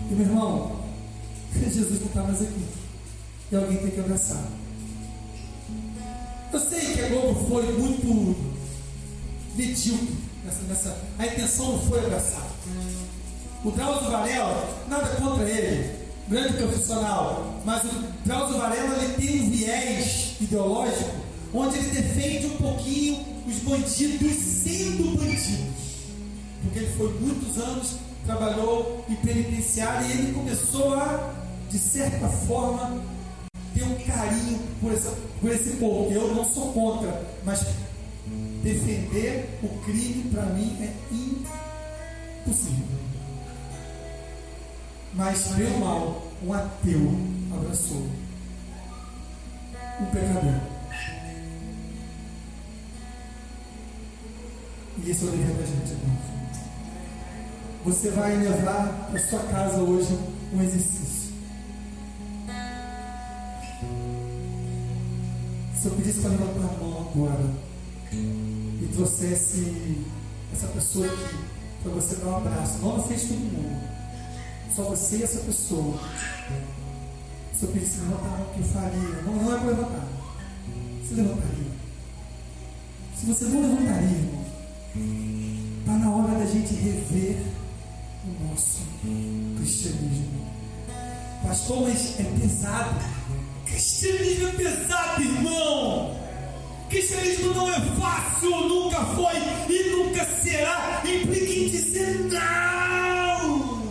E 0.09 0.13
meu 0.13 0.25
irmão, 0.25 0.81
Jesus 1.53 1.99
não 1.99 2.07
está 2.07 2.23
mais 2.23 2.41
aqui. 2.41 2.65
E 3.51 3.55
alguém 3.55 3.77
tem 3.77 3.91
que 3.91 3.99
abraçar. 3.99 4.43
Eu 6.53 6.59
sei 6.59 6.93
que 6.93 7.01
a 7.01 7.09
Globo 7.09 7.47
foi 7.49 7.71
muito 7.73 8.35
medíocre 9.55 10.17
nessa, 10.45 10.61
nessa. 10.63 10.97
A 11.19 11.27
intenção 11.27 11.73
não 11.73 11.81
foi 11.81 11.99
abraçar. 11.99 12.47
O 13.63 13.71
Drauzio 13.71 14.09
Varela, 14.09 14.85
nada 14.87 15.15
contra 15.17 15.47
ele, 15.47 15.99
grande 16.27 16.53
profissional, 16.53 17.61
mas 17.65 17.83
o 17.83 17.89
Drauzio 18.25 18.57
Varela 18.57 19.03
ele 19.03 19.13
tem 19.13 19.41
um 19.41 19.49
viés 19.51 20.35
ideológico 20.39 21.30
onde 21.53 21.77
ele 21.77 21.89
defende 21.89 22.47
um 22.47 22.57
pouquinho 22.57 23.25
os 23.47 23.57
bandidos 23.59 24.33
sendo 24.35 25.17
bandidos. 25.17 25.81
Porque 26.61 26.79
ele 26.79 26.93
foi 26.95 27.19
muitos 27.19 27.57
anos, 27.57 27.95
trabalhou 28.25 29.03
em 29.09 29.15
penitenciário 29.15 30.07
e 30.07 30.11
ele 30.11 30.33
começou 30.33 30.93
a, 30.93 31.33
de 31.69 31.77
certa 31.77 32.27
forma, 32.27 33.01
ter 33.73 33.83
um 33.83 33.95
carinho 33.95 34.59
por, 34.79 34.93
essa, 34.93 35.11
por 35.39 35.51
esse 35.51 35.71
povo. 35.77 36.11
Eu 36.11 36.33
não 36.33 36.45
sou 36.45 36.71
contra, 36.71 37.21
mas 37.43 37.65
defender 38.63 39.59
o 39.63 39.67
crime 39.83 40.29
para 40.31 40.45
mim 40.47 40.77
é 40.81 40.93
impossível. 41.11 42.85
Mas, 45.13 45.55
meu 45.57 45.77
mal, 45.79 46.21
um 46.43 46.53
ateu 46.53 47.11
abraçou 47.53 48.07
um 49.99 50.05
pecador. 50.05 50.80
E 54.97 55.09
esse 55.09 55.25
é 55.25 55.27
o 55.27 55.31
dever 55.31 55.55
da 55.55 55.65
gente, 55.65 55.91
irmãos. 55.91 56.31
Você 57.85 58.09
vai 58.11 58.37
levar 58.37 59.07
para 59.09 59.19
sua 59.19 59.39
casa 59.39 59.77
hoje 59.81 60.17
um 60.53 60.61
exercício. 60.61 61.33
Se 65.75 65.87
eu 65.87 65.91
pedisse 65.93 66.19
para 66.21 66.29
levantar 66.29 66.75
a 66.75 66.77
mão 66.77 67.09
agora 67.11 67.49
e 68.13 68.89
trouxesse 68.93 69.97
essa 70.53 70.67
pessoa 70.67 71.07
aqui 71.07 71.37
para 71.81 71.91
você 71.93 72.15
dar 72.17 72.27
um 72.27 72.37
abraço, 72.37 72.77
não 72.79 72.97
na 72.97 73.03
frente 73.03 73.21
de 73.21 73.27
todo 73.29 73.39
mundo, 73.39 73.81
só 74.75 74.83
você 74.83 75.17
e 75.17 75.23
essa 75.23 75.39
pessoa. 75.39 75.99
Se 77.57 77.63
eu 77.65 77.69
pedisse 77.69 77.99
levantar 78.01 78.25
a 78.25 78.37
mão, 78.37 78.41
o 78.41 78.53
que 78.53 78.59
eu 78.59 78.65
faria? 78.65 79.21
Não, 79.23 79.35
não 79.35 79.55
é 79.55 79.57
para 79.57 79.69
levantar. 79.69 80.07
Você 81.03 81.15
levantaria. 81.15 81.71
Se 83.17 83.25
você 83.25 83.45
não 83.45 83.61
levantaria, 83.61 84.17
irmão, 84.17 84.40
Está 84.93 85.93
na 85.93 86.11
hora 86.13 86.37
da 86.37 86.45
gente 86.45 86.73
rever 86.73 87.37
o 88.25 88.45
nosso 88.45 88.81
cristianismo. 89.57 90.45
Pastor, 91.47 91.83
mas 91.83 92.19
é 92.19 92.23
pesado. 92.23 92.99
Cristianismo 93.65 94.49
é 94.49 94.51
pesado, 94.51 95.21
irmão. 95.21 96.19
Cristianismo 96.89 97.53
não 97.53 97.71
é 97.71 97.79
fácil, 97.79 98.49
nunca 98.67 99.05
foi 99.05 99.37
e 99.69 99.91
nunca 99.91 100.25
será. 100.25 101.01
Implica 101.05 101.53
em 101.53 101.69
dizer 101.69 102.29
não. 102.29 103.81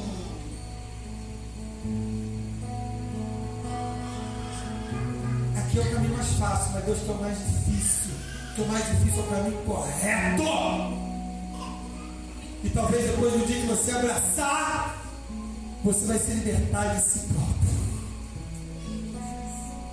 Aqui 5.57 5.79
é 5.79 5.81
o 5.81 5.91
caminho 5.95 6.15
mais 6.15 6.33
fácil, 6.35 6.73
mas 6.75 6.85
Deus 6.85 6.99
quer 6.99 7.13
o 7.13 7.21
mais 7.23 7.39
difícil 7.39 8.20
o 8.63 8.69
mais 8.69 8.87
difícil 8.87 9.23
é 9.23 9.27
o 9.27 9.31
caminho 9.31 9.63
correto. 9.65 10.43
E 12.63 12.71
talvez 12.71 13.11
depois 13.11 13.33
do 13.33 13.47
dia 13.47 13.61
que 13.61 13.67
você 13.67 13.91
abraçar, 13.93 15.03
você 15.83 16.07
vai 16.07 16.19
se 16.19 16.31
libertar 16.33 16.95
de 16.95 17.03
si 17.03 17.21
próprio. 17.21 17.71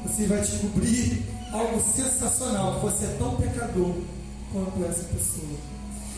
Você 0.05 0.27
vai 0.27 0.41
descobrir 0.41 1.23
algo 1.53 1.81
sensacional, 1.81 2.75
que 2.75 2.85
você 2.85 3.05
é 3.05 3.15
tão 3.17 3.35
pecador 3.37 3.93
quanto 4.51 4.85
essa 4.85 5.03
pessoa. 5.03 5.57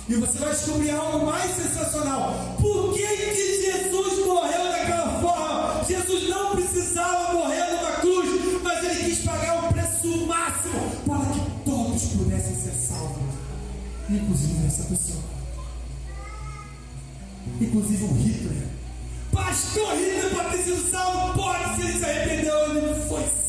E 0.08 0.16
você 0.16 0.40
vai 0.40 0.50
descobrir 0.50 0.92
algo 0.92 1.26
mais 1.26 1.52
sensacional. 1.52 2.56
Por 2.60 2.94
que, 2.94 3.06
que 3.06 3.62
Jesus 3.62 4.26
morreu 4.26 4.64
daquela 4.64 5.22
forma? 5.22 5.84
Jesus 5.84 6.29
inclusive 14.10 14.66
essa 14.66 14.84
pessoa, 14.84 15.24
inclusive 17.62 18.04
o 18.04 18.14
Hitler. 18.14 18.68
Pastor 19.32 19.94
Hitler 19.96 20.36
pode 20.36 20.58
ter 20.58 20.64
sido 20.64 20.92
salvo, 20.92 21.34
pode, 21.34 21.76
se 21.76 21.82
ele 21.88 22.00
se 22.00 22.06
arrependeu, 22.06 22.72
ele 22.72 22.88
não 22.88 22.96
foi 23.08 23.24
salvo. 23.24 23.40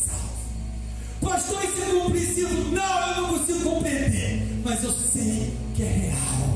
Pastor, 1.21 1.63
isso 1.63 1.81
um 1.97 2.11
princípio, 2.11 2.49
não, 2.71 3.07
eu 3.07 3.21
não 3.21 3.37
consigo 3.37 3.69
compreender, 3.69 4.61
mas 4.63 4.83
eu 4.83 4.91
sei 4.91 5.53
que 5.75 5.83
é 5.83 5.87
real. 5.87 6.51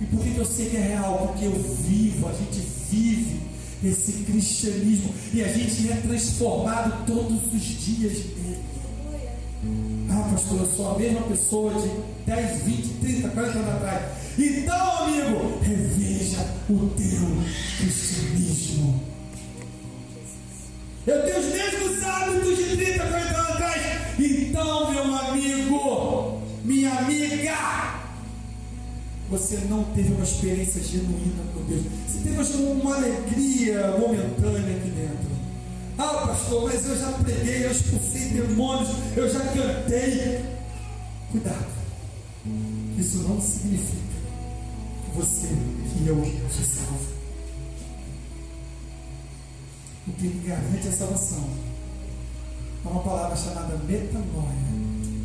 E 0.00 0.04
Por 0.06 0.20
que 0.20 0.36
eu 0.36 0.44
sei 0.44 0.70
que 0.70 0.76
é 0.76 0.80
real? 0.80 1.28
Porque 1.28 1.44
eu 1.44 1.52
vivo, 1.52 2.28
a 2.28 2.32
gente 2.32 2.60
vive 2.90 3.40
esse 3.84 4.12
cristianismo 4.24 5.14
e 5.32 5.42
a 5.42 5.48
gente 5.48 5.92
é 5.92 5.96
transformado 5.96 7.06
todos 7.06 7.52
os 7.52 7.62
dias 7.62 8.12
nele. 8.36 8.71
Pastor, 10.32 10.60
eu 10.60 10.66
sou 10.66 10.94
a 10.94 10.98
mesma 10.98 11.20
pessoa 11.22 11.74
de 11.74 11.90
10, 12.24 12.62
20, 12.62 12.88
30, 13.02 13.28
40 13.28 13.58
anos 13.58 13.74
atrás. 13.74 14.02
Então, 14.38 15.04
amigo, 15.04 15.58
reveja 15.60 16.38
o 16.70 16.88
teu 16.96 17.42
cristianismo. 17.78 19.02
Eu 21.06 21.22
tenho 21.22 21.38
os 21.38 21.46
mesmos 21.46 22.02
hábitos 22.02 22.56
de 22.56 22.76
30, 22.78 23.06
40 23.08 23.28
anos 23.28 23.50
atrás. 23.50 23.82
Então, 24.18 24.90
meu 24.90 25.14
amigo, 25.16 26.40
minha 26.64 26.92
amiga, 26.94 28.00
você 29.28 29.56
não 29.68 29.84
teve 29.84 30.14
uma 30.14 30.24
experiência 30.24 30.82
genuína 30.82 31.42
com 31.52 31.62
Deus. 31.64 31.82
Você 32.08 32.20
teve 32.20 32.62
uma 32.62 32.96
alegria 32.96 33.98
momentânea 33.98 34.76
aqui 34.78 34.90
dentro. 34.90 35.31
Ah, 35.98 36.26
pastor, 36.26 36.64
mas 36.64 36.86
eu 36.86 36.98
já 36.98 37.12
preguei, 37.12 37.66
eu 37.66 37.70
expulsei 37.70 38.28
demônios, 38.28 38.88
eu 39.16 39.28
já 39.28 39.40
cantei. 39.40 40.44
Cuidado. 41.30 41.72
Isso 42.98 43.18
não 43.18 43.40
significa 43.40 44.02
que 45.04 45.16
você 45.16 45.48
e 45.48 46.08
eu 46.08 46.24
se 46.50 46.64
salvo. 46.64 47.12
O 50.08 50.12
que 50.12 50.28
garante 50.46 50.88
a 50.88 50.92
salvação 50.92 51.48
é 52.84 52.88
uma 52.88 53.02
palavra 53.02 53.36
chamada 53.36 53.76
metanoia, 53.76 54.52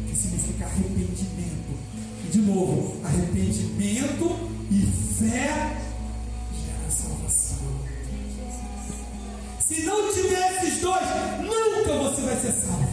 que 0.08 0.16
significa 0.16 0.66
arrependimento. 0.66 1.78
E 2.26 2.30
de 2.30 2.40
novo, 2.40 2.98
arrependimento 3.04 4.50
e 4.70 4.86
fé 5.18 5.87
Se 9.68 9.84
não 9.84 10.14
tiver 10.14 10.64
esses 10.64 10.80
dois, 10.80 11.06
nunca 11.42 11.92
você 11.98 12.22
vai 12.22 12.38
ser 12.38 12.54
salvo. 12.54 12.88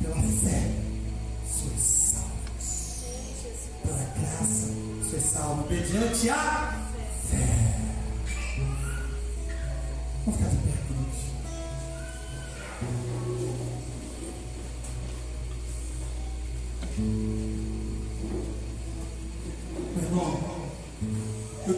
Pela 0.00 0.14
fé, 0.14 0.70
sois 1.44 1.80
salvos. 1.80 3.02
Pela 3.82 4.04
graça, 4.20 4.68
sois 5.10 5.22
salvos. 5.24 5.68
Mediante 5.68 6.30
a 6.30 6.78
fé. 7.28 7.74
Vamos 10.24 10.38
ficar 10.38 10.50
de 10.50 10.56
pé, 10.58 10.87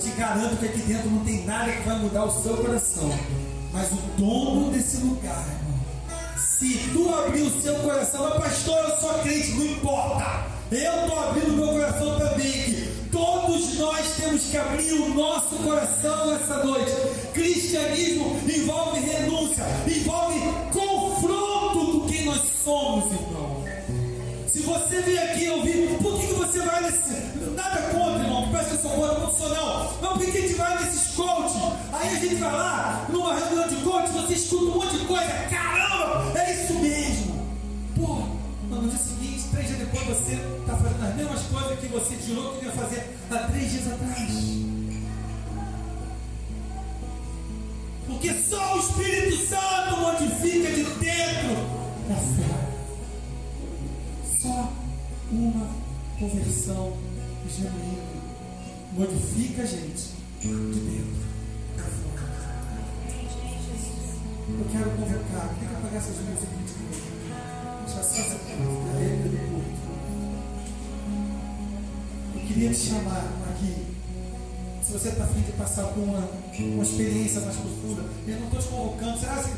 te 0.00 0.10
garanto 0.12 0.56
que 0.56 0.66
aqui 0.66 0.80
dentro 0.80 1.10
não 1.10 1.24
tem 1.24 1.44
nada 1.44 1.70
que 1.70 1.86
vai 1.86 1.98
mudar 1.98 2.24
o 2.24 2.42
seu 2.42 2.56
coração. 2.56 3.10
Mas 3.72 3.92
o 3.92 3.96
dono 4.16 4.70
desse 4.70 4.96
lugar, 4.96 5.46
irmão, 5.46 5.78
se 6.36 6.90
tu 6.92 7.14
abrir 7.14 7.42
o 7.42 7.62
seu 7.62 7.74
coração, 7.76 8.30
mas 8.30 8.44
pastor, 8.44 8.78
eu 8.78 9.00
sou 9.00 9.14
crente, 9.20 9.52
não 9.52 9.66
importa. 9.66 10.46
Eu 10.72 11.02
estou 11.02 11.18
abrindo 11.18 11.52
meu 11.56 11.68
coração 11.68 12.18
também. 12.18 12.50
Que 12.50 13.08
todos 13.12 13.78
nós 13.78 14.16
temos 14.16 14.42
que 14.42 14.56
abrir 14.56 14.92
o 14.92 15.14
nosso 15.14 15.56
coração 15.56 16.34
essa 16.34 16.64
noite. 16.64 16.92
Cristianismo 17.34 18.40
envolve 18.48 19.00
renúncia, 19.00 19.64
envolve 19.86 20.40
confronto 20.72 21.92
do 21.92 22.06
quem 22.08 22.24
nós 22.24 22.40
somos, 22.64 23.12
irmão. 23.12 23.64
Se 24.46 24.60
você 24.60 25.02
vem 25.02 25.18
aqui 25.18 25.48
ouvir, 25.50 25.98
por 26.02 26.18
que, 26.18 26.26
que 26.26 26.34
você 26.34 26.60
vai 26.60 26.82
nesse. 26.82 27.39
Sua 28.90 28.96
contra, 28.96 29.18
não 29.18 29.34
sou 29.34 29.48
não. 29.48 29.92
Mas 30.00 30.10
por 30.10 30.18
que, 30.18 30.32
que 30.32 30.38
a 30.38 30.40
gente 30.40 30.54
vai 30.54 30.84
nesses 30.84 31.14
coach? 31.14 31.54
Aí 31.92 32.16
a 32.16 32.20
gente 32.20 32.34
vai 32.36 32.52
lá, 32.52 33.06
numa 33.08 33.34
reunião 33.34 33.68
de 33.68 33.76
coach, 33.76 34.10
você 34.10 34.34
escuta 34.34 34.64
um 34.64 34.74
monte 34.74 34.98
de 34.98 35.04
coisa. 35.06 35.32
Caramba, 35.48 36.38
é 36.38 36.52
isso 36.52 36.74
mesmo. 36.74 37.46
Pô, 37.96 38.22
no 38.68 38.88
dia 38.88 38.98
seguinte, 38.98 39.44
três 39.52 39.66
dias 39.68 39.78
depois, 39.78 40.04
você 40.06 40.32
está 40.32 40.76
fazendo 40.76 41.04
as 41.04 41.14
mesmas 41.14 41.42
coisas 41.42 41.78
que 41.78 41.86
você 41.86 42.16
jurou 42.26 42.56
que 42.56 42.64
ia 42.64 42.72
fazer 42.72 43.16
há 43.30 43.38
três 43.38 43.70
dias 43.70 43.86
atrás. 43.86 44.30
Porque 48.06 48.34
só 48.42 48.76
o 48.76 48.80
Espírito 48.80 49.36
Santo 49.46 50.00
modifica 50.00 50.70
de 50.72 50.82
dentro 50.82 51.56
para 52.06 52.16
fora. 52.16 52.70
Só 54.40 54.72
uma 55.30 55.68
conversão 56.18 56.92
genuína 57.48 58.09
modifica 58.92 59.62
a 59.62 59.66
gente 59.66 60.10
de 60.40 60.48
dentro 60.48 61.16
para 61.76 61.84
fora. 61.84 62.10
Eu 64.48 64.66
quero 64.72 64.90
convocar, 64.90 65.54
quero 65.60 65.76
apagar 65.76 65.96
essas 65.96 66.16
luzes 66.16 66.42
aqui 66.42 66.64
de 66.64 66.72
novo. 66.82 67.00
Já 67.86 68.02
só 68.02 68.20
essa 68.20 68.36
regra 68.98 69.28
do 69.28 69.38
culto. 69.48 69.80
Eu 72.34 72.40
queria 72.46 72.70
te 72.70 72.76
chamar 72.76 73.24
aqui. 73.50 73.86
Se 74.82 74.92
você 74.92 75.08
está 75.10 75.24
afim 75.24 75.40
de 75.42 75.52
passar 75.52 75.84
por 75.88 76.02
uma, 76.02 76.28
uma 76.58 76.82
experiência 76.82 77.40
mais 77.42 77.56
profunda, 77.56 78.04
eu 78.26 78.40
não 78.40 78.46
estou 78.46 78.60
te 78.60 78.68
convocando. 78.68 79.20
Será 79.20 79.36
que 79.36 79.50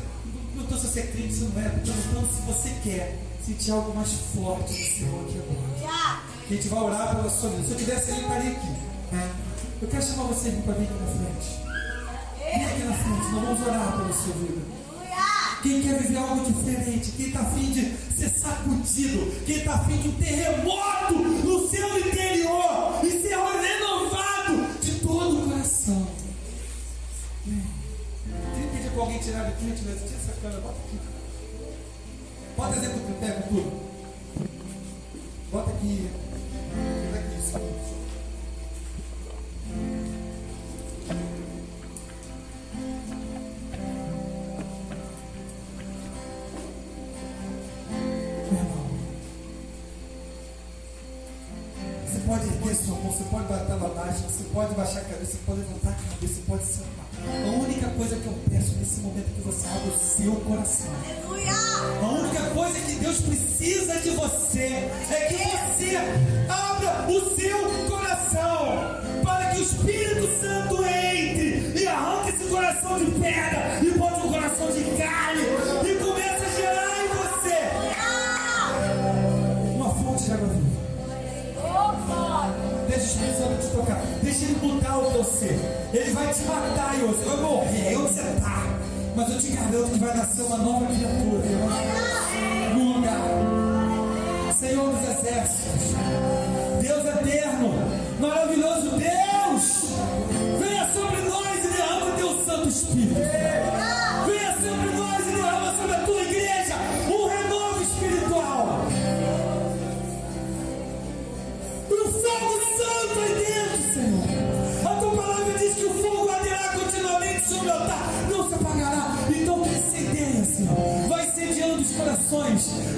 não 0.55 0.63
estou 0.63 0.77
se 0.77 0.87
você 0.87 0.99
é 0.99 1.07
crente, 1.07 1.33
se 1.33 1.43
não 1.45 1.59
é? 1.59 1.65
Estou 1.75 1.95
perguntando 1.95 2.27
se 2.33 2.41
você 2.41 2.69
quer 2.83 3.19
sentir 3.43 3.71
algo 3.71 3.95
mais 3.95 4.11
forte 4.35 4.73
do 4.73 4.97
Senhor 4.97 5.25
aqui 5.25 5.39
agora. 5.39 6.21
Que 6.47 6.53
a 6.53 6.57
gente 6.57 6.67
vai 6.67 6.83
orar 6.83 7.15
pela 7.15 7.29
sua 7.29 7.49
vida. 7.49 7.63
Se 7.63 7.71
eu 7.71 7.77
tivesse 7.77 8.11
ali, 8.11 8.21
eu 8.21 8.27
estaria 8.27 8.51
aqui. 8.51 8.82
Eu 9.81 9.87
quero 9.87 10.03
chamar 10.03 10.23
você 10.23 10.49
para 10.65 10.73
vir 10.73 10.85
aqui 10.85 10.93
na 10.93 11.05
frente. 11.05 11.63
Vem 12.39 12.65
aqui 12.65 12.83
na 12.83 12.93
frente, 12.93 13.31
nós 13.31 13.43
vamos 13.43 13.67
orar 13.67 13.91
pela 13.97 14.13
sua 14.13 14.33
vida. 14.33 14.61
Quem 15.61 15.81
quer 15.81 16.01
viver 16.01 16.17
algo 16.17 16.51
diferente, 16.51 17.11
quem 17.11 17.27
está 17.27 17.41
afim 17.41 17.71
de 17.71 17.95
ser 18.17 18.29
sacudido, 18.29 19.45
quem 19.45 19.57
está 19.57 19.75
afim 19.75 19.97
de 19.97 20.07
um 20.09 20.13
terremoto 20.13 21.13
no 21.13 21.69
seu 21.69 21.99
interior 21.99 22.99
e 23.03 23.11
ser 23.21 23.37
renovado 23.37 24.79
de 24.81 24.99
todo 24.99 25.43
o 25.43 25.49
coração. 25.49 26.07
Queria 27.45 28.69
pedir 28.71 28.89
para 28.91 29.01
alguém 29.01 29.19
tirar 29.19 29.47
aqui, 29.47 29.71
tirar 29.71 29.93
essa 29.93 30.33
câmera, 30.41 30.61
bota 30.61 30.79
aqui. 30.87 30.99
Bota 32.57 32.79
pé 33.19 33.31
com 33.31 33.47
tudo. 33.47 33.71
Bota 35.51 35.69
aqui. 35.71 36.09
Bota 37.11 37.19
aqui, 37.19 37.39
isso. 37.39 37.53
Meu 37.59 38.02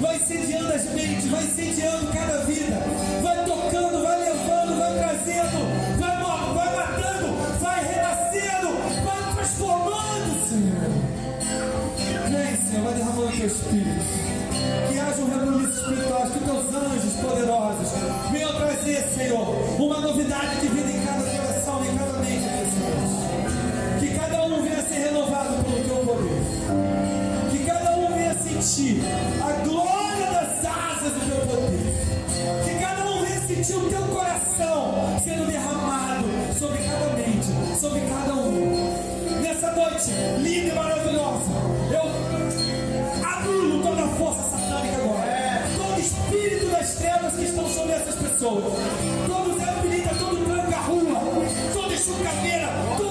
vai 0.00 0.16
incendiando 0.16 0.72
as 0.72 0.84
mentes, 0.90 1.26
vai 1.28 1.44
incendiando 1.44 2.12
cada 2.12 2.44
vida, 2.44 2.76
venha 33.66 33.76
sentir 33.76 33.76
o 33.76 33.88
teu 33.88 34.02
coração 34.02 35.20
sendo 35.22 35.46
derramado 35.46 36.24
sobre 36.58 36.78
cada 36.78 37.10
mente, 37.14 37.46
sobre 37.78 38.00
cada 38.00 38.34
um. 38.34 39.40
Nessa 39.42 39.72
noite, 39.72 40.10
linda 40.38 40.68
e 40.68 40.74
maravilhosa, 40.74 41.50
eu 41.92 43.26
anulo 43.26 43.82
toda 43.82 44.04
a 44.04 44.08
força 44.08 44.42
satânica 44.42 44.96
agora. 44.96 45.62
Todo 45.76 46.00
espírito 46.00 46.66
das 46.70 46.94
trevas 46.94 47.34
que 47.34 47.44
estão 47.44 47.68
sobre 47.68 47.92
essas 47.92 48.14
pessoas. 48.14 48.72
Todo 49.26 49.58
Zé 49.58 49.72
Pirita, 49.82 50.14
todo 50.14 50.44
tranca-rua, 50.44 51.20
toda 51.72 51.96
chucadeira, 51.96 52.68
todo 52.96 53.05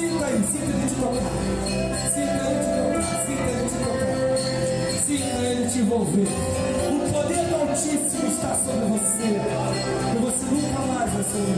Sinta 0.00 0.24
aí, 0.24 0.42
sinta 0.50 0.64
Ele 0.64 0.88
te 0.88 0.94
tocar. 0.94 1.28
Sinta 2.08 2.40
Ele 2.48 2.64
te 2.64 2.72
tocar. 2.80 3.04
Sinta 3.26 3.48
Ele 3.52 3.68
te 3.68 3.76
tocar. 3.84 4.16
Sinta 5.04 5.36
Ele 5.44 5.64
te 5.68 5.78
envolver. 5.80 6.28
O 6.88 7.12
poder 7.12 7.44
do 7.44 7.54
Altíssimo 7.56 8.26
está 8.32 8.54
sobre 8.64 8.84
você. 8.96 9.28
E 9.28 10.18
você 10.18 10.44
nunca 10.46 10.80
mais 10.86 11.12
vai 11.12 11.22
ser 11.22 11.36
o 11.36 11.52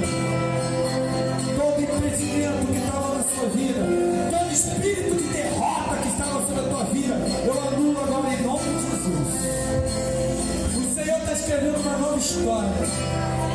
todo 1.54 1.78
impedimento 1.82 2.66
que 2.66 2.78
estava 2.78 3.14
na 3.14 3.22
sua 3.22 3.48
vida, 3.50 3.80
todo 4.30 4.52
espírito 4.52 5.14
de 5.14 5.28
derrota 5.28 5.96
que 6.02 6.08
estava 6.08 6.46
sobre 6.46 6.60
a 6.60 6.68
tua 6.68 6.84
vida, 6.86 7.14
eu 7.46 7.60
anulo 7.60 8.00
agora 8.02 8.34
em 8.34 8.42
nome 8.42 8.64
de 8.64 8.80
Jesus. 8.90 9.28
O 10.78 10.94
Senhor 10.94 11.18
está 11.18 11.32
escrevendo 11.32 11.78
uma 11.80 11.96
nova 11.98 12.18
história. 12.18 12.72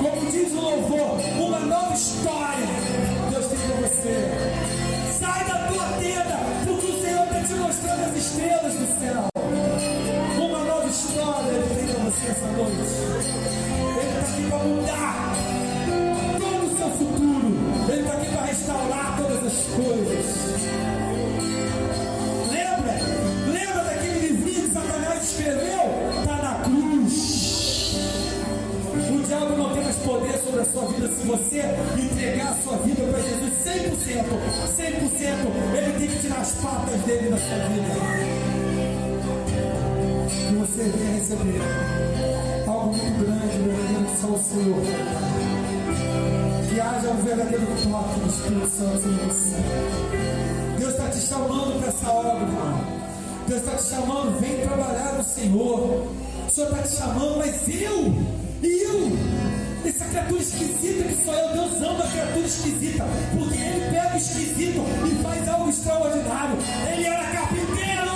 Como 0.02 0.32
diz 0.32 0.54
o 0.54 0.62
louvor, 0.62 1.20
uma 1.46 1.60
nova 1.60 1.94
história. 1.94 2.68
Deus 3.30 3.48
tem 3.48 3.58
para 3.60 3.88
você. 3.90 4.57
Sai 5.28 5.44
da 5.44 5.56
tua 5.68 5.84
tenda, 6.00 6.38
porque 6.66 6.88
o 6.88 7.02
Senhor 7.02 7.24
está 7.26 7.42
te 7.42 7.54
mostrando 7.56 8.04
as 8.06 8.16
estrelas 8.16 8.74
do 8.76 8.88
céu. 8.98 9.28
Uma 10.40 10.60
nova 10.64 10.88
história 10.88 11.50
Ele 11.52 11.76
tem 11.76 11.88
para 11.94 12.04
você 12.06 12.28
essa 12.32 12.48
noite. 12.48 12.78
Ele 13.92 14.08
está 14.08 14.20
aqui 14.22 14.44
para 14.48 14.60
mudar 14.60 15.36
todo 16.40 16.64
o 16.66 16.78
seu 16.78 16.90
futuro. 16.92 17.48
Ele 17.90 18.00
está 18.00 18.14
aqui 18.14 18.30
para 18.32 18.46
restaurar 18.46 19.18
todas 19.18 19.46
as 19.46 19.58
coisas. 19.76 20.26
Lembra? 22.50 22.94
Lembra 23.52 23.84
daquele 23.84 24.20
livrinho 24.30 24.62
que 24.70 24.74
Satanás 24.74 25.24
escreveu? 25.24 25.84
Está 26.20 26.36
na 26.38 26.54
cruz. 26.64 27.16
O 29.10 29.24
diabo 29.28 29.58
não 29.58 29.74
tem 29.74 29.84
mais 29.84 29.96
poder 29.98 30.38
sobre 30.40 30.62
a 30.62 30.66
sua 30.66 30.86
vida 30.88 31.08
se 31.10 31.28
você 31.28 31.64
entregar 32.02 32.54
a 32.54 32.56
sua 32.64 32.78
vida 32.78 33.07
Ele 35.78 36.00
tem 36.00 36.08
que 36.08 36.20
tirar 36.20 36.42
as 36.42 36.52
patas 36.56 37.02
dele 37.02 37.30
da 37.30 37.38
sua 37.38 37.58
vida. 37.70 37.94
E 40.50 40.56
você 40.56 40.84
venha 40.84 41.14
receber 41.14 41.62
algo 42.68 42.96
muito 42.96 43.26
grande, 43.26 43.58
verdadeiro 43.58 44.06
que 44.06 44.18
só 44.20 44.28
o 44.28 44.40
Senhor 44.40 44.82
que 46.78 46.82
haja 46.82 47.10
um 47.10 47.24
verdadeiro 47.24 47.66
toque 47.66 48.20
do 48.20 48.30
Espírito 48.30 48.70
Santo 48.70 49.08
em 49.08 49.18
você. 49.28 49.56
Deus 50.78 50.92
está 50.92 51.10
te 51.10 51.20
chamando 51.20 51.80
para 51.80 51.88
essa 51.88 52.12
obra. 52.12 52.48
Deus 53.48 53.62
está 53.62 53.78
te 53.78 53.84
chamando, 53.84 54.40
vem 54.40 54.62
trabalhar 54.62 55.14
no 55.14 55.24
Senhor. 55.24 56.08
O 56.48 56.52
Senhor 56.52 56.70
está 56.70 56.84
te 56.84 56.96
chamando, 56.96 57.38
mas 57.38 57.68
eu, 57.68 58.14
criatura 60.18 60.42
esquisita 60.42 61.04
que 61.04 61.24
sou 61.24 61.34
eu, 61.34 61.54
Deus 61.54 61.82
ama 61.82 62.04
a 62.04 62.08
criatura 62.08 62.48
esquisita, 62.48 63.06
porque 63.38 63.58
Ele 63.58 63.92
pega 63.92 64.14
o 64.14 64.18
esquisito 64.18 64.82
e 65.06 65.24
faz 65.24 65.48
algo 65.48 65.70
extraordinário. 65.70 66.58
Ele 66.92 67.06
era 67.06 67.24
carpinteiro, 67.26 68.12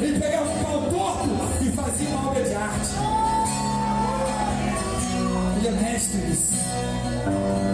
ele 0.00 0.18
pegava 0.18 0.50
um 0.50 0.64
pau 0.64 0.90
torto 0.90 1.28
e 1.62 1.70
fazia 1.70 2.08
uma 2.08 2.30
obra 2.30 2.42
de 2.42 2.54
arte. 2.54 2.90
Ele 5.56 5.68
é 5.68 5.70
mestre. 5.70 6.20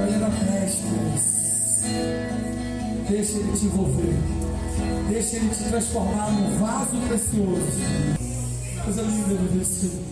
Ele 0.06 0.16
era 0.16 0.28
mestre. 0.28 0.90
Deixa 3.08 3.38
ele 3.38 3.52
te 3.56 3.64
envolver. 3.64 4.16
Deixa 5.08 5.36
ele 5.36 5.48
te 5.48 5.64
transformar 5.64 6.30
num 6.30 6.58
vaso 6.58 6.96
precioso. 7.08 7.80
Coisa 8.84 9.02
linda 9.02 9.34
de 9.34 9.58
ver 9.58 9.64
Senhor. 9.64 10.02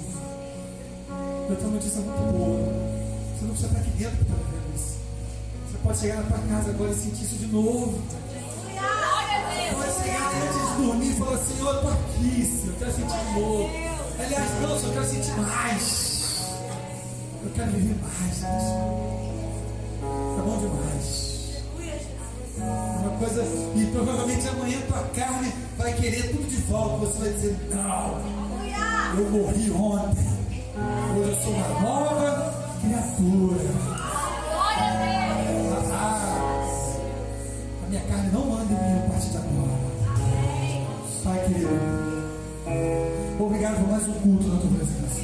Eu 1.50 1.56
tenho 1.56 1.68
uma 1.68 1.74
notícia 1.74 2.00
muito 2.00 2.32
boa. 2.32 2.81
Você 3.42 3.46
não 3.46 3.54
precisa 3.54 3.68
estar 3.68 3.80
aqui 3.80 3.90
dentro 3.98 4.24
para 4.24 4.36
isso. 4.72 4.98
Você 5.66 5.78
pode 5.82 5.98
chegar 5.98 6.16
na 6.16 6.22
tua 6.22 6.38
casa 6.38 6.70
agora 6.70 6.90
e 6.92 6.94
sentir 6.94 7.24
isso 7.24 7.36
de 7.36 7.46
novo. 7.46 8.00
Pode 9.72 9.92
chegar 10.00 10.32
antes 10.32 10.70
de 10.70 10.86
dormir 10.86 11.10
e 11.10 11.14
falar, 11.14 11.38
Senhor, 11.38 11.68
eu 11.68 11.74
estou 11.74 11.92
aqui, 11.92 12.44
Senhor, 12.44 12.72
eu 12.72 12.78
quero 12.78 12.92
sentir 12.92 13.18
de 13.18 13.40
novo. 13.40 13.70
Aliás, 14.20 14.50
não, 14.60 14.78
Senhor, 14.78 14.88
eu 14.88 14.92
quero 14.92 15.06
sentir 15.06 15.40
mais. 15.40 16.42
Eu 17.42 17.50
quero 17.52 17.70
viver 17.72 17.96
mais, 18.00 18.38
Deus. 18.38 18.62
Tá 20.36 20.42
bom 20.42 20.58
demais. 20.58 21.62
Uma 22.58 23.18
coisa, 23.18 23.42
e 23.42 23.86
provavelmente 23.86 24.48
amanhã 24.48 24.80
tua 24.86 25.02
carne 25.16 25.52
vai 25.76 25.92
querer 25.94 26.30
tudo 26.30 26.48
de 26.48 26.56
volta. 26.62 27.06
Você 27.06 27.18
vai 27.18 27.32
dizer, 27.32 27.56
não, 27.74 28.20
eu 29.18 29.30
morri 29.30 29.70
ontem. 29.72 30.42
Hoje 31.18 31.30
eu 31.30 31.42
sou 31.42 31.52
uma 31.52 31.80
nova 31.80 32.51
criatura. 32.82 33.60
Ah, 35.92 36.64
a 37.84 37.88
minha 37.88 38.02
carne 38.02 38.30
não 38.32 38.46
manda 38.46 38.72
em 38.72 38.76
mim 38.76 38.98
a 38.98 39.10
partir 39.10 39.30
de 39.30 39.36
agora. 39.36 39.92
Pai 41.22 41.38
querido, 41.46 41.68
obrigado 43.38 43.76
por 43.76 43.88
mais 43.88 44.08
um 44.08 44.12
culto 44.14 44.48
na 44.48 44.58
tua 44.58 44.70
presença. 44.70 45.22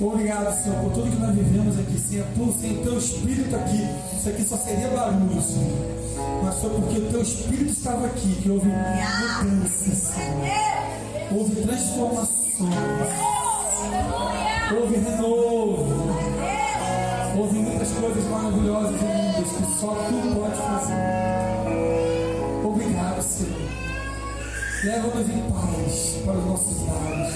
Obrigado, 0.00 0.52
Senhor, 0.60 0.80
por 0.80 0.92
tudo 0.92 1.10
que 1.10 1.16
nós 1.16 1.34
vivemos 1.34 1.78
aqui, 1.78 1.98
Senhor. 1.98 2.26
Por 2.36 2.52
sem 2.52 2.82
teu 2.82 2.98
Espírito 2.98 3.54
aqui, 3.54 3.86
isso 4.16 4.28
aqui 4.28 4.42
só 4.42 4.56
seria 4.56 4.88
barulho, 4.88 5.40
Senhor. 5.40 6.42
Mas 6.42 6.56
foi 6.56 6.70
porque 6.70 6.98
o 6.98 7.10
teu 7.10 7.22
Espírito 7.22 7.70
estava 7.72 8.06
aqui 8.06 8.34
que 8.42 8.50
houve 8.50 8.66
mudança, 8.66 9.94
Senhor. 9.94 10.48
Houve 11.30 11.54
transformações. 11.62 12.34
Houve 14.72 14.96
renovo. 14.96 15.93
Houve 17.36 17.58
muitas 17.58 17.90
coisas 17.90 18.24
maravilhosas 18.26 19.00
e 19.00 19.04
lindas 19.04 19.50
que 19.50 19.80
só 19.80 19.88
tu 19.88 20.34
pode 20.38 20.56
fazer. 20.56 20.94
Obrigado, 22.64 23.22
Senhor. 23.22 23.68
Leva-nos 24.84 25.28
em 25.28 25.50
paz 25.50 26.22
para 26.24 26.34
os 26.34 26.46
nossos 26.46 26.86
lares. 26.86 27.34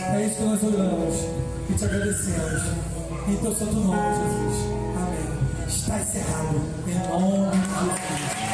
É 0.00 0.26
isso 0.26 0.36
que 0.36 0.42
nós 0.42 0.64
oramos 0.64 1.16
e 1.68 1.74
te 1.74 1.84
agradecemos. 1.84 2.62
Em 3.28 3.36
teu 3.36 3.54
santo 3.54 3.74
nome, 3.76 4.16
Jesus. 4.16 4.56
Amém. 4.96 5.68
Está 5.68 6.00
encerrado. 6.00 6.60
Em 6.88 6.94
nome 7.08 7.50
de 7.52 8.18
Jesus. 8.18 8.49